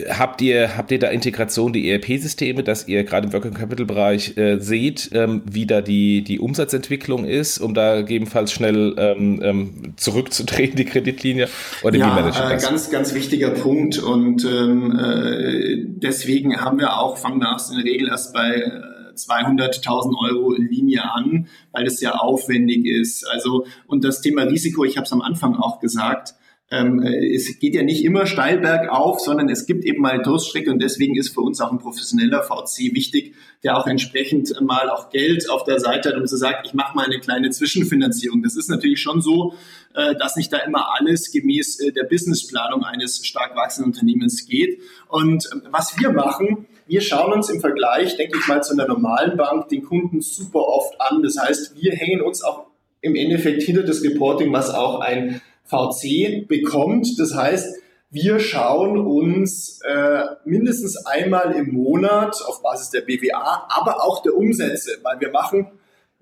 Habt 0.09 0.41
ihr, 0.41 0.75
habt 0.75 0.91
ihr 0.91 0.99
da 0.99 1.07
Integration 1.07 1.71
die 1.71 1.89
ERP-Systeme, 1.89 2.63
dass 2.63 2.85
ihr 2.85 3.05
gerade 3.05 3.27
im 3.27 3.33
Working 3.33 3.53
Capital-Bereich 3.53 4.35
äh, 4.35 4.59
seht, 4.59 5.11
ähm, 5.13 5.41
wie 5.45 5.65
da 5.65 5.79
die, 5.79 6.21
die 6.21 6.39
Umsatzentwicklung 6.39 7.23
ist, 7.23 7.59
um 7.59 7.73
da 7.73 8.01
gegebenenfalls 8.01 8.51
schnell 8.51 8.93
ähm, 8.97 9.39
ähm, 9.41 9.93
zurückzudrehen, 9.95 10.75
die 10.75 10.83
Kreditlinie? 10.83 11.47
Oder 11.81 11.95
ja, 11.97 12.07
wie 12.07 12.09
managt 12.09 12.37
äh, 12.37 12.49
das? 12.49 12.63
ganz, 12.63 12.89
ganz 12.89 13.13
wichtiger 13.13 13.51
Punkt. 13.51 13.97
Und 13.97 14.43
ähm, 14.43 14.99
äh, 14.99 15.85
deswegen 15.87 16.59
haben 16.59 16.77
wir 16.77 16.99
auch, 16.99 17.17
fangen 17.17 17.39
wir 17.39 17.55
auch 17.55 17.71
in 17.71 17.77
der 17.77 17.85
Regel 17.85 18.09
erst 18.09 18.33
bei 18.33 18.69
200.000 19.15 20.11
äh, 20.11 20.33
Euro 20.33 20.55
Linie 20.55 21.09
an, 21.09 21.47
weil 21.71 21.85
das 21.85 21.99
sehr 21.99 22.21
aufwendig 22.21 22.85
ist. 22.85 23.25
Also, 23.29 23.65
und 23.87 24.03
das 24.03 24.19
Thema 24.19 24.43
Risiko, 24.43 24.83
ich 24.83 24.97
habe 24.97 25.05
es 25.05 25.13
am 25.13 25.21
Anfang 25.21 25.55
auch 25.55 25.79
gesagt, 25.79 26.35
ähm, 26.71 26.99
es 27.03 27.59
geht 27.59 27.75
ja 27.75 27.83
nicht 27.83 28.03
immer 28.03 28.25
steil 28.25 28.57
bergauf, 28.57 29.19
sondern 29.19 29.49
es 29.49 29.67
gibt 29.67 29.85
eben 29.85 30.01
mal 30.01 30.23
Durststrecke 30.23 30.71
und 30.71 30.81
deswegen 30.81 31.15
ist 31.15 31.29
für 31.29 31.41
uns 31.41 31.61
auch 31.61 31.71
ein 31.71 31.77
professioneller 31.77 32.41
VC 32.41 32.95
wichtig, 32.95 33.35
der 33.63 33.77
auch 33.77 33.85
entsprechend 33.85 34.59
mal 34.61 34.89
auch 34.89 35.11
Geld 35.11 35.47
auf 35.49 35.63
der 35.63 35.79
Seite 35.79 36.09
hat, 36.09 36.17
um 36.17 36.25
zu 36.25 36.37
sagen, 36.37 36.57
ich 36.65 36.73
mache 36.73 36.95
mal 36.95 37.05
eine 37.05 37.19
kleine 37.19 37.51
Zwischenfinanzierung. 37.51 38.41
Das 38.41 38.55
ist 38.55 38.67
natürlich 38.67 38.99
schon 38.99 39.21
so, 39.21 39.53
äh, 39.93 40.15
dass 40.15 40.35
nicht 40.37 40.51
da 40.51 40.57
immer 40.57 40.95
alles 40.97 41.31
gemäß 41.31 41.79
äh, 41.81 41.91
der 41.91 42.05
Businessplanung 42.05 42.83
eines 42.83 43.25
stark 43.25 43.55
wachsenden 43.55 43.93
Unternehmens 43.93 44.47
geht. 44.47 44.81
Und 45.07 45.47
ähm, 45.53 45.61
was 45.69 45.95
wir 45.99 46.11
machen, 46.11 46.65
wir 46.87 47.01
schauen 47.01 47.33
uns 47.33 47.49
im 47.49 47.61
Vergleich, 47.61 48.17
denke 48.17 48.39
ich 48.39 48.47
mal, 48.47 48.63
zu 48.63 48.73
einer 48.73 48.87
normalen 48.87 49.37
Bank 49.37 49.69
den 49.69 49.83
Kunden 49.83 50.21
super 50.21 50.61
oft 50.67 50.99
an. 50.99 51.21
Das 51.21 51.37
heißt, 51.37 51.75
wir 51.79 51.93
hängen 51.93 52.21
uns 52.21 52.43
auch 52.43 52.65
im 53.01 53.15
Endeffekt 53.15 53.61
hinter 53.61 53.83
das 53.83 54.03
Reporting, 54.03 54.51
was 54.51 54.71
auch 54.71 54.99
ein 54.99 55.41
VC 55.65 56.47
bekommt. 56.47 57.19
Das 57.19 57.35
heißt, 57.35 57.75
wir 58.11 58.39
schauen 58.39 58.97
uns 58.97 59.81
äh, 59.83 60.23
mindestens 60.45 61.05
einmal 61.05 61.53
im 61.53 61.73
Monat 61.73 62.41
auf 62.47 62.61
Basis 62.61 62.89
der 62.91 63.01
BWA, 63.01 63.67
aber 63.69 64.03
auch 64.03 64.21
der 64.21 64.35
Umsätze, 64.35 64.91
weil 65.03 65.19
wir 65.19 65.31
machen, 65.31 65.67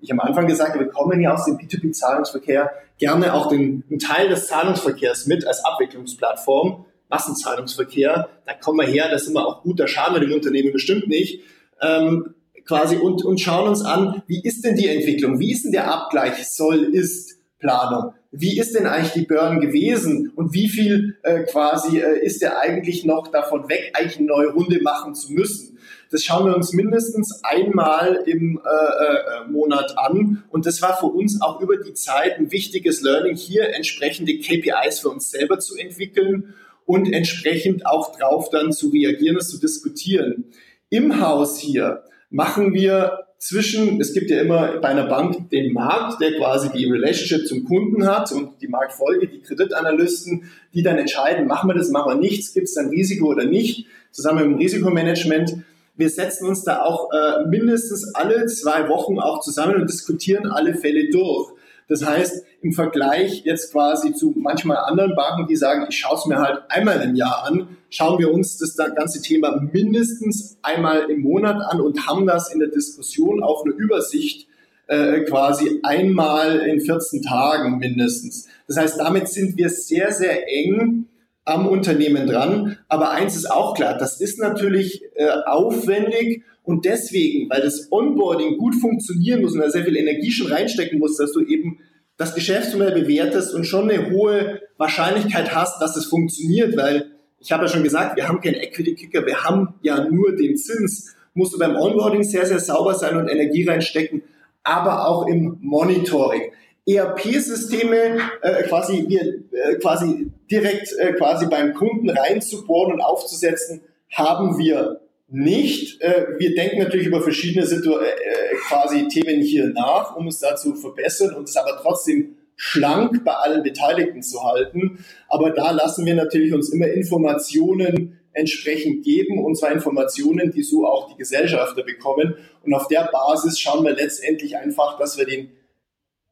ich 0.00 0.10
habe 0.10 0.22
am 0.22 0.28
Anfang 0.28 0.46
gesagt, 0.46 0.78
wir 0.78 0.88
kommen 0.88 1.20
ja 1.20 1.34
aus 1.34 1.44
dem 1.44 1.56
B2B-Zahlungsverkehr 1.56 2.70
gerne 2.98 3.32
auch 3.32 3.48
den, 3.48 3.84
einen 3.88 3.98
Teil 3.98 4.28
des 4.28 4.48
Zahlungsverkehrs 4.48 5.26
mit 5.26 5.46
als 5.46 5.64
Abwicklungsplattform, 5.64 6.84
Massenzahlungsverkehr. 7.08 8.28
Da 8.44 8.54
kommen 8.54 8.80
wir 8.80 8.86
her, 8.86 9.08
da 9.10 9.18
sind 9.18 9.34
wir 9.34 9.46
auch 9.46 9.62
gut, 9.62 9.78
da 9.78 9.86
schaden 9.86 10.14
wir 10.14 10.20
dem 10.20 10.32
Unternehmen 10.34 10.72
bestimmt 10.72 11.06
nicht. 11.08 11.42
Ähm, 11.80 12.34
quasi 12.66 12.96
und, 12.96 13.24
und 13.24 13.40
schauen 13.40 13.68
uns 13.68 13.82
an, 13.82 14.22
wie 14.26 14.42
ist 14.42 14.64
denn 14.64 14.76
die 14.76 14.88
Entwicklung, 14.88 15.38
wie 15.38 15.52
ist 15.52 15.64
denn 15.64 15.72
der 15.72 15.92
Abgleich 15.92 16.46
soll, 16.48 16.84
ist 16.84 17.38
Planung 17.58 18.14
wie 18.36 18.58
ist 18.58 18.74
denn 18.74 18.86
eigentlich 18.86 19.12
die 19.12 19.26
Burn 19.26 19.60
gewesen 19.60 20.32
und 20.34 20.52
wie 20.52 20.68
viel 20.68 21.16
äh, 21.22 21.44
quasi 21.44 22.00
äh, 22.00 22.18
ist 22.24 22.42
er 22.42 22.58
eigentlich 22.58 23.04
noch 23.04 23.28
davon 23.28 23.68
weg, 23.68 23.92
eigentlich 23.94 24.18
eine 24.18 24.26
neue 24.26 24.48
Runde 24.48 24.82
machen 24.82 25.14
zu 25.14 25.32
müssen. 25.32 25.78
Das 26.10 26.24
schauen 26.24 26.46
wir 26.46 26.56
uns 26.56 26.72
mindestens 26.72 27.40
einmal 27.44 28.24
im 28.26 28.58
äh, 28.58 28.68
äh, 28.68 29.50
Monat 29.50 29.96
an 29.98 30.42
und 30.50 30.66
das 30.66 30.82
war 30.82 30.98
für 30.98 31.06
uns 31.06 31.40
auch 31.42 31.60
über 31.60 31.76
die 31.76 31.94
Zeit 31.94 32.38
ein 32.38 32.50
wichtiges 32.50 33.02
Learning, 33.02 33.36
hier 33.36 33.72
entsprechende 33.72 34.36
KPIs 34.38 35.00
für 35.00 35.10
uns 35.10 35.30
selber 35.30 35.60
zu 35.60 35.76
entwickeln 35.76 36.54
und 36.86 37.12
entsprechend 37.12 37.86
auch 37.86 38.18
drauf 38.18 38.50
dann 38.50 38.72
zu 38.72 38.88
reagieren 38.88 39.36
und 39.36 39.44
zu 39.44 39.60
diskutieren. 39.60 40.46
Im 40.90 41.20
Haus 41.20 41.56
hier 41.56 42.02
machen 42.30 42.74
wir 42.74 43.23
zwischen, 43.38 44.00
es 44.00 44.14
gibt 44.14 44.30
ja 44.30 44.40
immer 44.40 44.78
bei 44.80 44.88
einer 44.88 45.06
Bank 45.06 45.50
den 45.50 45.72
Markt, 45.72 46.20
der 46.20 46.36
quasi 46.36 46.70
die 46.72 46.90
Relationship 46.90 47.46
zum 47.46 47.64
Kunden 47.64 48.06
hat 48.06 48.32
und 48.32 48.60
die 48.62 48.68
Marktfolge, 48.68 49.28
die 49.28 49.40
Kreditanalysten, 49.40 50.50
die 50.72 50.82
dann 50.82 50.98
entscheiden, 50.98 51.46
machen 51.46 51.68
wir 51.68 51.74
das, 51.74 51.90
machen 51.90 52.12
wir 52.12 52.20
nichts, 52.20 52.54
gibt 52.54 52.68
es 52.68 52.74
dann 52.74 52.88
Risiko 52.88 53.26
oder 53.26 53.44
nicht, 53.44 53.86
zusammen 54.12 54.38
mit 54.38 54.46
dem 54.46 54.58
Risikomanagement. 54.58 55.56
Wir 55.96 56.08
setzen 56.08 56.48
uns 56.48 56.64
da 56.64 56.82
auch 56.82 57.10
äh, 57.12 57.46
mindestens 57.46 58.14
alle 58.14 58.46
zwei 58.46 58.88
Wochen 58.88 59.18
auch 59.18 59.40
zusammen 59.40 59.76
und 59.76 59.90
diskutieren 59.90 60.46
alle 60.46 60.74
Fälle 60.74 61.10
durch. 61.10 61.52
Das 61.88 62.04
heißt, 62.04 62.44
im 62.64 62.72
Vergleich 62.72 63.42
jetzt 63.44 63.72
quasi 63.72 64.14
zu 64.14 64.32
manchmal 64.36 64.78
anderen 64.78 65.14
Banken, 65.14 65.46
die 65.46 65.54
sagen, 65.54 65.86
ich 65.90 65.98
schaue 65.98 66.16
es 66.16 66.24
mir 66.24 66.38
halt 66.38 66.62
einmal 66.70 67.02
im 67.02 67.14
Jahr 67.14 67.44
an, 67.44 67.76
schauen 67.90 68.18
wir 68.18 68.32
uns 68.32 68.56
das 68.56 68.74
ganze 68.94 69.20
Thema 69.20 69.60
mindestens 69.70 70.56
einmal 70.62 71.10
im 71.10 71.20
Monat 71.20 71.60
an 71.60 71.82
und 71.82 72.06
haben 72.06 72.26
das 72.26 72.52
in 72.52 72.60
der 72.60 72.68
Diskussion 72.68 73.42
auf 73.42 73.64
eine 73.64 73.74
Übersicht 73.74 74.48
äh, 74.86 75.20
quasi 75.20 75.80
einmal 75.82 76.60
in 76.60 76.80
14 76.80 77.20
Tagen 77.20 77.78
mindestens. 77.78 78.48
Das 78.66 78.78
heißt, 78.78 78.98
damit 78.98 79.28
sind 79.28 79.58
wir 79.58 79.68
sehr, 79.68 80.10
sehr 80.10 80.50
eng 80.50 81.06
am 81.44 81.68
Unternehmen 81.68 82.26
dran. 82.26 82.78
Aber 82.88 83.10
eins 83.10 83.36
ist 83.36 83.50
auch 83.50 83.74
klar, 83.74 83.98
das 83.98 84.22
ist 84.22 84.38
natürlich 84.38 85.02
äh, 85.16 85.28
aufwendig 85.44 86.44
und 86.62 86.86
deswegen, 86.86 87.50
weil 87.50 87.60
das 87.60 87.92
Onboarding 87.92 88.56
gut 88.56 88.74
funktionieren 88.74 89.42
muss 89.42 89.52
und 89.52 89.60
da 89.60 89.68
sehr 89.68 89.84
viel 89.84 89.96
Energie 89.96 90.30
schon 90.30 90.50
reinstecken 90.50 90.98
muss, 90.98 91.18
dass 91.18 91.32
du 91.32 91.40
eben 91.40 91.78
das 92.16 92.34
Geschäftsmodell 92.34 92.92
bewertest 92.92 93.54
und 93.54 93.64
schon 93.64 93.90
eine 93.90 94.10
hohe 94.10 94.60
Wahrscheinlichkeit 94.76 95.54
hast, 95.54 95.80
dass 95.80 95.96
es 95.96 96.06
funktioniert, 96.06 96.76
weil 96.76 97.10
ich 97.40 97.52
habe 97.52 97.64
ja 97.64 97.68
schon 97.68 97.82
gesagt, 97.82 98.16
wir 98.16 98.28
haben 98.28 98.40
keinen 98.40 98.54
Equity-Kicker, 98.54 99.26
wir 99.26 99.44
haben 99.44 99.74
ja 99.82 100.08
nur 100.08 100.34
den 100.34 100.56
Zins. 100.56 101.14
Musst 101.34 101.52
du 101.52 101.58
beim 101.58 101.76
Onboarding 101.76 102.22
sehr, 102.22 102.46
sehr 102.46 102.60
sauber 102.60 102.94
sein 102.94 103.16
und 103.16 103.28
Energie 103.28 103.68
reinstecken, 103.68 104.22
aber 104.62 105.08
auch 105.08 105.26
im 105.26 105.58
Monitoring. 105.60 106.52
ERP-Systeme 106.86 108.18
äh, 108.42 108.62
quasi, 108.64 109.04
wir, 109.08 109.22
äh, 109.22 109.76
quasi 109.76 110.30
direkt 110.50 110.92
äh, 110.98 111.14
quasi 111.14 111.46
beim 111.46 111.74
Kunden 111.74 112.10
reinzubohren 112.10 112.94
und 112.94 113.00
aufzusetzen, 113.00 113.80
haben 114.12 114.58
wir 114.58 115.00
nicht. 115.28 116.00
Äh, 116.00 116.26
wir 116.38 116.54
denken 116.54 116.78
natürlich 116.78 117.06
über 117.06 117.22
verschiedene 117.22 117.66
Situ 117.66 117.92
äh, 117.92 118.54
quasi 118.68 119.08
Themen 119.08 119.40
hier 119.40 119.68
nach, 119.68 120.16
um 120.16 120.28
es 120.28 120.38
da 120.38 120.56
zu 120.56 120.74
verbessern 120.74 121.34
und 121.34 121.48
es 121.48 121.56
aber 121.56 121.78
trotzdem 121.80 122.36
schlank 122.56 123.24
bei 123.24 123.32
allen 123.32 123.62
Beteiligten 123.62 124.22
zu 124.22 124.42
halten. 124.42 125.04
Aber 125.28 125.50
da 125.50 125.70
lassen 125.70 126.06
wir 126.06 126.14
natürlich 126.14 126.52
uns 126.52 126.68
immer 126.70 126.88
Informationen 126.88 128.20
entsprechend 128.32 129.04
geben, 129.04 129.44
und 129.44 129.56
zwar 129.56 129.72
Informationen, 129.72 130.50
die 130.50 130.62
so 130.62 130.86
auch 130.86 131.10
die 131.10 131.16
Gesellschafter 131.16 131.84
bekommen. 131.84 132.34
Und 132.62 132.74
auf 132.74 132.88
der 132.88 133.08
Basis 133.12 133.60
schauen 133.60 133.84
wir 133.84 133.94
letztendlich 133.94 134.56
einfach, 134.56 134.98
dass 134.98 135.16
wir 135.16 135.24
den 135.24 135.50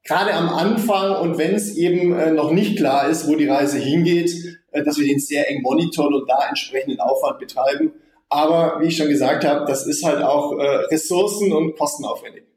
gerade 0.04 0.34
am 0.34 0.48
Anfang 0.48 1.20
und 1.20 1.38
wenn 1.38 1.54
es 1.54 1.76
eben 1.76 2.12
äh, 2.12 2.32
noch 2.32 2.50
nicht 2.50 2.76
klar 2.76 3.08
ist, 3.08 3.28
wo 3.28 3.36
die 3.36 3.46
Reise 3.46 3.78
hingeht, 3.78 4.32
äh, 4.72 4.82
dass 4.82 4.98
wir 4.98 5.06
den 5.06 5.20
sehr 5.20 5.48
eng 5.48 5.62
monitoren 5.62 6.14
und 6.14 6.28
da 6.28 6.48
entsprechenden 6.48 6.98
Aufwand 6.98 7.38
betreiben. 7.38 7.92
Aber 8.32 8.80
wie 8.80 8.86
ich 8.86 8.96
schon 8.96 9.08
gesagt 9.08 9.44
habe, 9.44 9.66
das 9.66 9.86
ist 9.86 10.02
halt 10.06 10.22
auch 10.22 10.58
äh, 10.58 10.66
ressourcen- 10.90 11.52
und 11.52 11.76
kostenaufwendig. 11.76 12.44
Mhm. 12.44 12.52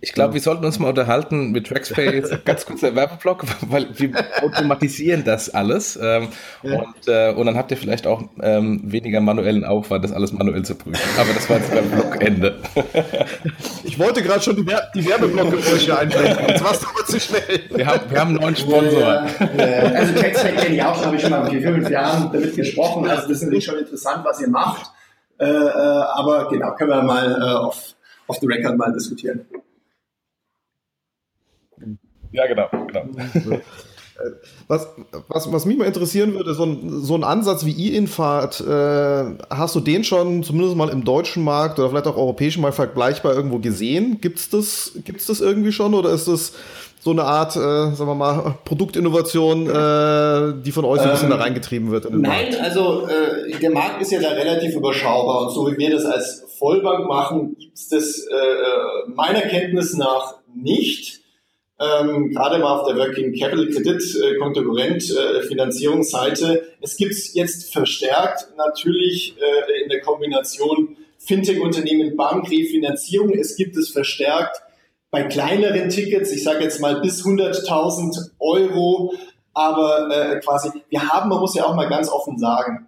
Ich 0.00 0.12
glaube, 0.12 0.34
wir 0.34 0.40
sollten 0.40 0.64
uns 0.64 0.78
mal 0.78 0.90
unterhalten 0.90 1.50
mit 1.50 1.66
Trackspace, 1.66 2.30
ganz 2.44 2.64
kurz 2.64 2.80
der 2.80 2.94
Werbeblock, 2.94 3.44
weil 3.62 3.88
wir 3.98 4.12
automatisieren 4.40 5.24
das 5.24 5.52
alles. 5.52 5.98
Ähm, 6.00 6.28
ja. 6.62 6.78
und, 6.78 7.08
äh, 7.08 7.32
und 7.32 7.46
dann 7.46 7.56
habt 7.56 7.72
ihr 7.72 7.76
vielleicht 7.76 8.06
auch 8.06 8.22
ähm, 8.40 8.80
weniger 8.84 9.20
manuellen 9.20 9.64
Aufwand, 9.64 10.04
das 10.04 10.12
alles 10.12 10.32
manuell 10.32 10.64
zu 10.64 10.76
prüfen. 10.76 11.02
Aber 11.18 11.32
das 11.32 11.50
war 11.50 11.58
jetzt 11.58 11.72
beim 11.74 11.90
Blockende. 11.90 12.60
ich 13.84 13.98
wollte 13.98 14.22
gerade 14.22 14.42
schon 14.42 14.54
die, 14.54 14.64
Wer 14.64 14.90
die 14.94 15.04
Werbeblocke 15.04 15.56
einblenden, 15.98 16.48
jetzt 16.48 16.62
warst 16.62 16.84
du 16.84 16.88
aber 16.88 17.04
zu 17.06 17.18
schnell. 17.18 17.60
Wir 17.70 17.86
haben, 17.86 18.10
wir 18.10 18.20
haben 18.20 18.28
einen 18.28 18.40
neuen 18.40 18.56
Sponsor. 18.56 19.00
Ja, 19.00 19.26
ja. 19.56 19.82
Also 19.92 20.14
Trackspace 20.14 20.62
kenne 20.62 20.76
ich 20.76 20.82
auch 20.84 20.94
schon, 20.94 21.06
habe 21.06 21.16
ich 21.16 21.22
schon 21.22 21.30
mal 21.30 21.50
vor 21.50 21.60
fünf 21.60 21.90
Jahren 21.90 22.30
damit 22.32 22.54
gesprochen. 22.54 23.08
Also 23.08 23.22
das 23.22 23.38
ist 23.38 23.42
natürlich 23.42 23.64
schon 23.64 23.78
interessant, 23.78 24.24
was 24.24 24.40
ihr 24.40 24.48
macht. 24.48 24.92
Äh, 25.40 25.46
äh, 25.46 25.48
aber 25.48 26.48
genau, 26.48 26.74
können 26.74 26.90
wir 26.90 27.02
mal 27.02 27.32
äh, 27.32 27.56
auf 27.56 27.94
off 28.28 28.38
the 28.40 28.46
record 28.46 28.76
mal 28.76 28.92
diskutieren. 28.92 29.46
Ja, 32.32 32.46
genau. 32.46 32.68
genau. 32.86 33.60
Was, 34.66 34.88
was, 35.28 35.52
was 35.52 35.64
mich 35.64 35.78
mal 35.78 35.84
interessieren 35.84 36.34
würde, 36.34 36.52
so 36.52 36.64
ein, 36.64 37.02
so 37.02 37.14
ein 37.14 37.22
Ansatz 37.22 37.64
wie 37.64 37.88
E-Infahrt, 37.88 38.60
äh, 38.60 39.24
hast 39.48 39.76
du 39.76 39.80
den 39.80 40.02
schon 40.02 40.42
zumindest 40.42 40.76
mal 40.76 40.88
im 40.88 41.04
deutschen 41.04 41.44
Markt 41.44 41.78
oder 41.78 41.88
vielleicht 41.88 42.08
auch 42.08 42.16
europäischen 42.16 42.60
Markt 42.60 42.74
vergleichbar 42.74 43.34
irgendwo 43.34 43.60
gesehen? 43.60 44.20
Gibt 44.20 44.40
es 44.40 44.50
das, 44.50 44.92
gibt's 45.04 45.26
das 45.26 45.40
irgendwie 45.40 45.70
schon 45.70 45.94
oder 45.94 46.10
ist 46.10 46.26
das 46.26 46.54
so 47.00 47.10
eine 47.10 47.24
Art, 47.24 47.56
äh, 47.56 47.58
sagen 47.58 48.06
wir 48.06 48.14
mal, 48.14 48.58
Produktinnovation, 48.64 49.68
äh, 49.68 50.62
die 50.62 50.72
von 50.72 50.84
euch 50.84 51.00
so 51.00 51.06
ein 51.06 51.12
bisschen 51.12 51.30
ähm, 51.30 51.38
da 51.38 51.42
reingetrieben 51.42 51.90
wird? 51.90 52.10
nein, 52.10 52.54
also 52.60 53.06
äh, 53.06 53.58
der 53.58 53.70
Markt 53.70 54.02
ist 54.02 54.12
ja 54.12 54.20
da 54.20 54.30
relativ 54.30 54.74
überschaubar 54.74 55.42
und 55.42 55.54
so 55.54 55.70
wie 55.70 55.78
wir 55.78 55.90
das 55.90 56.04
als 56.04 56.44
Vollbank 56.58 57.06
machen, 57.06 57.56
gibt 57.58 57.76
es 57.76 57.88
das 57.88 58.26
äh, 58.26 58.34
äh, 58.34 59.10
meiner 59.14 59.42
Kenntnis 59.42 59.96
nach 59.96 60.36
nicht 60.54 61.20
ähm, 61.80 62.30
gerade 62.30 62.58
mal 62.58 62.78
auf 62.78 62.88
der 62.88 62.96
Working 62.96 63.32
Capital 63.38 63.68
Kredit 63.68 64.02
äh, 64.16 64.36
Konkurrent 64.38 65.10
äh, 65.10 65.42
Finanzierungsseite. 65.42 66.64
Es 66.80 66.96
gibt 66.96 67.14
jetzt 67.34 67.72
verstärkt 67.72 68.48
natürlich 68.56 69.36
äh, 69.38 69.82
in 69.82 69.88
der 69.88 70.00
Kombination 70.00 70.96
Fintech-Unternehmen, 71.18 72.16
Bank, 72.16 72.50
Refinanzierung. 72.50 73.32
Es 73.34 73.56
gibt 73.56 73.76
es 73.76 73.90
verstärkt 73.90 74.60
bei 75.10 75.22
kleineren 75.24 75.88
Tickets, 75.88 76.32
ich 76.32 76.44
sage 76.44 76.62
jetzt 76.62 76.80
mal 76.80 77.00
bis 77.00 77.24
100.000 77.24 78.30
Euro, 78.38 79.14
aber 79.54 80.08
äh, 80.10 80.40
quasi, 80.40 80.70
wir 80.88 81.08
haben, 81.08 81.30
man 81.30 81.40
muss 81.40 81.54
ja 81.54 81.64
auch 81.64 81.74
mal 81.74 81.88
ganz 81.88 82.08
offen 82.08 82.38
sagen, 82.38 82.86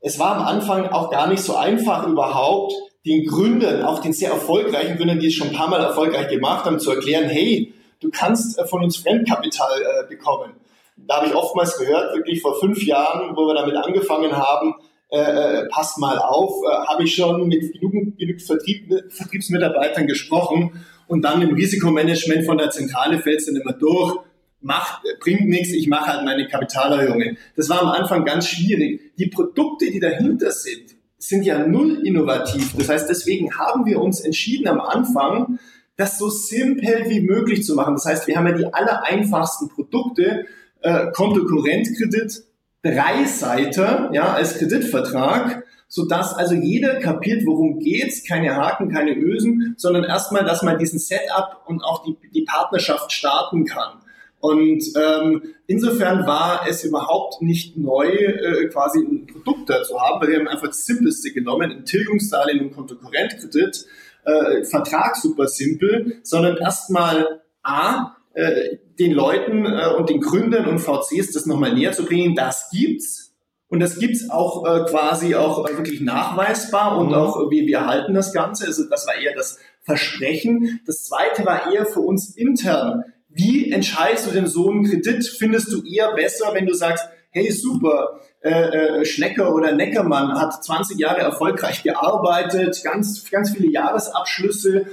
es 0.00 0.18
war 0.18 0.36
am 0.36 0.42
Anfang 0.42 0.88
auch 0.88 1.10
gar 1.10 1.28
nicht 1.28 1.42
so 1.42 1.56
einfach 1.56 2.06
überhaupt, 2.06 2.72
den 3.06 3.24
Gründern, 3.26 3.82
auch 3.82 4.00
den 4.00 4.12
sehr 4.12 4.30
erfolgreichen 4.30 4.96
Gründern, 4.96 5.20
die 5.20 5.28
es 5.28 5.34
schon 5.34 5.48
ein 5.48 5.54
paar 5.54 5.68
Mal 5.68 5.80
erfolgreich 5.80 6.28
gemacht 6.28 6.64
haben, 6.66 6.78
zu 6.78 6.90
erklären, 6.90 7.28
hey, 7.28 7.72
du 8.00 8.10
kannst 8.10 8.58
äh, 8.58 8.66
von 8.66 8.82
uns 8.82 8.96
Fremdkapital 8.96 9.80
äh, 9.80 10.08
bekommen. 10.08 10.54
Da 10.96 11.16
habe 11.16 11.28
ich 11.28 11.34
oftmals 11.34 11.78
gehört, 11.78 12.14
wirklich 12.14 12.42
vor 12.42 12.58
fünf 12.58 12.84
Jahren, 12.84 13.34
wo 13.36 13.46
wir 13.46 13.54
damit 13.54 13.76
angefangen 13.76 14.36
haben, 14.36 14.74
äh, 15.10 15.18
äh 15.18 15.68
passt 15.68 15.98
mal 15.98 16.18
auf, 16.18 16.52
äh, 16.62 16.86
habe 16.88 17.04
ich 17.04 17.14
schon 17.14 17.48
mit 17.48 17.72
genug, 17.72 18.18
genug 18.18 18.40
Vertrieb, 18.42 18.92
Vertriebsmitarbeitern 19.10 20.06
gesprochen 20.06 20.84
und 21.10 21.22
dann 21.22 21.42
im 21.42 21.54
Risikomanagement 21.54 22.46
von 22.46 22.56
der 22.56 22.70
Zentrale 22.70 23.18
fällt 23.18 23.40
es 23.40 23.46
dann 23.46 23.56
immer 23.56 23.72
durch, 23.72 24.20
macht, 24.60 25.02
bringt 25.18 25.48
nichts, 25.48 25.72
ich 25.72 25.88
mache 25.88 26.06
halt 26.06 26.24
meine 26.24 26.46
Kapitalerhöhungen. 26.46 27.36
Das 27.56 27.68
war 27.68 27.82
am 27.82 27.88
Anfang 27.88 28.24
ganz 28.24 28.46
schwierig. 28.46 29.16
Die 29.18 29.26
Produkte, 29.26 29.90
die 29.90 29.98
dahinter 29.98 30.52
sind, 30.52 30.94
sind 31.18 31.42
ja 31.42 31.66
null 31.66 32.06
innovativ. 32.06 32.76
Das 32.78 32.88
heißt, 32.88 33.10
deswegen 33.10 33.58
haben 33.58 33.86
wir 33.86 34.00
uns 34.00 34.20
entschieden 34.20 34.68
am 34.68 34.80
Anfang, 34.80 35.58
das 35.96 36.16
so 36.16 36.30
simpel 36.30 37.06
wie 37.08 37.20
möglich 37.20 37.64
zu 37.64 37.74
machen. 37.74 37.94
Das 37.94 38.04
heißt, 38.04 38.28
wir 38.28 38.36
haben 38.36 38.46
ja 38.46 38.52
die 38.52 38.72
aller 38.72 39.02
einfachsten 39.02 39.68
Produkte, 39.68 40.46
äh, 40.80 41.10
Kontokorrentkredit, 41.10 42.44
drei 42.84 43.24
Seiten, 43.24 44.14
ja, 44.14 44.32
als 44.32 44.58
Kreditvertrag, 44.58 45.64
so 45.92 46.06
dass 46.06 46.32
also 46.34 46.54
jeder 46.54 47.00
kapiert, 47.00 47.42
worum 47.44 47.80
geht's, 47.80 48.24
keine 48.24 48.54
Haken, 48.54 48.92
keine 48.92 49.12
Ösen, 49.16 49.74
sondern 49.76 50.04
erstmal, 50.04 50.44
dass 50.44 50.62
man 50.62 50.78
diesen 50.78 51.00
Setup 51.00 51.64
und 51.66 51.82
auch 51.82 52.04
die, 52.04 52.16
die 52.32 52.42
Partnerschaft 52.42 53.10
starten 53.10 53.64
kann. 53.64 53.98
Und 54.38 54.84
ähm, 54.96 55.42
insofern 55.66 56.28
war 56.28 56.64
es 56.68 56.84
überhaupt 56.84 57.42
nicht 57.42 57.76
neu, 57.76 58.06
äh, 58.06 58.68
quasi 58.68 59.00
ein 59.00 59.26
Produkt 59.26 59.68
dazu 59.68 60.00
haben, 60.00 60.22
weil 60.22 60.28
wir 60.28 60.38
haben 60.38 60.48
einfach 60.48 60.68
das 60.68 60.86
Simpelste 60.86 61.32
genommen, 61.32 61.72
ein 61.72 61.84
Tilgungsdarlehen 61.84 62.60
und 62.60 62.70
Kontokorrentkredit, 62.72 63.84
äh, 64.24 64.64
Vertrag 64.64 65.16
super 65.16 65.48
simpel, 65.48 66.20
sondern 66.22 66.56
erstmal 66.56 67.42
A, 67.64 68.16
äh, 68.34 68.76
den 69.00 69.10
Leuten 69.10 69.66
äh, 69.66 69.92
und 69.98 70.08
den 70.08 70.20
Gründern 70.20 70.66
und 70.66 70.78
VCs 70.78 71.32
das 71.32 71.46
nochmal 71.46 71.74
näher 71.74 71.90
zu 71.90 72.04
bringen, 72.04 72.36
das 72.36 72.70
gibt's. 72.70 73.29
Und 73.70 73.78
das 73.78 74.00
gibt's 74.00 74.28
auch 74.30 74.66
äh, 74.66 74.84
quasi 74.90 75.36
auch 75.36 75.66
äh, 75.66 75.76
wirklich 75.76 76.00
nachweisbar 76.00 76.98
und 76.98 77.08
mhm. 77.08 77.14
auch 77.14 77.36
äh, 77.40 77.50
wir, 77.50 77.66
wir 77.66 77.86
halten 77.86 78.14
das 78.14 78.32
Ganze. 78.32 78.66
Also 78.66 78.84
das 78.90 79.06
war 79.06 79.14
eher 79.14 79.34
das 79.34 79.58
Versprechen. 79.82 80.80
Das 80.86 81.04
zweite 81.04 81.46
war 81.46 81.72
eher 81.72 81.86
für 81.86 82.00
uns 82.00 82.36
intern. 82.36 83.04
Wie 83.28 83.70
entscheidest 83.70 84.26
du 84.26 84.32
denn 84.32 84.48
so 84.48 84.68
einen 84.68 84.84
Kredit? 84.84 85.24
Findest 85.24 85.72
du 85.72 85.84
eher 85.84 86.12
besser, 86.14 86.52
wenn 86.52 86.66
du 86.66 86.74
sagst, 86.74 87.04
hey 87.30 87.52
super, 87.52 88.20
äh, 88.42 88.50
äh, 88.50 89.04
Schlecker 89.04 89.54
oder 89.54 89.70
Neckermann 89.70 90.32
hat 90.40 90.64
20 90.64 90.98
Jahre 90.98 91.20
erfolgreich 91.20 91.84
gearbeitet, 91.84 92.80
ganz, 92.82 93.30
ganz 93.30 93.52
viele 93.52 93.70
Jahresabschlüsse, 93.70 94.86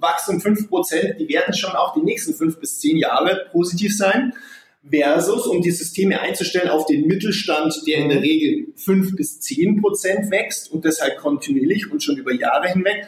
wachsen 0.00 0.40
5%, 0.40 1.14
die 1.14 1.28
werden 1.28 1.54
schon 1.54 1.70
auch 1.70 1.94
die 1.94 2.02
nächsten 2.02 2.34
fünf 2.34 2.58
bis 2.58 2.80
zehn 2.80 2.96
Jahre 2.96 3.46
positiv 3.52 3.96
sein. 3.96 4.34
Versus, 4.90 5.46
um 5.46 5.62
die 5.62 5.70
Systeme 5.70 6.20
einzustellen 6.20 6.68
auf 6.68 6.86
den 6.86 7.06
Mittelstand, 7.06 7.82
der 7.86 7.98
in 7.98 8.08
der 8.10 8.22
Regel 8.22 8.72
fünf 8.76 9.16
bis 9.16 9.40
zehn 9.40 9.80
Prozent 9.80 10.30
wächst 10.30 10.70
und 10.70 10.84
deshalb 10.84 11.16
kontinuierlich 11.18 11.90
und 11.90 12.02
schon 12.02 12.18
über 12.18 12.32
Jahre 12.34 12.68
hinweg, 12.68 13.06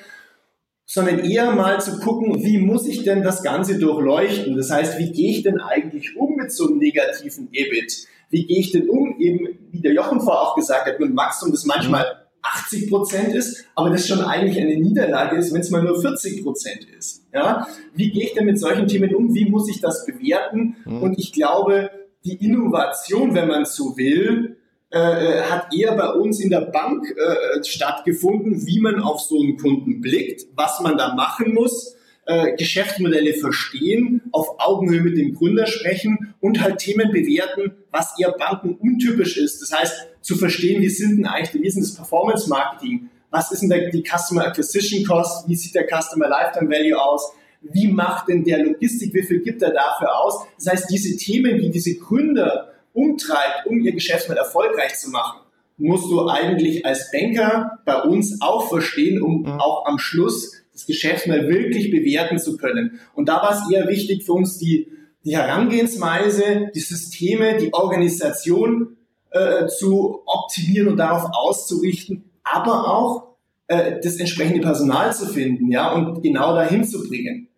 sondern 0.86 1.18
eher 1.20 1.50
mal 1.52 1.80
zu 1.80 1.98
gucken, 1.98 2.42
wie 2.42 2.58
muss 2.58 2.86
ich 2.86 3.04
denn 3.04 3.22
das 3.22 3.42
Ganze 3.42 3.78
durchleuchten? 3.78 4.56
Das 4.56 4.70
heißt, 4.70 4.98
wie 4.98 5.12
gehe 5.12 5.30
ich 5.32 5.42
denn 5.42 5.60
eigentlich 5.60 6.16
um 6.16 6.36
mit 6.36 6.50
so 6.50 6.66
einem 6.66 6.78
negativen 6.78 7.48
EBIT? 7.52 8.06
wie 8.30 8.46
gehe 8.46 8.58
ich 8.58 8.72
denn 8.72 8.88
um, 8.88 9.18
eben 9.18 9.48
wie 9.70 9.80
der 9.80 9.92
Jochen 9.92 10.20
vorher 10.20 10.42
auch 10.42 10.56
gesagt 10.56 10.86
hat, 10.86 11.00
mit 11.00 11.16
Wachstum, 11.16 11.50
das 11.52 11.64
manchmal 11.64 12.25
80 12.54 12.88
Prozent 12.88 13.34
ist, 13.34 13.64
aber 13.74 13.90
das 13.90 14.06
schon 14.06 14.20
eigentlich 14.20 14.58
eine 14.58 14.76
Niederlage 14.76 15.36
ist, 15.36 15.52
wenn 15.52 15.60
es 15.60 15.70
mal 15.70 15.82
nur 15.82 16.00
40 16.00 16.42
Prozent 16.42 16.86
ist. 16.96 17.24
Ja? 17.32 17.66
Wie 17.94 18.10
gehe 18.10 18.24
ich 18.24 18.34
denn 18.34 18.46
mit 18.46 18.58
solchen 18.58 18.86
Themen 18.86 19.14
um? 19.14 19.34
Wie 19.34 19.48
muss 19.48 19.68
ich 19.68 19.80
das 19.80 20.06
bewerten? 20.06 20.76
Mhm. 20.84 21.02
Und 21.02 21.18
ich 21.18 21.32
glaube, 21.32 21.90
die 22.24 22.36
Innovation, 22.44 23.34
wenn 23.34 23.48
man 23.48 23.64
so 23.64 23.96
will, 23.96 24.56
äh, 24.92 24.98
äh, 24.98 25.42
hat 25.42 25.74
eher 25.74 25.96
bei 25.96 26.08
uns 26.12 26.40
in 26.40 26.48
der 26.48 26.60
Bank 26.60 27.04
äh, 27.10 27.64
stattgefunden, 27.64 28.66
wie 28.66 28.80
man 28.80 29.00
auf 29.00 29.20
so 29.20 29.40
einen 29.40 29.56
Kunden 29.56 30.00
blickt, 30.00 30.46
was 30.54 30.80
man 30.80 30.96
da 30.96 31.14
machen 31.14 31.54
muss 31.54 31.95
äh, 32.26 32.56
Geschäftsmodelle 32.56 33.34
verstehen, 33.34 34.22
auf 34.32 34.58
Augenhöhe 34.58 35.00
mit 35.00 35.16
dem 35.16 35.34
Gründer 35.34 35.66
sprechen 35.66 36.34
und 36.40 36.60
halt 36.60 36.78
Themen 36.78 37.12
bewerten, 37.12 37.72
was 37.90 38.18
eher 38.18 38.32
Banken 38.32 38.74
untypisch 38.74 39.36
ist. 39.36 39.62
Das 39.62 39.72
heißt, 39.72 40.06
zu 40.20 40.36
verstehen, 40.36 40.82
wie 40.82 40.88
sind 40.88 41.18
denn 41.18 41.26
eigentlich, 41.26 41.62
wie 41.62 41.66
ist 41.66 41.74
denn 41.74 41.84
das 41.84 41.94
Performance 41.94 42.48
Marketing? 42.48 43.10
Was 43.30 43.52
ist 43.52 43.60
denn 43.60 43.68
der, 43.68 43.90
die 43.90 44.02
Customer 44.02 44.46
Acquisition 44.46 45.04
Cost? 45.04 45.48
Wie 45.48 45.54
sieht 45.54 45.74
der 45.74 45.86
Customer 45.86 46.28
Lifetime 46.28 46.70
Value 46.70 47.00
aus? 47.00 47.32
Wie 47.60 47.88
macht 47.88 48.28
denn 48.28 48.44
der 48.44 48.58
Logistik? 48.64 49.14
Wie 49.14 49.22
viel 49.22 49.40
gibt 49.40 49.62
er 49.62 49.70
dafür 49.70 50.16
aus? 50.20 50.46
Das 50.56 50.72
heißt, 50.72 50.90
diese 50.90 51.16
Themen, 51.16 51.58
die 51.58 51.70
diese 51.70 51.96
Gründer 51.96 52.72
umtreibt, 52.92 53.66
um 53.66 53.80
ihr 53.80 53.92
Geschäftsmodell 53.92 54.42
erfolgreich 54.42 54.96
zu 54.96 55.10
machen, 55.10 55.40
musst 55.78 56.10
du 56.10 56.26
eigentlich 56.28 56.86
als 56.86 57.10
Banker 57.10 57.78
bei 57.84 58.00
uns 58.02 58.40
auch 58.40 58.68
verstehen, 58.68 59.20
um 59.20 59.42
mhm. 59.42 59.60
auch 59.60 59.86
am 59.86 59.98
Schluss 59.98 60.62
das 60.76 60.86
Geschäftsmodell 60.86 61.48
wirklich 61.48 61.90
bewerten 61.90 62.38
zu 62.38 62.56
können. 62.56 63.00
Und 63.14 63.28
da 63.28 63.36
war 63.36 63.52
es 63.52 63.70
eher 63.72 63.88
wichtig 63.88 64.24
für 64.24 64.34
uns, 64.34 64.58
die, 64.58 64.88
die 65.24 65.36
Herangehensweise, 65.36 66.70
die 66.74 66.80
Systeme, 66.80 67.56
die 67.56 67.72
Organisation 67.72 68.96
äh, 69.30 69.66
zu 69.66 70.22
optimieren 70.26 70.88
und 70.88 70.98
darauf 70.98 71.30
auszurichten, 71.32 72.30
aber 72.44 72.88
auch 72.88 73.36
äh, 73.68 74.00
das 74.02 74.16
entsprechende 74.16 74.60
Personal 74.60 75.14
zu 75.14 75.26
finden, 75.26 75.70
ja, 75.70 75.92
und 75.92 76.22
genau 76.22 76.54
dahin 76.54 76.84
zu 76.84 77.08
bringen. 77.08 77.48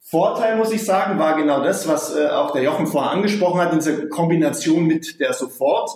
Vorteil, 0.00 0.56
muss 0.58 0.72
ich 0.72 0.84
sagen, 0.84 1.18
war 1.18 1.36
genau 1.36 1.62
das, 1.62 1.88
was 1.88 2.14
äh, 2.14 2.26
auch 2.26 2.50
der 2.50 2.62
Jochen 2.62 2.86
vorher 2.86 3.12
angesprochen 3.12 3.60
hat, 3.60 3.72
in 3.72 3.78
dieser 3.78 4.08
Kombination 4.08 4.84
mit 4.84 5.18
der 5.20 5.32
Sofort. 5.32 5.90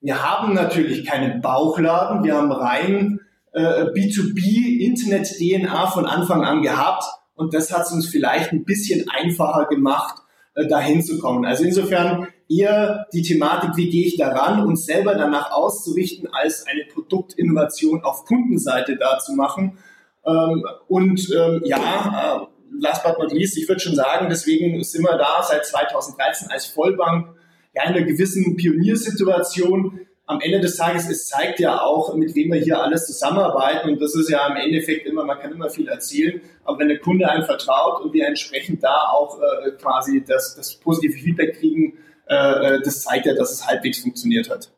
Wir 0.00 0.22
haben 0.22 0.54
natürlich 0.54 1.06
keinen 1.06 1.40
Bauchladen, 1.40 2.22
wir 2.22 2.34
haben 2.36 2.52
rein 2.52 3.20
äh, 3.56 3.90
B2B-Internet-DNA 3.90 5.86
von 5.88 6.04
Anfang 6.04 6.44
an 6.44 6.60
gehabt 6.62 7.04
und 7.34 7.54
das 7.54 7.72
hat 7.72 7.86
es 7.86 7.92
uns 7.92 8.06
vielleicht 8.06 8.52
ein 8.52 8.64
bisschen 8.64 9.08
einfacher 9.08 9.64
gemacht, 9.66 10.22
äh, 10.54 10.66
dahin 10.66 11.02
zu 11.02 11.18
kommen. 11.18 11.46
Also 11.46 11.64
insofern 11.64 12.28
eher 12.50 13.06
die 13.14 13.22
Thematik, 13.22 13.70
wie 13.76 13.88
gehe 13.88 14.06
ich 14.06 14.18
daran, 14.18 14.66
uns 14.66 14.84
selber 14.84 15.14
danach 15.14 15.52
auszurichten, 15.52 16.28
als 16.32 16.66
eine 16.66 16.84
Produktinnovation 16.84 18.02
auf 18.04 18.26
Kundenseite 18.26 18.96
da 18.96 19.18
zu 19.18 19.32
machen. 19.32 19.78
Ähm, 20.26 20.64
und 20.88 21.30
ähm, 21.34 21.62
ja, 21.64 21.78
äh, 21.78 22.40
last 22.78 23.04
but 23.04 23.18
not 23.18 23.32
least, 23.32 23.56
ich 23.56 23.66
würde 23.68 23.80
schon 23.80 23.94
sagen, 23.94 24.28
deswegen 24.28 24.84
sind 24.84 25.02
wir 25.02 25.16
da 25.16 25.42
seit 25.42 25.64
2013 25.64 26.50
als 26.50 26.66
Vollbank 26.66 27.28
ja 27.74 27.84
in 27.84 27.94
einer 27.94 28.04
gewissen 28.04 28.56
Pioniersituation 28.56 30.00
am 30.26 30.40
Ende 30.40 30.60
des 30.60 30.76
Tages, 30.76 31.08
es 31.08 31.28
zeigt 31.28 31.60
ja 31.60 31.80
auch, 31.80 32.14
mit 32.14 32.34
wem 32.34 32.52
wir 32.52 32.60
hier 32.60 32.82
alles 32.82 33.06
zusammenarbeiten. 33.06 33.90
Und 33.90 34.02
das 34.02 34.14
ist 34.16 34.28
ja 34.28 34.46
im 34.48 34.56
Endeffekt 34.56 35.06
immer, 35.06 35.24
man 35.24 35.38
kann 35.38 35.52
immer 35.52 35.70
viel 35.70 35.88
erzählen, 35.88 36.40
aber 36.64 36.80
wenn 36.80 36.88
der 36.88 36.98
Kunde 36.98 37.28
einem 37.28 37.44
vertraut 37.44 38.02
und 38.02 38.12
wir 38.12 38.26
entsprechend 38.26 38.82
da 38.82 39.08
auch 39.12 39.40
äh, 39.40 39.70
quasi 39.72 40.24
das, 40.26 40.56
das 40.56 40.74
positive 40.74 41.16
Feedback 41.16 41.58
kriegen, 41.58 41.96
äh, 42.28 42.34
äh 42.74 42.82
das 42.82 43.02
zeigt 43.02 43.26
ja, 43.26 43.34
dass 43.34 43.52
es 43.52 43.66
halbwegs 43.66 44.00
funktioniert 44.00 44.50
hat. 44.50 44.72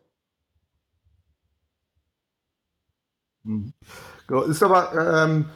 Mhm. 3.43 3.73
Ist 4.51 4.63
aber, 4.63 5.25
ähm, 5.25 5.47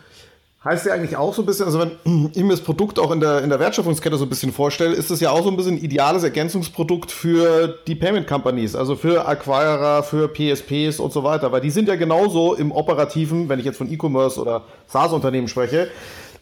Heißt 0.65 0.87
ja 0.87 0.95
eigentlich 0.95 1.17
auch 1.17 1.35
so 1.35 1.43
ein 1.43 1.47
bisschen, 1.47 1.67
also 1.67 1.81
wenn 1.81 2.31
ich 2.35 2.43
mir 2.43 2.51
das 2.51 2.61
Produkt 2.61 3.01
auch 3.01 3.11
in 3.11 3.19
der, 3.19 3.43
in 3.43 3.51
der 3.51 3.59
Wertschöpfungskette 3.59 4.17
so 4.17 4.25
ein 4.27 4.29
bisschen 4.29 4.53
vorstelle, 4.53 4.95
ist 4.95 5.11
es 5.11 5.19
ja 5.19 5.31
auch 5.31 5.43
so 5.43 5.51
ein 5.51 5.57
bisschen 5.57 5.75
ein 5.75 5.83
ideales 5.83 6.23
Ergänzungsprodukt 6.23 7.11
für 7.11 7.79
die 7.89 7.97
Payment 7.97 8.29
Companies, 8.29 8.77
also 8.77 8.95
für 8.95 9.27
Acquirer, 9.27 10.05
für 10.05 10.29
PSPs 10.29 11.01
und 11.01 11.13
so 11.13 11.25
weiter, 11.25 11.51
weil 11.51 11.63
die 11.63 11.71
sind 11.71 11.89
ja 11.89 11.97
genauso 11.97 12.55
im 12.55 12.71
operativen, 12.71 13.49
wenn 13.49 13.59
ich 13.59 13.65
jetzt 13.65 13.79
von 13.79 13.91
E-Commerce 13.91 14.41
oder 14.41 14.63
SaaS-Unternehmen 14.87 15.49
spreche, 15.49 15.89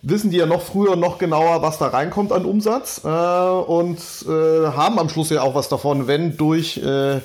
wissen 0.03 0.31
die 0.31 0.37
ja 0.37 0.47
noch 0.47 0.61
früher, 0.61 0.97
noch 0.97 1.17
genauer, 1.17 1.63
was 1.63 1.79
da 1.79 1.87
reinkommt 1.87 2.33
an 2.33 2.45
Umsatz 2.45 3.01
äh, 3.05 3.09
und 3.09 3.99
äh, 4.29 4.67
haben 4.67 4.99
am 4.99 5.09
Schluss 5.09 5.31
ja 5.31 5.41
auch 5.43 5.55
was 5.55 5.71
davon, 5.71 6.07
wenn 6.07 6.37
durch 6.37 6.77
äh, 6.77 7.21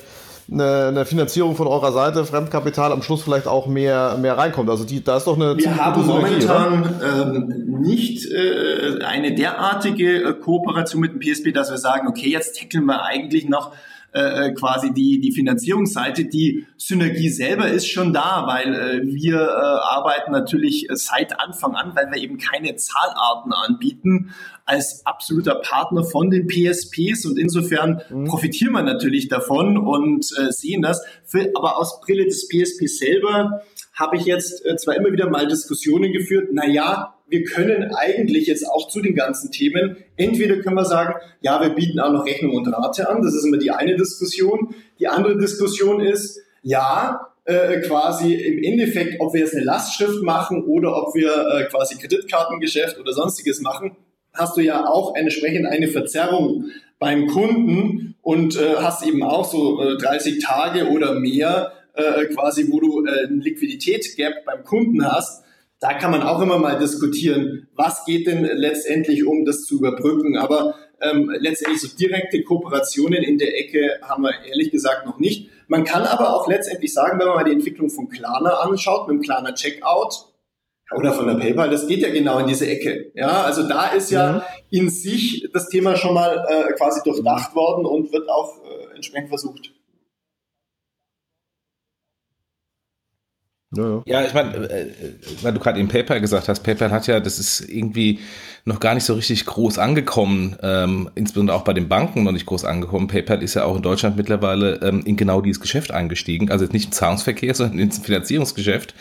eine, 0.50 0.86
eine 0.86 1.06
Finanzierung 1.06 1.56
von 1.56 1.66
eurer 1.66 1.92
Seite, 1.92 2.24
Fremdkapital 2.24 2.92
am 2.92 3.02
Schluss 3.02 3.22
vielleicht 3.22 3.46
auch 3.46 3.66
mehr, 3.66 4.16
mehr 4.18 4.38
reinkommt. 4.38 4.70
Also 4.70 4.84
die, 4.84 5.02
da 5.02 5.16
ist 5.16 5.26
doch 5.26 5.36
eine 5.36 5.56
Wir 5.56 5.76
haben 5.76 6.06
momentan 6.06 7.00
ähm, 7.02 7.80
nicht 7.80 8.30
äh, 8.30 9.02
eine 9.04 9.34
derartige 9.34 10.22
äh, 10.22 10.32
Kooperation 10.34 11.00
mit 11.00 11.12
dem 11.12 11.20
PSP, 11.20 11.52
dass 11.52 11.70
wir 11.70 11.78
sagen, 11.78 12.06
okay, 12.08 12.30
jetzt 12.30 12.58
tackeln 12.58 12.86
wir 12.86 13.02
eigentlich 13.02 13.48
noch 13.48 13.72
äh, 14.16 14.46
äh, 14.46 14.52
quasi 14.54 14.94
die, 14.94 15.20
die 15.20 15.30
Finanzierungsseite. 15.30 16.24
Die 16.24 16.66
Synergie 16.78 17.28
selber 17.28 17.68
ist 17.68 17.86
schon 17.86 18.14
da, 18.14 18.44
weil 18.46 18.74
äh, 18.74 19.02
wir 19.04 19.42
äh, 19.42 19.44
arbeiten 19.44 20.32
natürlich 20.32 20.88
seit 20.94 21.38
Anfang 21.38 21.74
an, 21.74 21.94
weil 21.94 22.10
wir 22.10 22.22
eben 22.22 22.38
keine 22.38 22.76
Zahlarten 22.76 23.52
anbieten, 23.52 24.34
als 24.64 25.04
absoluter 25.04 25.56
Partner 25.56 26.02
von 26.02 26.30
den 26.30 26.46
PSPs 26.46 27.26
und 27.26 27.38
insofern 27.38 28.00
mhm. 28.08 28.24
profitieren 28.24 28.72
wir 28.72 28.82
natürlich 28.82 29.28
davon 29.28 29.76
und 29.76 30.26
äh, 30.38 30.50
sehen 30.50 30.80
das. 30.80 31.04
Für, 31.26 31.50
aber 31.54 31.76
aus 31.76 32.00
Brille 32.00 32.24
des 32.24 32.48
PSP 32.48 32.86
selber 32.86 33.64
habe 33.96 34.16
ich 34.16 34.26
jetzt 34.26 34.64
äh, 34.64 34.76
zwar 34.76 34.94
immer 34.94 35.10
wieder 35.10 35.28
mal 35.28 35.48
Diskussionen 35.48 36.12
geführt, 36.12 36.50
na 36.52 36.66
ja, 36.66 37.14
wir 37.28 37.42
können 37.42 37.92
eigentlich 37.94 38.46
jetzt 38.46 38.68
auch 38.68 38.88
zu 38.88 39.00
den 39.00 39.14
ganzen 39.14 39.50
Themen, 39.50 39.96
entweder 40.16 40.58
können 40.58 40.76
wir 40.76 40.84
sagen, 40.84 41.14
ja, 41.40 41.60
wir 41.60 41.70
bieten 41.70 41.98
auch 41.98 42.12
noch 42.12 42.26
Rechnung 42.26 42.54
und 42.54 42.68
Rate 42.68 43.08
an, 43.08 43.22
das 43.22 43.34
ist 43.34 43.44
immer 43.44 43.56
die 43.56 43.72
eine 43.72 43.96
Diskussion. 43.96 44.74
Die 45.00 45.08
andere 45.08 45.36
Diskussion 45.36 46.00
ist, 46.00 46.40
ja, 46.62 47.32
äh, 47.46 47.80
quasi 47.80 48.34
im 48.34 48.62
Endeffekt, 48.62 49.20
ob 49.20 49.32
wir 49.32 49.40
jetzt 49.40 49.54
eine 49.54 49.64
Lastschrift 49.64 50.22
machen 50.22 50.64
oder 50.64 50.96
ob 50.96 51.14
wir 51.14 51.30
äh, 51.30 51.64
quasi 51.64 51.96
Kreditkartengeschäft 51.96 52.98
oder 52.98 53.12
sonstiges 53.12 53.60
machen, 53.60 53.96
hast 54.32 54.56
du 54.56 54.60
ja 54.60 54.86
auch 54.86 55.14
entsprechend 55.16 55.66
eine 55.66 55.88
Verzerrung 55.88 56.66
beim 56.98 57.26
Kunden 57.26 58.16
und 58.22 58.56
äh, 58.56 58.76
hast 58.76 59.06
eben 59.06 59.22
auch 59.22 59.44
so 59.44 59.80
äh, 59.80 59.96
30 59.96 60.44
Tage 60.44 60.88
oder 60.88 61.14
mehr 61.14 61.72
äh, 61.96 62.26
quasi, 62.26 62.70
wo 62.70 62.80
du 62.80 63.04
äh, 63.04 63.26
ein 63.26 63.40
Liquiditätsgap 63.40 64.44
beim 64.44 64.64
Kunden 64.64 65.04
hast 65.04 65.42
da 65.80 65.92
kann 65.94 66.10
man 66.10 66.22
auch 66.22 66.40
immer 66.40 66.58
mal 66.58 66.78
diskutieren, 66.78 67.68
was 67.74 68.04
geht 68.04 68.26
denn 68.26 68.44
letztendlich, 68.44 69.26
um 69.26 69.44
das 69.44 69.64
zu 69.64 69.76
überbrücken. 69.78 70.36
Aber 70.36 70.74
ähm, 71.00 71.30
letztendlich 71.38 71.82
so 71.82 71.88
direkte 71.96 72.42
Kooperationen 72.42 73.22
in 73.22 73.36
der 73.38 73.58
Ecke 73.58 74.00
haben 74.02 74.22
wir 74.22 74.32
ehrlich 74.46 74.70
gesagt 74.70 75.04
noch 75.04 75.18
nicht. 75.18 75.50
Man 75.68 75.84
kann 75.84 76.02
aber 76.04 76.34
auch 76.34 76.48
letztendlich 76.48 76.94
sagen, 76.94 77.18
wenn 77.18 77.26
man 77.26 77.36
mal 77.36 77.44
die 77.44 77.52
Entwicklung 77.52 77.90
von 77.90 78.08
Klarna 78.08 78.50
anschaut, 78.60 79.08
mit 79.08 79.16
dem 79.16 79.22
Klarna 79.22 79.52
Checkout 79.52 80.32
oder 80.94 81.12
von 81.12 81.26
der 81.26 81.34
PayPal, 81.34 81.68
das 81.68 81.88
geht 81.88 82.00
ja 82.00 82.10
genau 82.10 82.38
in 82.38 82.46
diese 82.46 82.66
Ecke. 82.66 83.10
Ja, 83.14 83.42
also 83.42 83.68
da 83.68 83.88
ist 83.88 84.10
ja 84.10 84.32
mhm. 84.32 84.42
in 84.70 84.88
sich 84.88 85.48
das 85.52 85.68
Thema 85.68 85.96
schon 85.96 86.14
mal 86.14 86.46
äh, 86.48 86.72
quasi 86.74 87.00
durchdacht 87.04 87.54
worden 87.54 87.84
und 87.84 88.12
wird 88.12 88.28
auch 88.30 88.64
äh, 88.64 88.94
entsprechend 88.94 89.28
versucht. 89.28 89.72
Ja, 93.76 93.88
ja. 93.88 94.02
ja 94.06 94.26
ich 94.26 94.34
meine, 94.34 94.54
äh, 94.56 94.86
weil 95.42 95.52
du 95.52 95.60
gerade 95.60 95.78
eben 95.78 95.88
PayPal 95.88 96.20
gesagt 96.20 96.48
hast, 96.48 96.60
PayPal 96.60 96.90
hat 96.90 97.06
ja, 97.06 97.20
das 97.20 97.38
ist 97.38 97.60
irgendwie 97.60 98.20
noch 98.66 98.80
gar 98.80 98.94
nicht 98.94 99.04
so 99.04 99.14
richtig 99.14 99.46
groß 99.46 99.78
angekommen, 99.78 100.56
ähm, 100.60 101.08
insbesondere 101.14 101.56
auch 101.56 101.62
bei 101.62 101.72
den 101.72 101.88
Banken 101.88 102.24
noch 102.24 102.32
nicht 102.32 102.46
groß 102.46 102.64
angekommen. 102.64 103.06
PayPal 103.06 103.40
ist 103.40 103.54
ja 103.54 103.64
auch 103.64 103.76
in 103.76 103.82
Deutschland 103.82 104.16
mittlerweile 104.16 104.80
ähm, 104.82 105.02
in 105.04 105.16
genau 105.16 105.40
dieses 105.40 105.60
Geschäft 105.60 105.92
eingestiegen, 105.92 106.50
also 106.50 106.64
nicht 106.64 106.86
im 106.86 106.92
Zahlungsverkehr, 106.92 107.54
sondern 107.54 107.78
ins 107.78 107.98
Finanzierungsgeschäft 107.98 108.94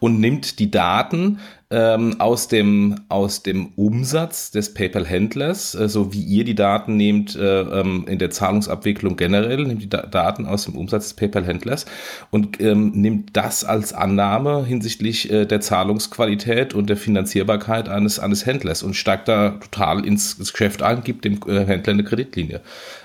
und 0.00 0.18
nimmt 0.18 0.58
die 0.58 0.72
Daten 0.72 1.38
ähm, 1.72 2.20
aus, 2.20 2.48
dem, 2.48 2.96
aus 3.08 3.42
dem 3.42 3.68
Umsatz 3.76 4.50
des 4.50 4.74
PayPal-Händlers, 4.74 5.74
äh, 5.74 5.88
so 5.88 6.12
wie 6.12 6.22
ihr 6.22 6.44
die 6.44 6.54
Daten 6.54 6.96
nehmt 6.96 7.34
äh, 7.34 7.60
ähm, 7.62 8.04
in 8.06 8.18
der 8.18 8.30
Zahlungsabwicklung 8.30 9.16
generell, 9.16 9.64
nehmt 9.64 9.82
die 9.82 9.88
da 9.88 10.02
Daten 10.02 10.44
aus 10.44 10.66
dem 10.66 10.76
Umsatz 10.76 11.04
des 11.04 11.14
PayPal-Händlers 11.14 11.86
und 12.30 12.60
ähm, 12.60 12.92
nimmt 12.94 13.36
das 13.36 13.64
als 13.64 13.94
Annahme 13.94 14.66
hinsichtlich 14.66 15.30
äh, 15.30 15.46
der 15.46 15.62
Zahlungsqualität 15.62 16.74
und 16.74 16.90
der 16.90 16.98
Finanzierbarkeit 16.98 17.88
eines, 17.88 18.18
eines 18.18 18.44
Händlers 18.44 18.82
und 18.82 18.94
steigt 18.94 19.11
da 19.16 19.50
total 19.50 20.04
ins, 20.04 20.34
ins 20.34 20.52
Geschäft 20.52 20.82
ein, 20.82 21.04
gibt 21.04 21.24
dem 21.24 21.40
äh, 21.46 21.64
Händler 21.64 21.92
eine 21.92 22.04
Kreditlinie. 22.04 22.60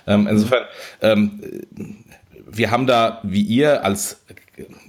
Ähm, 0.05 0.27
insofern, 0.27 0.63
ähm, 1.01 1.41
wir 2.49 2.71
haben 2.71 2.87
da, 2.87 3.19
wie 3.23 3.41
ihr 3.41 3.83
als 3.83 4.21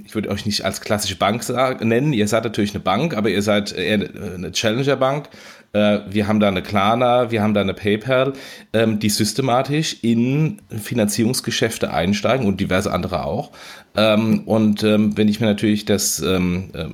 ich 0.04 0.14
würde 0.14 0.30
euch 0.30 0.46
nicht 0.46 0.64
als 0.64 0.80
klassische 0.80 1.16
Bank 1.16 1.42
sagen, 1.42 1.88
nennen. 1.88 2.14
Ihr 2.14 2.26
seid 2.26 2.44
natürlich 2.44 2.74
eine 2.74 2.82
Bank, 2.82 3.14
aber 3.14 3.28
ihr 3.28 3.42
seid 3.42 3.72
eher 3.72 4.08
eine 4.34 4.50
Challenger-Bank. 4.50 5.28
Äh, 5.72 6.00
wir 6.08 6.26
haben 6.26 6.40
da 6.40 6.48
eine 6.48 6.62
Klarna, 6.62 7.30
wir 7.30 7.42
haben 7.42 7.54
da 7.54 7.60
eine 7.60 7.74
PayPal, 7.74 8.32
ähm, 8.72 8.98
die 8.98 9.10
systematisch 9.10 9.98
in 10.02 10.60
Finanzierungsgeschäfte 10.70 11.92
einsteigen 11.92 12.46
und 12.46 12.60
diverse 12.60 12.92
andere 12.92 13.24
auch. 13.24 13.50
Ähm, 13.96 14.42
und 14.46 14.82
ähm, 14.82 15.16
wenn 15.16 15.28
ich 15.28 15.40
mir 15.40 15.46
natürlich 15.46 15.84
das 15.84 16.22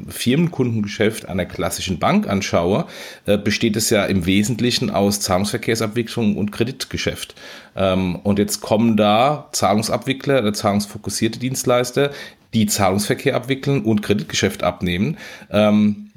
Firmenkundengeschäft 0.08 1.28
einer 1.28 1.44
klassischen 1.44 1.98
Bank 1.98 2.28
anschaue, 2.28 2.86
äh, 3.26 3.38
besteht 3.38 3.76
es 3.76 3.90
ja 3.90 4.04
im 4.04 4.26
Wesentlichen 4.26 4.90
aus 4.90 5.20
Zahlungsverkehrsabwicklung 5.20 6.36
und 6.36 6.50
Kreditgeschäft. 6.52 7.34
Und 7.74 8.38
jetzt 8.38 8.60
kommen 8.60 8.96
da 8.96 9.48
Zahlungsabwickler 9.50 10.38
oder 10.38 10.52
zahlungsfokussierte 10.52 11.40
Dienstleister, 11.40 12.12
die 12.54 12.66
Zahlungsverkehr 12.66 13.34
abwickeln 13.34 13.82
und 13.82 14.00
Kreditgeschäft 14.02 14.62
abnehmen. 14.62 15.16
Ähm, 15.50 16.12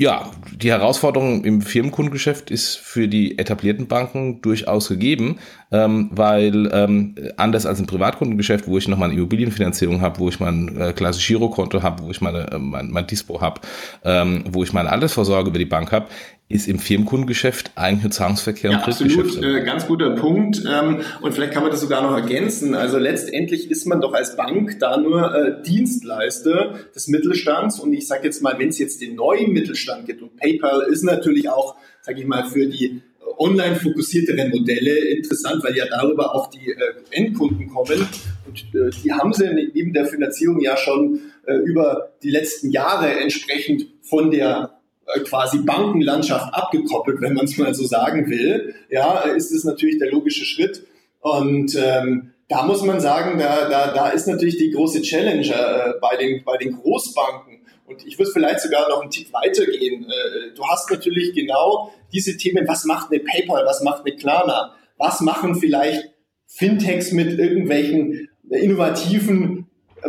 ja, 0.00 0.30
die 0.56 0.70
Herausforderung 0.70 1.44
im 1.44 1.60
Firmenkundengeschäft 1.60 2.50
ist 2.50 2.76
für 2.76 3.06
die 3.06 3.38
etablierten 3.38 3.86
Banken 3.86 4.40
durchaus 4.40 4.88
gegeben, 4.88 5.38
ähm, 5.70 6.08
weil 6.12 6.70
ähm, 6.72 7.16
anders 7.36 7.66
als 7.66 7.80
im 7.80 7.86
Privatkundengeschäft, 7.86 8.66
wo 8.66 8.78
ich 8.78 8.88
noch 8.88 8.96
mal 8.96 9.10
eine 9.10 9.14
Immobilienfinanzierung 9.14 10.00
habe, 10.00 10.18
wo 10.18 10.30
ich 10.30 10.40
mein 10.40 10.74
äh, 10.80 10.94
klassisches 10.94 11.28
Girokonto 11.28 11.82
habe, 11.82 12.02
wo 12.02 12.10
ich 12.10 12.22
meine, 12.22 12.50
äh, 12.50 12.58
mein, 12.58 12.90
mein 12.90 13.06
Dispo 13.08 13.42
habe, 13.42 13.60
ähm, 14.02 14.44
wo 14.50 14.62
ich 14.62 14.72
meine 14.72 14.90
Altersvorsorge 14.90 15.50
über 15.50 15.58
die 15.58 15.66
Bank 15.66 15.92
habe, 15.92 16.06
ist 16.50 16.66
im 16.66 16.80
Firmenkundengeschäft 16.80 17.70
eigentlich 17.76 18.02
nur 18.02 18.10
Zahlungsverkehr 18.10 18.72
ja, 18.72 18.78
und 18.78 18.82
Kreditgeschäft. 18.82 19.36
Absolut, 19.36 19.56
äh, 19.56 19.64
ganz 19.64 19.86
guter 19.86 20.10
Punkt. 20.16 20.64
Ähm, 20.68 20.98
und 21.20 21.32
vielleicht 21.32 21.52
kann 21.52 21.62
man 21.62 21.70
das 21.70 21.80
sogar 21.80 22.02
noch 22.02 22.12
ergänzen. 22.12 22.74
Also 22.74 22.98
letztendlich 22.98 23.70
ist 23.70 23.86
man 23.86 24.00
doch 24.00 24.12
als 24.12 24.36
Bank 24.36 24.80
da 24.80 24.96
nur 24.96 25.32
äh, 25.32 25.62
Dienstleister 25.62 26.74
des 26.92 27.06
Mittelstands. 27.06 27.78
Und 27.78 27.92
ich 27.92 28.08
sage 28.08 28.24
jetzt 28.24 28.42
mal, 28.42 28.58
wenn 28.58 28.68
es 28.68 28.80
jetzt 28.80 29.00
den 29.00 29.14
neuen 29.14 29.52
Mittelstand 29.52 30.06
gibt, 30.06 30.22
und 30.22 30.36
PayPal 30.36 30.88
ist 30.90 31.04
natürlich 31.04 31.48
auch, 31.48 31.76
sage 32.02 32.20
ich 32.20 32.26
mal, 32.26 32.44
für 32.44 32.66
die 32.66 33.00
online 33.38 33.76
fokussierteren 33.76 34.50
Modelle 34.50 34.96
interessant, 35.08 35.62
weil 35.62 35.76
ja 35.76 35.84
darüber 35.88 36.34
auch 36.34 36.50
die 36.50 36.68
äh, 36.68 36.76
Endkunden 37.12 37.68
kommen. 37.68 38.08
Und 38.48 38.64
äh, 38.74 38.90
die 39.04 39.12
haben 39.12 39.32
sie 39.32 39.48
neben 39.72 39.92
der 39.92 40.06
Finanzierung 40.06 40.60
ja 40.60 40.76
schon 40.76 41.20
äh, 41.46 41.54
über 41.54 42.10
die 42.24 42.30
letzten 42.30 42.70
Jahre 42.70 43.20
entsprechend 43.20 43.86
von 44.02 44.32
der 44.32 44.72
äh, 44.72 44.79
quasi 45.24 45.58
Bankenlandschaft 45.58 46.54
abgekoppelt, 46.54 47.20
wenn 47.20 47.34
man 47.34 47.44
es 47.44 47.56
mal 47.58 47.74
so 47.74 47.84
sagen 47.84 48.28
will, 48.28 48.74
ja, 48.90 49.20
ist 49.20 49.52
es 49.52 49.64
natürlich 49.64 49.98
der 49.98 50.10
logische 50.10 50.44
Schritt. 50.44 50.86
Und 51.20 51.76
ähm, 51.76 52.32
da 52.48 52.64
muss 52.64 52.82
man 52.82 53.00
sagen, 53.00 53.38
da, 53.38 53.68
da, 53.68 53.92
da 53.92 54.08
ist 54.10 54.26
natürlich 54.26 54.58
die 54.58 54.70
große 54.70 55.02
Challenge 55.02 55.46
äh, 55.46 55.92
bei, 56.00 56.16
den, 56.16 56.44
bei 56.44 56.56
den 56.56 56.72
Großbanken. 56.72 57.66
Und 57.86 58.06
ich 58.06 58.18
würde 58.18 58.30
vielleicht 58.32 58.60
sogar 58.60 58.88
noch 58.88 59.02
einen 59.02 59.10
Tick 59.10 59.32
weitergehen. 59.32 60.04
Äh, 60.04 60.54
du 60.54 60.66
hast 60.66 60.90
natürlich 60.90 61.34
genau 61.34 61.92
diese 62.12 62.36
Themen, 62.36 62.66
was 62.66 62.84
macht 62.84 63.12
eine 63.12 63.20
PayPal, 63.20 63.64
was 63.66 63.82
macht 63.82 64.04
eine 64.04 64.16
Klarna, 64.16 64.74
was 64.96 65.20
machen 65.20 65.54
vielleicht 65.56 66.10
Fintechs 66.46 67.12
mit 67.12 67.38
irgendwelchen 67.38 68.28
innovativen 68.50 69.59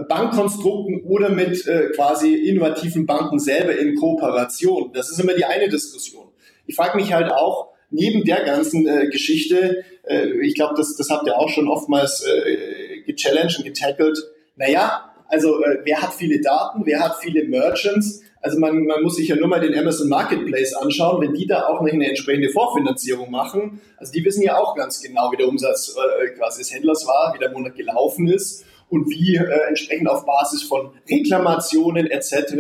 Bankkonstrukten 0.08 1.04
oder 1.04 1.30
mit 1.30 1.68
äh, 1.68 1.90
quasi 1.96 2.34
innovativen 2.34 3.06
Banken 3.06 3.40
selber 3.40 3.78
in 3.78 3.96
Kooperation. 3.96 4.92
Das 4.94 5.10
ist 5.10 5.20
immer 5.20 5.34
die 5.34 5.46
eine 5.46 5.70
Diskussion. 5.70 6.28
Ich 6.66 6.76
frage 6.76 6.98
mich 6.98 7.14
halt 7.14 7.32
auch, 7.32 7.70
neben 7.90 8.24
der 8.24 8.44
ganzen 8.44 8.88
äh, 8.88 9.08
Geschichte, 9.08 9.84
äh, 10.04 10.28
ich 10.42 10.56
glaube, 10.56 10.76
das, 10.78 10.96
das 10.96 11.10
habt 11.10 11.28
ihr 11.28 11.38
auch 11.38 11.50
schon 11.50 11.68
oftmals 11.68 12.26
äh, 12.26 13.02
gechallenged 13.02 13.60
und 13.60 13.66
getackelt, 13.66 14.18
naja, 14.56 15.12
also 15.28 15.62
äh, 15.64 15.80
wer 15.84 16.02
hat 16.02 16.14
viele 16.14 16.42
Daten, 16.42 16.86
wer 16.86 17.02
hat 17.02 17.18
viele 17.22 17.44
Merchants? 17.46 18.22
Also 18.42 18.60
man, 18.60 18.86
man 18.86 19.04
muss 19.04 19.18
sich 19.18 19.28
ja 19.28 19.36
nur 19.36 19.48
mal 19.48 19.60
den 19.60 19.78
Amazon 19.78 20.10
Marketplace 20.10 20.74
anschauen, 20.74 21.22
wenn 21.22 21.34
die 21.34 21.46
da 21.46 21.68
auch 21.68 21.82
nicht 21.82 21.94
eine 21.94 22.08
entsprechende 22.08 22.50
Vorfinanzierung 22.50 23.30
machen. 23.30 23.82
Also 23.98 24.12
die 24.12 24.26
wissen 24.26 24.42
ja 24.42 24.58
auch 24.58 24.76
ganz 24.76 25.02
genau, 25.02 25.32
wie 25.32 25.38
der 25.38 25.48
Umsatz 25.48 25.96
äh, 25.96 26.30
quasi 26.30 26.60
des 26.60 26.74
Händlers 26.74 27.06
war, 27.06 27.34
wie 27.36 27.40
der 27.40 27.52
Monat 27.52 27.76
gelaufen 27.76 28.28
ist 28.28 28.66
und 28.92 29.10
wie 29.10 29.36
äh, 29.36 29.68
entsprechend 29.68 30.08
auf 30.10 30.26
Basis 30.26 30.64
von 30.64 30.92
Reklamationen 31.10 32.12
etc., 32.12 32.56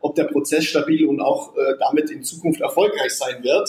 ob 0.00 0.14
der 0.14 0.24
Prozess 0.24 0.64
stabil 0.64 1.06
und 1.06 1.20
auch 1.20 1.54
äh, 1.56 1.74
damit 1.78 2.10
in 2.10 2.24
Zukunft 2.24 2.60
erfolgreich 2.60 3.14
sein 3.14 3.42
wird. 3.42 3.68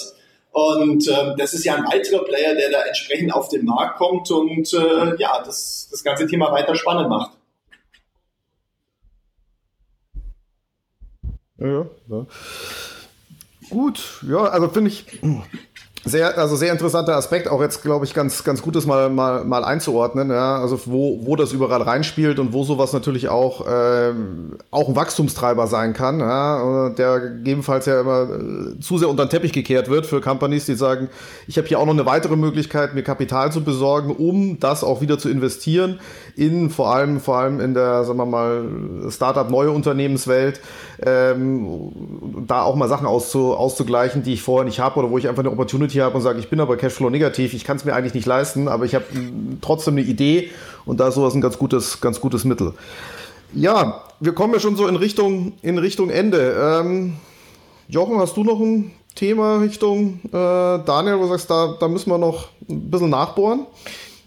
Und 0.51 1.07
äh, 1.07 1.35
das 1.37 1.53
ist 1.53 1.65
ja 1.65 1.75
ein 1.75 1.85
weiterer 1.85 2.23
Player, 2.23 2.53
der 2.53 2.69
da 2.69 2.81
entsprechend 2.83 3.33
auf 3.33 3.49
den 3.49 3.65
Markt 3.65 3.97
kommt 3.97 4.29
und 4.29 4.71
äh, 4.73 5.15
ja, 5.17 5.41
das, 5.43 5.87
das 5.89 6.03
ganze 6.03 6.27
Thema 6.27 6.51
weiter 6.51 6.75
spannend 6.75 7.09
macht. 7.09 7.37
Ja, 11.57 11.87
ja. 12.09 12.25
Gut, 13.69 14.21
ja, 14.29 14.43
also 14.43 14.69
finde 14.69 14.91
ich, 14.91 15.05
sehr, 16.05 16.37
also 16.37 16.55
sehr 16.57 16.71
interessanter 16.71 17.15
Aspekt, 17.15 17.47
auch 17.47 17.61
jetzt, 17.61 17.81
glaube 17.81 18.03
ich, 18.05 18.13
ganz, 18.13 18.43
ganz 18.43 18.61
gut 18.61 18.75
ist 18.75 18.85
mal, 18.85 19.09
mal, 19.09 19.45
mal 19.45 19.63
einzuordnen, 19.63 20.29
ja, 20.29 20.57
also 20.57 20.79
wo, 20.85 21.25
wo 21.25 21.35
das 21.37 21.53
überall 21.53 21.81
reinspielt 21.81 22.39
und 22.39 22.51
wo 22.51 22.63
sowas 22.65 22.91
natürlich 22.91 23.29
auch, 23.29 23.65
äh, 23.65 24.13
auch 24.69 24.89
ein 24.89 24.95
Wachstumstreiber 24.97 25.67
sein 25.67 25.93
kann, 25.93 26.19
ja, 26.19 26.89
der 26.89 27.19
gegebenenfalls 27.19 27.85
ja 27.85 28.01
immer 28.01 28.23
äh, 28.23 28.79
zu 28.81 28.97
sehr 28.97 29.09
unter 29.09 29.25
den 29.25 29.29
Teppich 29.29 29.53
gekehrt 29.53 29.89
wird 29.89 30.05
für 30.05 30.19
Companies, 30.19 30.65
die 30.65 30.75
sagen, 30.75 31.09
ich 31.47 31.57
habe 31.57 31.67
hier 31.67 31.79
auch 31.79 31.85
noch 31.85 31.93
eine 31.93 32.05
weitere 32.05 32.35
Möglichkeit, 32.35 32.95
mir 32.95 33.03
Kapital 33.03 33.53
zu 33.53 33.63
besorgen, 33.63 34.13
um 34.13 34.59
das 34.59 34.83
auch 34.83 34.99
wieder 34.99 35.17
zu 35.17 35.29
investieren 35.29 35.99
in 36.35 36.69
vor 36.69 36.93
allem, 36.93 37.19
vor 37.19 37.37
allem 37.37 37.59
in 37.59 37.73
der, 37.73 38.03
sagen 38.03 38.17
wir 38.17 38.25
mal, 38.25 38.63
Startup-neue 39.09 39.71
Unternehmenswelt, 39.71 40.59
ähm, 41.05 42.45
da 42.47 42.63
auch 42.63 42.75
mal 42.75 42.89
Sachen 42.89 43.05
auszu, 43.07 43.53
auszugleichen, 43.53 44.23
die 44.23 44.33
ich 44.33 44.41
vorher 44.41 44.65
nicht 44.65 44.79
habe 44.79 44.99
oder 44.99 45.11
wo 45.11 45.17
ich 45.17 45.29
einfach 45.29 45.43
eine 45.43 45.51
Opportunity 45.51 45.92
habe 45.99 46.15
und 46.15 46.21
sage, 46.21 46.39
ich 46.39 46.49
bin 46.49 46.59
aber 46.59 46.77
Cashflow 46.77 47.09
negativ, 47.09 47.53
ich 47.53 47.63
kann 47.63 47.77
es 47.77 47.85
mir 47.85 47.93
eigentlich 47.93 48.13
nicht 48.13 48.25
leisten, 48.25 48.67
aber 48.67 48.85
ich 48.85 48.95
habe 48.95 49.05
trotzdem 49.61 49.95
eine 49.95 50.05
Idee 50.05 50.49
und 50.85 50.99
da 50.99 51.07
ist 51.07 51.15
sowas 51.15 51.33
ein 51.33 51.41
ganz 51.41 51.57
gutes, 51.57 52.01
ganz 52.01 52.19
gutes 52.19 52.43
Mittel. 52.45 52.73
Ja, 53.53 54.03
wir 54.19 54.33
kommen 54.33 54.53
ja 54.53 54.59
schon 54.59 54.75
so 54.75 54.87
in 54.87 54.95
Richtung, 54.95 55.53
in 55.61 55.77
Richtung 55.77 56.09
Ende. 56.09 56.81
Ähm, 56.81 57.13
Jochen, 57.87 58.17
hast 58.17 58.35
du 58.35 58.43
noch 58.43 58.59
ein 58.59 58.91
Thema 59.15 59.57
Richtung 59.57 60.19
äh, 60.25 60.31
Daniel, 60.31 61.19
wo 61.19 61.23
du 61.23 61.29
sagst, 61.29 61.49
da, 61.49 61.75
da 61.79 61.87
müssen 61.87 62.09
wir 62.09 62.17
noch 62.17 62.47
ein 62.67 62.89
bisschen 62.89 63.09
nachbohren? 63.09 63.67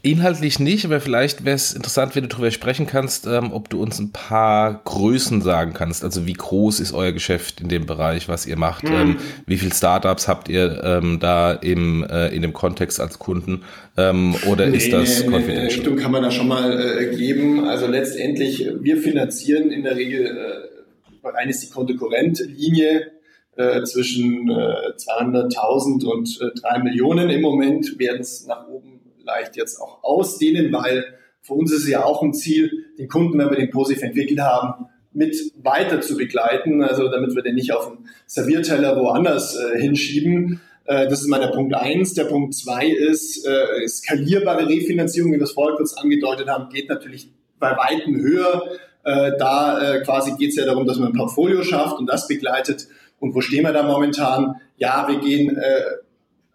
Inhaltlich 0.06 0.60
nicht, 0.60 0.84
aber 0.84 1.00
vielleicht 1.00 1.44
wäre 1.44 1.56
es 1.56 1.72
interessant, 1.72 2.14
wenn 2.14 2.22
du 2.22 2.28
darüber 2.28 2.52
sprechen 2.52 2.86
kannst, 2.86 3.26
ähm, 3.26 3.52
ob 3.52 3.68
du 3.68 3.82
uns 3.82 3.98
ein 3.98 4.12
paar 4.12 4.80
Größen 4.84 5.42
sagen 5.42 5.72
kannst. 5.72 6.04
Also 6.04 6.26
wie 6.26 6.32
groß 6.32 6.78
ist 6.78 6.92
euer 6.92 7.10
Geschäft 7.10 7.60
in 7.60 7.68
dem 7.68 7.86
Bereich, 7.86 8.28
was 8.28 8.46
ihr 8.46 8.56
macht? 8.56 8.84
Mhm. 8.84 8.94
Ähm, 8.94 9.16
wie 9.46 9.56
viele 9.56 9.74
Startups 9.74 10.28
habt 10.28 10.48
ihr 10.48 10.80
ähm, 10.84 11.18
da 11.18 11.50
im, 11.54 12.04
äh, 12.08 12.28
in 12.28 12.42
dem 12.42 12.52
Kontext 12.52 13.00
als 13.00 13.18
Kunden? 13.18 13.64
Ähm, 13.96 14.36
oder 14.48 14.68
nee, 14.68 14.76
ist 14.76 14.92
das 14.92 15.24
nee, 15.24 15.26
confidential? 15.26 15.58
Eine 15.58 15.70
Richtung 15.70 15.96
kann 15.96 16.12
man 16.12 16.22
da 16.22 16.30
schon 16.30 16.46
mal 16.46 16.80
äh, 16.80 17.16
geben. 17.16 17.64
Also 17.64 17.88
letztendlich, 17.88 18.64
wir 18.80 18.98
finanzieren 18.98 19.72
in 19.72 19.82
der 19.82 19.96
Regel, 19.96 20.24
äh, 20.24 21.28
rein 21.28 21.48
ist 21.48 21.64
die 21.64 21.70
Kontokorrentlinie 21.70 23.10
äh, 23.56 23.82
zwischen 23.82 24.50
äh, 24.50 24.92
200.000 24.94 26.04
und 26.04 26.38
äh, 26.40 26.60
3 26.60 26.84
Millionen 26.84 27.28
im 27.28 27.40
Moment, 27.40 27.98
werden 27.98 28.20
es 28.20 28.46
nach 28.46 28.68
oben 28.68 28.95
vielleicht 29.26 29.56
jetzt 29.56 29.80
auch 29.80 30.02
ausdehnen, 30.04 30.72
weil 30.72 31.04
für 31.42 31.54
uns 31.54 31.72
ist 31.72 31.84
es 31.84 31.88
ja 31.88 32.04
auch 32.04 32.22
ein 32.22 32.32
Ziel, 32.32 32.70
den 32.98 33.08
Kunden, 33.08 33.38
wenn 33.38 33.50
wir 33.50 33.56
den 33.56 33.70
positiv 33.70 34.02
entwickelt 34.02 34.40
haben, 34.40 34.86
mit 35.12 35.34
weiter 35.62 36.00
zu 36.00 36.16
begleiten, 36.16 36.82
also 36.82 37.08
damit 37.08 37.34
wir 37.34 37.42
den 37.42 37.54
nicht 37.54 37.72
auf 37.72 37.88
den 37.88 38.08
Servierteller 38.26 38.96
woanders 38.96 39.56
äh, 39.56 39.80
hinschieben. 39.80 40.60
Äh, 40.84 41.08
das 41.08 41.22
ist 41.22 41.28
mal 41.28 41.40
der 41.40 41.48
Punkt 41.48 41.74
eins. 41.74 42.14
Der 42.14 42.24
Punkt 42.24 42.54
zwei 42.54 42.86
ist, 42.86 43.46
äh, 43.46 43.88
skalierbare 43.88 44.68
Refinanzierung, 44.68 45.32
wie 45.32 45.36
wir 45.36 45.44
es 45.44 45.52
vorher 45.52 45.76
kurz 45.76 45.94
angedeutet 45.94 46.48
haben, 46.48 46.68
geht 46.68 46.88
natürlich 46.88 47.32
bei 47.58 47.70
Weitem 47.76 48.16
höher. 48.20 48.62
Äh, 49.04 49.32
da 49.38 49.80
äh, 49.80 50.02
quasi 50.02 50.32
geht 50.36 50.50
es 50.50 50.56
ja 50.56 50.66
darum, 50.66 50.86
dass 50.86 50.98
man 50.98 51.12
ein 51.12 51.16
Portfolio 51.16 51.62
schafft 51.62 51.98
und 51.98 52.06
das 52.06 52.28
begleitet. 52.28 52.86
Und 53.18 53.34
wo 53.34 53.40
stehen 53.40 53.64
wir 53.64 53.72
da 53.72 53.82
momentan? 53.82 54.56
Ja, 54.76 55.06
wir 55.08 55.18
gehen 55.20 55.56
äh, 55.56 55.80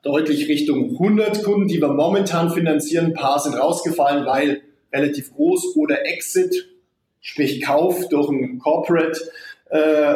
deutlich 0.02 0.48
Richtung 0.48 0.92
100 0.92 1.44
Kunden, 1.44 1.68
die 1.68 1.80
wir 1.80 1.94
momentan 1.94 2.52
finanzieren. 2.52 3.08
Ein 3.08 3.14
paar 3.14 3.40
sind 3.40 3.54
rausgefallen, 3.54 4.26
weil 4.26 4.62
relativ 4.92 5.34
groß 5.34 5.76
oder 5.76 6.06
Exit, 6.06 6.70
sprich 7.20 7.62
Kauf 7.62 8.08
durch 8.10 8.30
ein 8.30 8.60
Corporate. 8.60 9.20
Äh, 9.70 10.16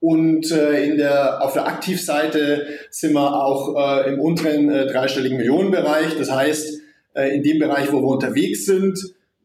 und 0.00 0.50
äh, 0.52 0.84
in 0.84 0.96
der, 0.96 1.42
auf 1.42 1.54
der 1.54 1.66
Aktivseite 1.66 2.66
sind 2.90 3.14
wir 3.14 3.44
auch 3.44 3.74
äh, 3.76 4.12
im 4.12 4.20
unteren 4.20 4.70
äh, 4.70 4.86
dreistelligen 4.86 5.38
Millionenbereich. 5.38 6.16
Das 6.16 6.30
heißt, 6.30 6.80
äh, 7.14 7.34
in 7.34 7.42
dem 7.42 7.58
Bereich, 7.58 7.92
wo 7.92 8.00
wir 8.00 8.08
unterwegs 8.08 8.64
sind, 8.64 8.98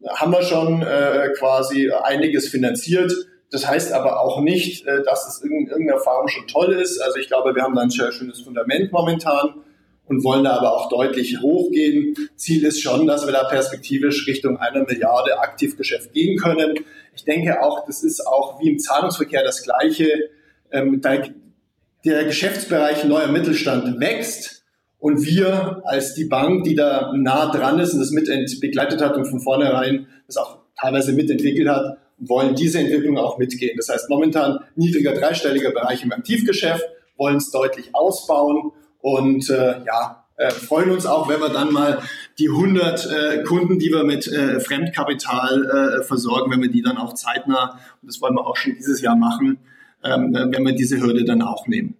haben 0.07 0.31
wir 0.31 0.43
schon 0.43 0.83
äh, 0.83 1.29
quasi 1.37 1.89
einiges 1.89 2.49
finanziert. 2.49 3.11
Das 3.53 3.67
heißt 3.67 3.93
aber 3.93 4.19
auch 4.19 4.41
nicht, 4.41 4.87
äh, 4.87 5.03
dass 5.03 5.27
es 5.27 5.43
in 5.43 5.67
irgendeiner 5.67 5.99
Form 5.99 6.27
schon 6.27 6.47
toll 6.47 6.73
ist. 6.73 6.99
Also 6.99 7.19
ich 7.19 7.27
glaube, 7.27 7.53
wir 7.53 7.61
haben 7.61 7.75
da 7.75 7.83
ein 7.83 7.91
sehr 7.91 8.11
schönes 8.11 8.41
Fundament 8.41 8.91
momentan 8.91 9.53
und 10.07 10.23
wollen 10.23 10.43
da 10.43 10.57
aber 10.57 10.75
auch 10.75 10.89
deutlich 10.89 11.39
hochgehen. 11.39 12.15
Ziel 12.35 12.65
ist 12.65 12.81
schon, 12.81 13.05
dass 13.05 13.27
wir 13.27 13.31
da 13.31 13.43
perspektivisch 13.43 14.25
Richtung 14.25 14.57
einer 14.57 14.83
Milliarde 14.83 15.37
Aktivgeschäft 15.37 16.13
gehen 16.13 16.39
können. 16.39 16.79
Ich 17.15 17.25
denke 17.25 17.61
auch, 17.61 17.85
das 17.85 18.03
ist 18.03 18.25
auch 18.25 18.59
wie 18.59 18.71
im 18.71 18.79
Zahlungsverkehr 18.79 19.43
das 19.43 19.61
Gleiche. 19.61 20.07
Ähm, 20.71 20.99
der 22.03 22.25
Geschäftsbereich 22.25 23.03
neuer 23.05 23.27
Mittelstand 23.27 23.99
wächst 23.99 24.63
und 24.97 25.23
wir 25.27 25.83
als 25.85 26.15
die 26.15 26.25
Bank, 26.25 26.63
die 26.63 26.73
da 26.73 27.13
nah 27.15 27.51
dran 27.51 27.77
ist 27.77 27.93
und 27.93 27.99
das 27.99 28.09
mit 28.09 28.27
begleitet 28.59 28.99
hat 28.99 29.15
und 29.15 29.25
von 29.25 29.39
vornherein 29.39 30.07
das 30.25 30.37
auch 30.37 30.57
teilweise 30.75 31.13
mitentwickelt 31.13 31.69
hat, 31.69 31.99
wollen 32.17 32.55
diese 32.55 32.79
Entwicklung 32.79 33.17
auch 33.17 33.37
mitgehen. 33.37 33.75
Das 33.77 33.89
heißt, 33.89 34.09
momentan 34.09 34.59
niedriger 34.75 35.13
dreistelliger 35.13 35.71
Bereich 35.71 36.03
im 36.03 36.11
Aktivgeschäft, 36.11 36.83
wollen 37.17 37.37
es 37.37 37.51
deutlich 37.51 37.93
ausbauen 37.93 38.71
und 39.01 39.49
äh, 39.49 39.83
ja, 39.85 40.25
äh, 40.35 40.49
freuen 40.51 40.89
uns 40.91 41.05
auch, 41.05 41.29
wenn 41.29 41.39
wir 41.39 41.49
dann 41.49 41.71
mal 41.71 42.01
die 42.39 42.49
100 42.49 43.05
äh, 43.05 43.43
Kunden, 43.43 43.77
die 43.77 43.91
wir 43.91 44.03
mit 44.03 44.27
äh, 44.27 44.59
Fremdkapital 44.59 45.99
äh, 45.99 46.03
versorgen, 46.03 46.51
wenn 46.51 46.61
wir 46.61 46.71
die 46.71 46.81
dann 46.81 46.97
auch 46.97 47.13
zeitnah, 47.13 47.79
und 48.01 48.07
das 48.07 48.21
wollen 48.21 48.35
wir 48.35 48.47
auch 48.47 48.55
schon 48.55 48.73
dieses 48.75 49.01
Jahr 49.01 49.15
machen, 49.15 49.59
ähm, 50.03 50.35
äh, 50.35 50.51
wenn 50.51 50.65
wir 50.65 50.73
diese 50.73 50.99
Hürde 50.99 51.23
dann 51.23 51.41
auch 51.41 51.67
nehmen. 51.67 51.95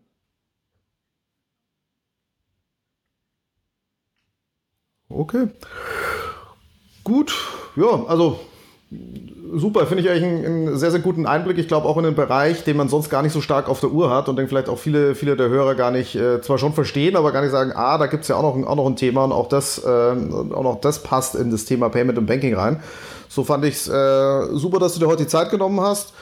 Okay. 5.09 5.47
Gut, 7.03 7.35
ja, 7.75 8.05
also 8.05 8.39
super, 9.53 9.85
finde 9.87 10.03
ich 10.03 10.09
eigentlich 10.09 10.23
einen, 10.23 10.45
einen, 10.45 10.77
sehr, 10.77 10.91
sehr 10.91 10.99
guten 10.99 11.25
Einblick. 11.25 11.57
Ich 11.57 11.67
glaube 11.67 11.87
auch 11.87 11.97
in 11.97 12.05
einen 12.05 12.15
Bereich, 12.15 12.63
den 12.63 12.77
man 12.77 12.89
sonst 12.89 13.09
gar 13.09 13.21
nicht 13.21 13.33
so 13.33 13.41
stark 13.41 13.69
auf 13.69 13.79
der 13.79 13.91
Uhr 13.91 14.09
hat 14.09 14.29
und 14.29 14.37
den 14.37 14.47
vielleicht 14.47 14.69
auch 14.69 14.77
viele, 14.77 15.15
viele 15.15 15.35
der 15.35 15.49
Hörer 15.49 15.75
gar 15.75 15.91
nicht, 15.91 16.15
äh, 16.15 16.41
zwar 16.41 16.57
schon 16.57 16.73
verstehen, 16.73 17.15
aber 17.15 17.31
gar 17.31 17.41
nicht 17.41 17.51
sagen, 17.51 17.71
ah, 17.73 17.97
da 17.97 18.07
gibt 18.07 18.23
es 18.23 18.29
ja 18.29 18.35
auch 18.35 18.55
noch, 18.55 18.67
auch 18.67 18.75
noch 18.75 18.87
ein 18.87 18.95
Thema 18.95 19.23
und 19.23 19.31
auch 19.31 19.47
das, 19.47 19.83
äh, 19.83 19.87
auch 19.87 20.63
noch 20.63 20.81
das 20.81 21.03
passt 21.03 21.35
in 21.35 21.51
das 21.51 21.65
Thema 21.65 21.89
Payment 21.89 22.17
und 22.17 22.25
Banking 22.25 22.55
rein. 22.55 22.81
So 23.29 23.43
fand 23.43 23.65
ich 23.65 23.75
es 23.75 23.87
äh, 23.87 24.55
super, 24.55 24.79
dass 24.79 24.93
du 24.93 24.99
dir 24.99 25.07
heute 25.07 25.23
die 25.23 25.29
Zeit 25.29 25.49
genommen 25.49 25.81
hast. 25.81 26.13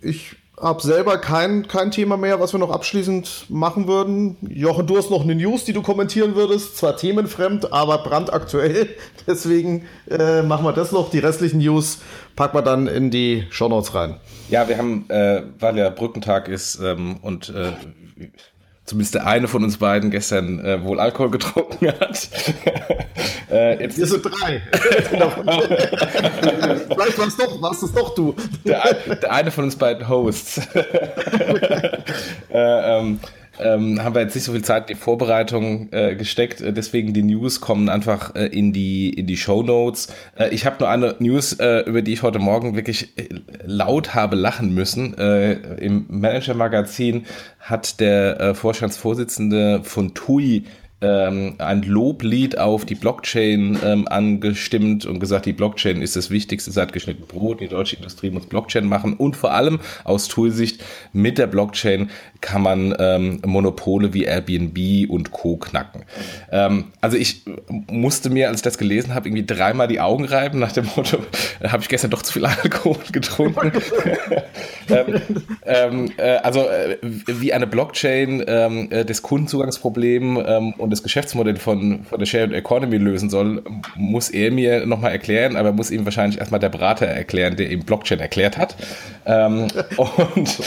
Ich 0.00 0.36
habe 0.60 0.82
selber 0.82 1.18
kein, 1.18 1.66
kein 1.68 1.90
Thema 1.90 2.16
mehr, 2.16 2.38
was 2.40 2.52
wir 2.52 2.58
noch 2.58 2.70
abschließend 2.70 3.46
machen 3.48 3.86
würden. 3.86 4.36
Jochen, 4.48 4.86
du 4.86 4.96
hast 4.96 5.10
noch 5.10 5.22
eine 5.22 5.34
News, 5.34 5.64
die 5.64 5.72
du 5.72 5.82
kommentieren 5.82 6.34
würdest. 6.34 6.76
Zwar 6.76 6.96
themenfremd, 6.96 7.72
aber 7.72 7.98
brandaktuell. 7.98 8.88
Deswegen 9.26 9.86
äh, 10.08 10.42
machen 10.42 10.64
wir 10.64 10.72
das 10.72 10.92
noch. 10.92 11.10
Die 11.10 11.18
restlichen 11.18 11.58
News 11.58 12.00
packen 12.36 12.56
wir 12.56 12.62
dann 12.62 12.86
in 12.86 13.10
die 13.10 13.46
Shownotes 13.50 13.94
rein. 13.94 14.20
Ja, 14.50 14.68
wir 14.68 14.76
haben, 14.76 15.08
äh, 15.08 15.42
weil 15.58 15.78
ja 15.78 15.90
Brückentag 15.90 16.48
ist 16.48 16.78
ähm, 16.80 17.16
und 17.22 17.48
äh, 17.50 17.72
zumindest 18.90 19.14
der 19.14 19.26
eine 19.26 19.46
von 19.46 19.62
uns 19.62 19.78
beiden 19.78 20.10
gestern 20.10 20.58
äh, 20.64 20.82
wohl 20.82 20.98
Alkohol 20.98 21.30
getrunken 21.30 21.86
hat. 21.86 22.28
äh, 23.50 23.80
jetzt 23.80 23.96
Wir 23.98 24.06
sind 24.06 24.24
drei. 24.24 24.62
Vielleicht 26.88 27.18
warst 27.18 27.40
doch, 27.40 27.62
warst 27.62 27.84
es 27.84 27.92
doch 27.92 28.16
du. 28.16 28.34
Der, 28.64 28.82
der, 29.22 29.32
eine 29.32 29.52
von 29.52 29.62
uns 29.64 29.76
beiden 29.76 30.08
Hosts. 30.08 30.60
äh, 32.50 32.98
ähm, 32.98 33.20
ähm, 33.58 34.02
haben 34.02 34.14
wir 34.14 34.22
jetzt 34.22 34.34
nicht 34.34 34.44
so 34.44 34.52
viel 34.52 34.62
Zeit 34.62 34.90
in 34.90 34.96
die 34.96 35.00
Vorbereitung 35.02 35.88
äh, 35.92 36.14
gesteckt, 36.14 36.60
äh, 36.60 36.72
deswegen 36.72 37.12
die 37.12 37.22
News 37.22 37.60
kommen 37.60 37.88
einfach 37.88 38.34
äh, 38.34 38.46
in 38.46 38.72
die 38.72 39.10
in 39.10 39.26
die 39.26 39.36
Show 39.36 39.62
Notes. 39.62 40.08
Äh, 40.38 40.48
ich 40.50 40.66
habe 40.66 40.76
nur 40.80 40.88
eine 40.88 41.16
News, 41.18 41.54
äh, 41.54 41.80
über 41.80 42.02
die 42.02 42.12
ich 42.12 42.22
heute 42.22 42.38
Morgen 42.38 42.76
wirklich 42.76 43.18
äh, 43.18 43.28
laut 43.64 44.14
habe 44.14 44.36
lachen 44.36 44.74
müssen. 44.74 45.14
Im 45.14 46.06
Manager 46.08 46.54
Magazin 46.54 47.26
hat 47.58 48.00
der 48.00 48.54
Vorstandsvorsitzende 48.54 49.80
von 49.82 50.14
TUI 50.14 50.64
ähm, 51.02 51.54
ein 51.58 51.82
Loblied 51.82 52.58
auf 52.58 52.84
die 52.84 52.94
Blockchain 52.94 53.78
ähm, 53.84 54.08
angestimmt 54.08 55.06
und 55.06 55.20
gesagt, 55.20 55.46
die 55.46 55.52
Blockchain 55.52 56.02
ist 56.02 56.16
das 56.16 56.30
Wichtigste 56.30 56.70
seit 56.70 56.92
geschnitten 56.92 57.26
Brot. 57.26 57.60
Die 57.60 57.68
deutsche 57.68 57.96
Industrie 57.96 58.30
muss 58.30 58.46
Blockchain 58.46 58.86
machen 58.86 59.14
und 59.14 59.36
vor 59.36 59.52
allem 59.52 59.80
aus 60.04 60.28
Toolsicht 60.28 60.82
mit 61.12 61.38
der 61.38 61.46
Blockchain 61.46 62.10
kann 62.40 62.62
man 62.62 62.94
ähm, 62.98 63.40
Monopole 63.44 64.14
wie 64.14 64.24
Airbnb 64.24 65.10
und 65.10 65.30
Co. 65.30 65.56
knacken. 65.56 66.04
Ähm, 66.50 66.86
also 67.00 67.16
ich 67.16 67.44
musste 67.68 68.30
mir, 68.30 68.48
als 68.48 68.58
ich 68.58 68.62
das 68.62 68.78
gelesen 68.78 69.14
habe, 69.14 69.28
irgendwie 69.28 69.46
dreimal 69.46 69.88
die 69.88 70.00
Augen 70.00 70.24
reiben 70.24 70.58
nach 70.58 70.72
dem 70.72 70.86
Motto, 70.96 71.18
habe 71.62 71.82
ich 71.82 71.88
gestern 71.88 72.10
doch 72.10 72.22
zu 72.22 72.32
viel 72.34 72.44
Alkohol 72.44 72.98
getrunken. 73.12 73.72
ähm, 74.88 75.20
ähm, 75.64 76.12
äh, 76.16 76.36
also 76.36 76.60
äh, 76.60 76.98
wie 77.02 77.52
eine 77.52 77.66
Blockchain 77.66 78.40
äh, 78.40 79.04
das 79.04 79.22
Kundenzugangsproblem 79.22 80.42
ähm, 80.46 80.74
und 80.90 80.94
das 80.94 81.04
Geschäftsmodell 81.04 81.54
von, 81.54 82.02
von 82.02 82.18
der 82.18 82.26
Shared 82.26 82.52
Economy 82.52 82.96
lösen 82.96 83.30
soll, 83.30 83.62
muss 83.94 84.28
er 84.28 84.50
mir 84.50 84.86
nochmal 84.86 85.12
erklären, 85.12 85.54
aber 85.54 85.70
muss 85.70 85.92
ihm 85.92 86.04
wahrscheinlich 86.04 86.40
erstmal 86.40 86.58
der 86.58 86.68
Berater 86.68 87.06
erklären, 87.06 87.54
der 87.54 87.70
ihm 87.70 87.84
Blockchain 87.84 88.18
erklärt 88.18 88.58
hat. 88.58 88.74
Ähm, 89.24 89.68
und, 89.96 90.60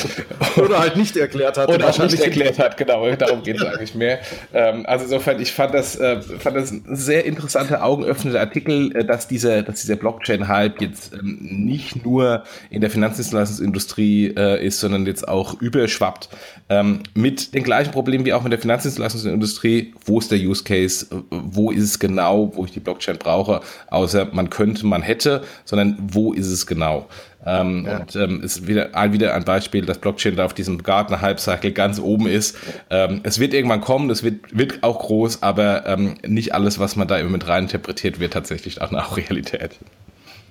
oder 0.56 0.80
halt 0.80 0.96
nicht 0.96 1.18
erklärt 1.18 1.58
hat. 1.58 1.68
Oder 1.68 1.90
auch 1.90 2.00
nicht 2.00 2.22
erklärt 2.22 2.58
hat, 2.58 2.78
genau, 2.78 3.10
darum 3.18 3.44
geht 3.44 3.58
es 3.58 3.66
eigentlich 3.66 3.96
mehr. 3.96 4.20
Ähm, 4.54 4.86
also 4.86 5.04
insofern, 5.04 5.42
ich 5.42 5.52
fand 5.52 5.74
das, 5.74 5.98
äh, 5.98 6.22
fand 6.22 6.56
das 6.56 6.72
ein 6.72 6.84
sehr 6.96 7.26
interessanter, 7.26 7.84
augenöffnender 7.84 8.40
Artikel, 8.40 8.96
äh, 8.96 9.04
dass 9.04 9.28
dieser, 9.28 9.62
dass 9.62 9.82
dieser 9.82 9.98
Blockchain-Hype 9.98 10.80
jetzt 10.80 11.14
ähm, 11.16 11.38
nicht 11.42 12.06
nur 12.06 12.44
in 12.70 12.80
der 12.80 12.92
Finanzdienstleistungsindustrie 12.92 14.34
äh, 14.38 14.66
ist, 14.66 14.80
sondern 14.80 15.06
jetzt 15.06 15.28
auch 15.28 15.60
überschwappt. 15.60 16.30
Ähm, 16.70 17.04
mit 17.14 17.54
den 17.54 17.64
gleichen 17.64 17.92
Problemen 17.92 18.26
wie 18.26 18.32
auch 18.32 18.44
mit 18.44 18.54
der 18.54 18.60
Finanzdienstleistungsindustrie. 18.60 19.94
Wo 20.06 20.13
ist 20.20 20.32
der 20.32 20.40
Use 20.40 20.64
Case? 20.64 21.06
Wo 21.30 21.72
ist 21.72 21.84
es 21.84 22.00
genau, 22.00 22.52
wo 22.56 22.66
ich 22.66 22.72
die 22.72 22.80
Blockchain 22.80 23.18
brauche? 23.18 23.62
Außer 23.90 24.30
man 24.32 24.50
könnte, 24.50 24.86
man 24.86 25.02
hätte, 25.02 25.44
sondern 25.66 25.98
wo 26.00 26.34
ist 26.34 26.48
es 26.48 26.66
genau? 26.66 27.08
Ähm, 27.46 27.86
ja. 27.86 27.98
Und 27.98 28.16
ähm, 28.16 28.42
ist 28.42 28.68
wieder, 28.68 28.90
wieder 29.12 29.34
ein 29.34 29.44
Beispiel, 29.44 29.86
dass 29.86 29.98
Blockchain 29.98 30.36
da 30.36 30.46
auf 30.46 30.54
diesem 30.54 30.82
Gartner 30.82 31.22
Hype-Cycle 31.22 31.72
ganz 31.72 32.00
oben 32.00 32.28
ist. 32.28 32.58
Ähm, 32.90 33.22
es 33.24 33.40
wird 33.40 33.54
irgendwann 33.54 33.82
kommen, 33.82 34.10
es 34.10 34.24
wird, 34.24 34.58
wird 34.58 34.82
auch 34.84 35.00
groß, 35.00 35.44
aber 35.44 35.86
ähm, 35.86 36.16
nicht 36.26 36.54
alles, 36.54 36.80
was 36.80 36.96
man 36.96 37.08
da 37.08 37.18
immer 37.18 37.32
mit 37.32 37.48
rein 37.48 37.64
interpretiert, 37.64 38.20
wird 38.20 38.34
tatsächlich 38.34 38.82
auch 38.82 38.92
nach 38.92 39.18
Realität. 39.18 39.78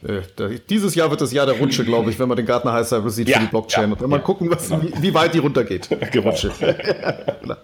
Äh, 0.06 0.22
dieses 0.68 0.94
Jahr 0.94 1.10
wird 1.10 1.20
das 1.20 1.32
Jahr 1.32 1.46
der 1.46 1.56
Rutsche, 1.58 1.84
glaube 1.84 2.10
ich, 2.10 2.18
wenn 2.18 2.28
man 2.28 2.36
den 2.36 2.46
Gartner 2.46 2.72
High 2.72 2.86
Cycle 2.86 3.10
sieht 3.10 3.28
ja, 3.28 3.38
für 3.38 3.44
die 3.44 3.50
Blockchain. 3.50 3.84
Ja, 3.84 3.92
und 3.94 4.00
wenn 4.00 4.10
man 4.10 4.18
ja, 4.20 4.24
gucken, 4.24 4.50
was, 4.50 4.68
genau. 4.68 4.82
wie, 4.82 5.02
wie, 5.02 5.14
weit 5.14 5.34
die 5.34 5.38
runtergeht. 5.38 5.88
Genau. 6.12 6.34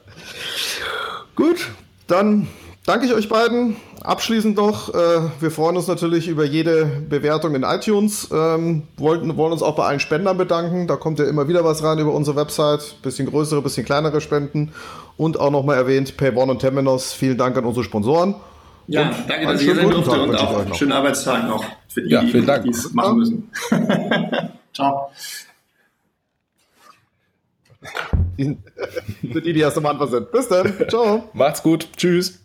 Gut, 1.35 1.69
dann 2.09 2.49
danke 2.85 3.07
ich 3.07 3.15
euch 3.15 3.29
beiden. 3.29 3.77
Abschließend 4.03 4.57
noch, 4.57 4.95
äh, 4.95 5.21
wir 5.41 5.51
freuen 5.51 5.77
uns 5.77 5.89
natürlich 5.89 6.29
über 6.29 6.45
jede 6.45 6.87
Bewertung 6.87 7.55
in 7.55 7.63
iTunes. 7.63 8.29
Ähm, 8.33 8.85
wollten, 8.97 9.37
wollen 9.37 9.53
uns 9.53 9.63
auch 9.63 9.77
bei 9.77 9.85
allen 9.85 10.01
Spendern 10.01 10.39
bedanken. 10.39 10.87
Da 10.87 10.97
kommt 10.97 11.19
ja 11.19 11.27
immer 11.27 11.49
wieder 11.49 11.65
was 11.65 11.83
rein 11.83 11.99
über 11.99 12.13
unsere 12.15 12.37
Website. 12.37 13.03
Bisschen 13.03 13.29
größere, 13.29 13.61
bisschen 13.61 13.85
kleinere 13.85 14.21
Spenden. 14.21 14.73
Und 15.17 15.39
auch 15.39 15.51
nochmal 15.51 15.77
erwähnt, 15.77 16.17
PayOne 16.17 16.53
und 16.53 16.61
Temenos. 16.61 17.13
Vielen 17.13 17.37
Dank 17.37 17.57
an 17.57 17.65
unsere 17.65 17.85
Sponsoren. 17.85 18.37
Ja, 18.87 19.03
und 19.03 19.15
danke, 19.29 19.47
dass 19.47 19.63
ihr 19.63 19.75
sein 19.75 19.91
durfte 19.91 20.23
und 20.23 20.35
auch 20.35 20.75
schönen 20.75 20.93
Arbeitstag 20.93 21.47
noch 21.47 21.63
für 21.89 22.03
die, 22.03 22.11
ja, 22.11 22.23
die 22.59 22.71
es 22.71 22.93
machen 22.95 23.19
müssen. 23.19 23.51
Ciao. 24.73 25.11
Für 28.37 29.41
die, 29.43 29.53
die 29.53 29.61
erst 29.61 29.79
am 29.79 29.87
Anfang 29.87 30.09
sind. 30.09 30.31
Bis 30.31 30.49
dann. 30.49 30.73
Ciao. 30.89 31.29
Macht's 31.33 31.63
gut. 31.63 31.89
Tschüss. 31.97 32.41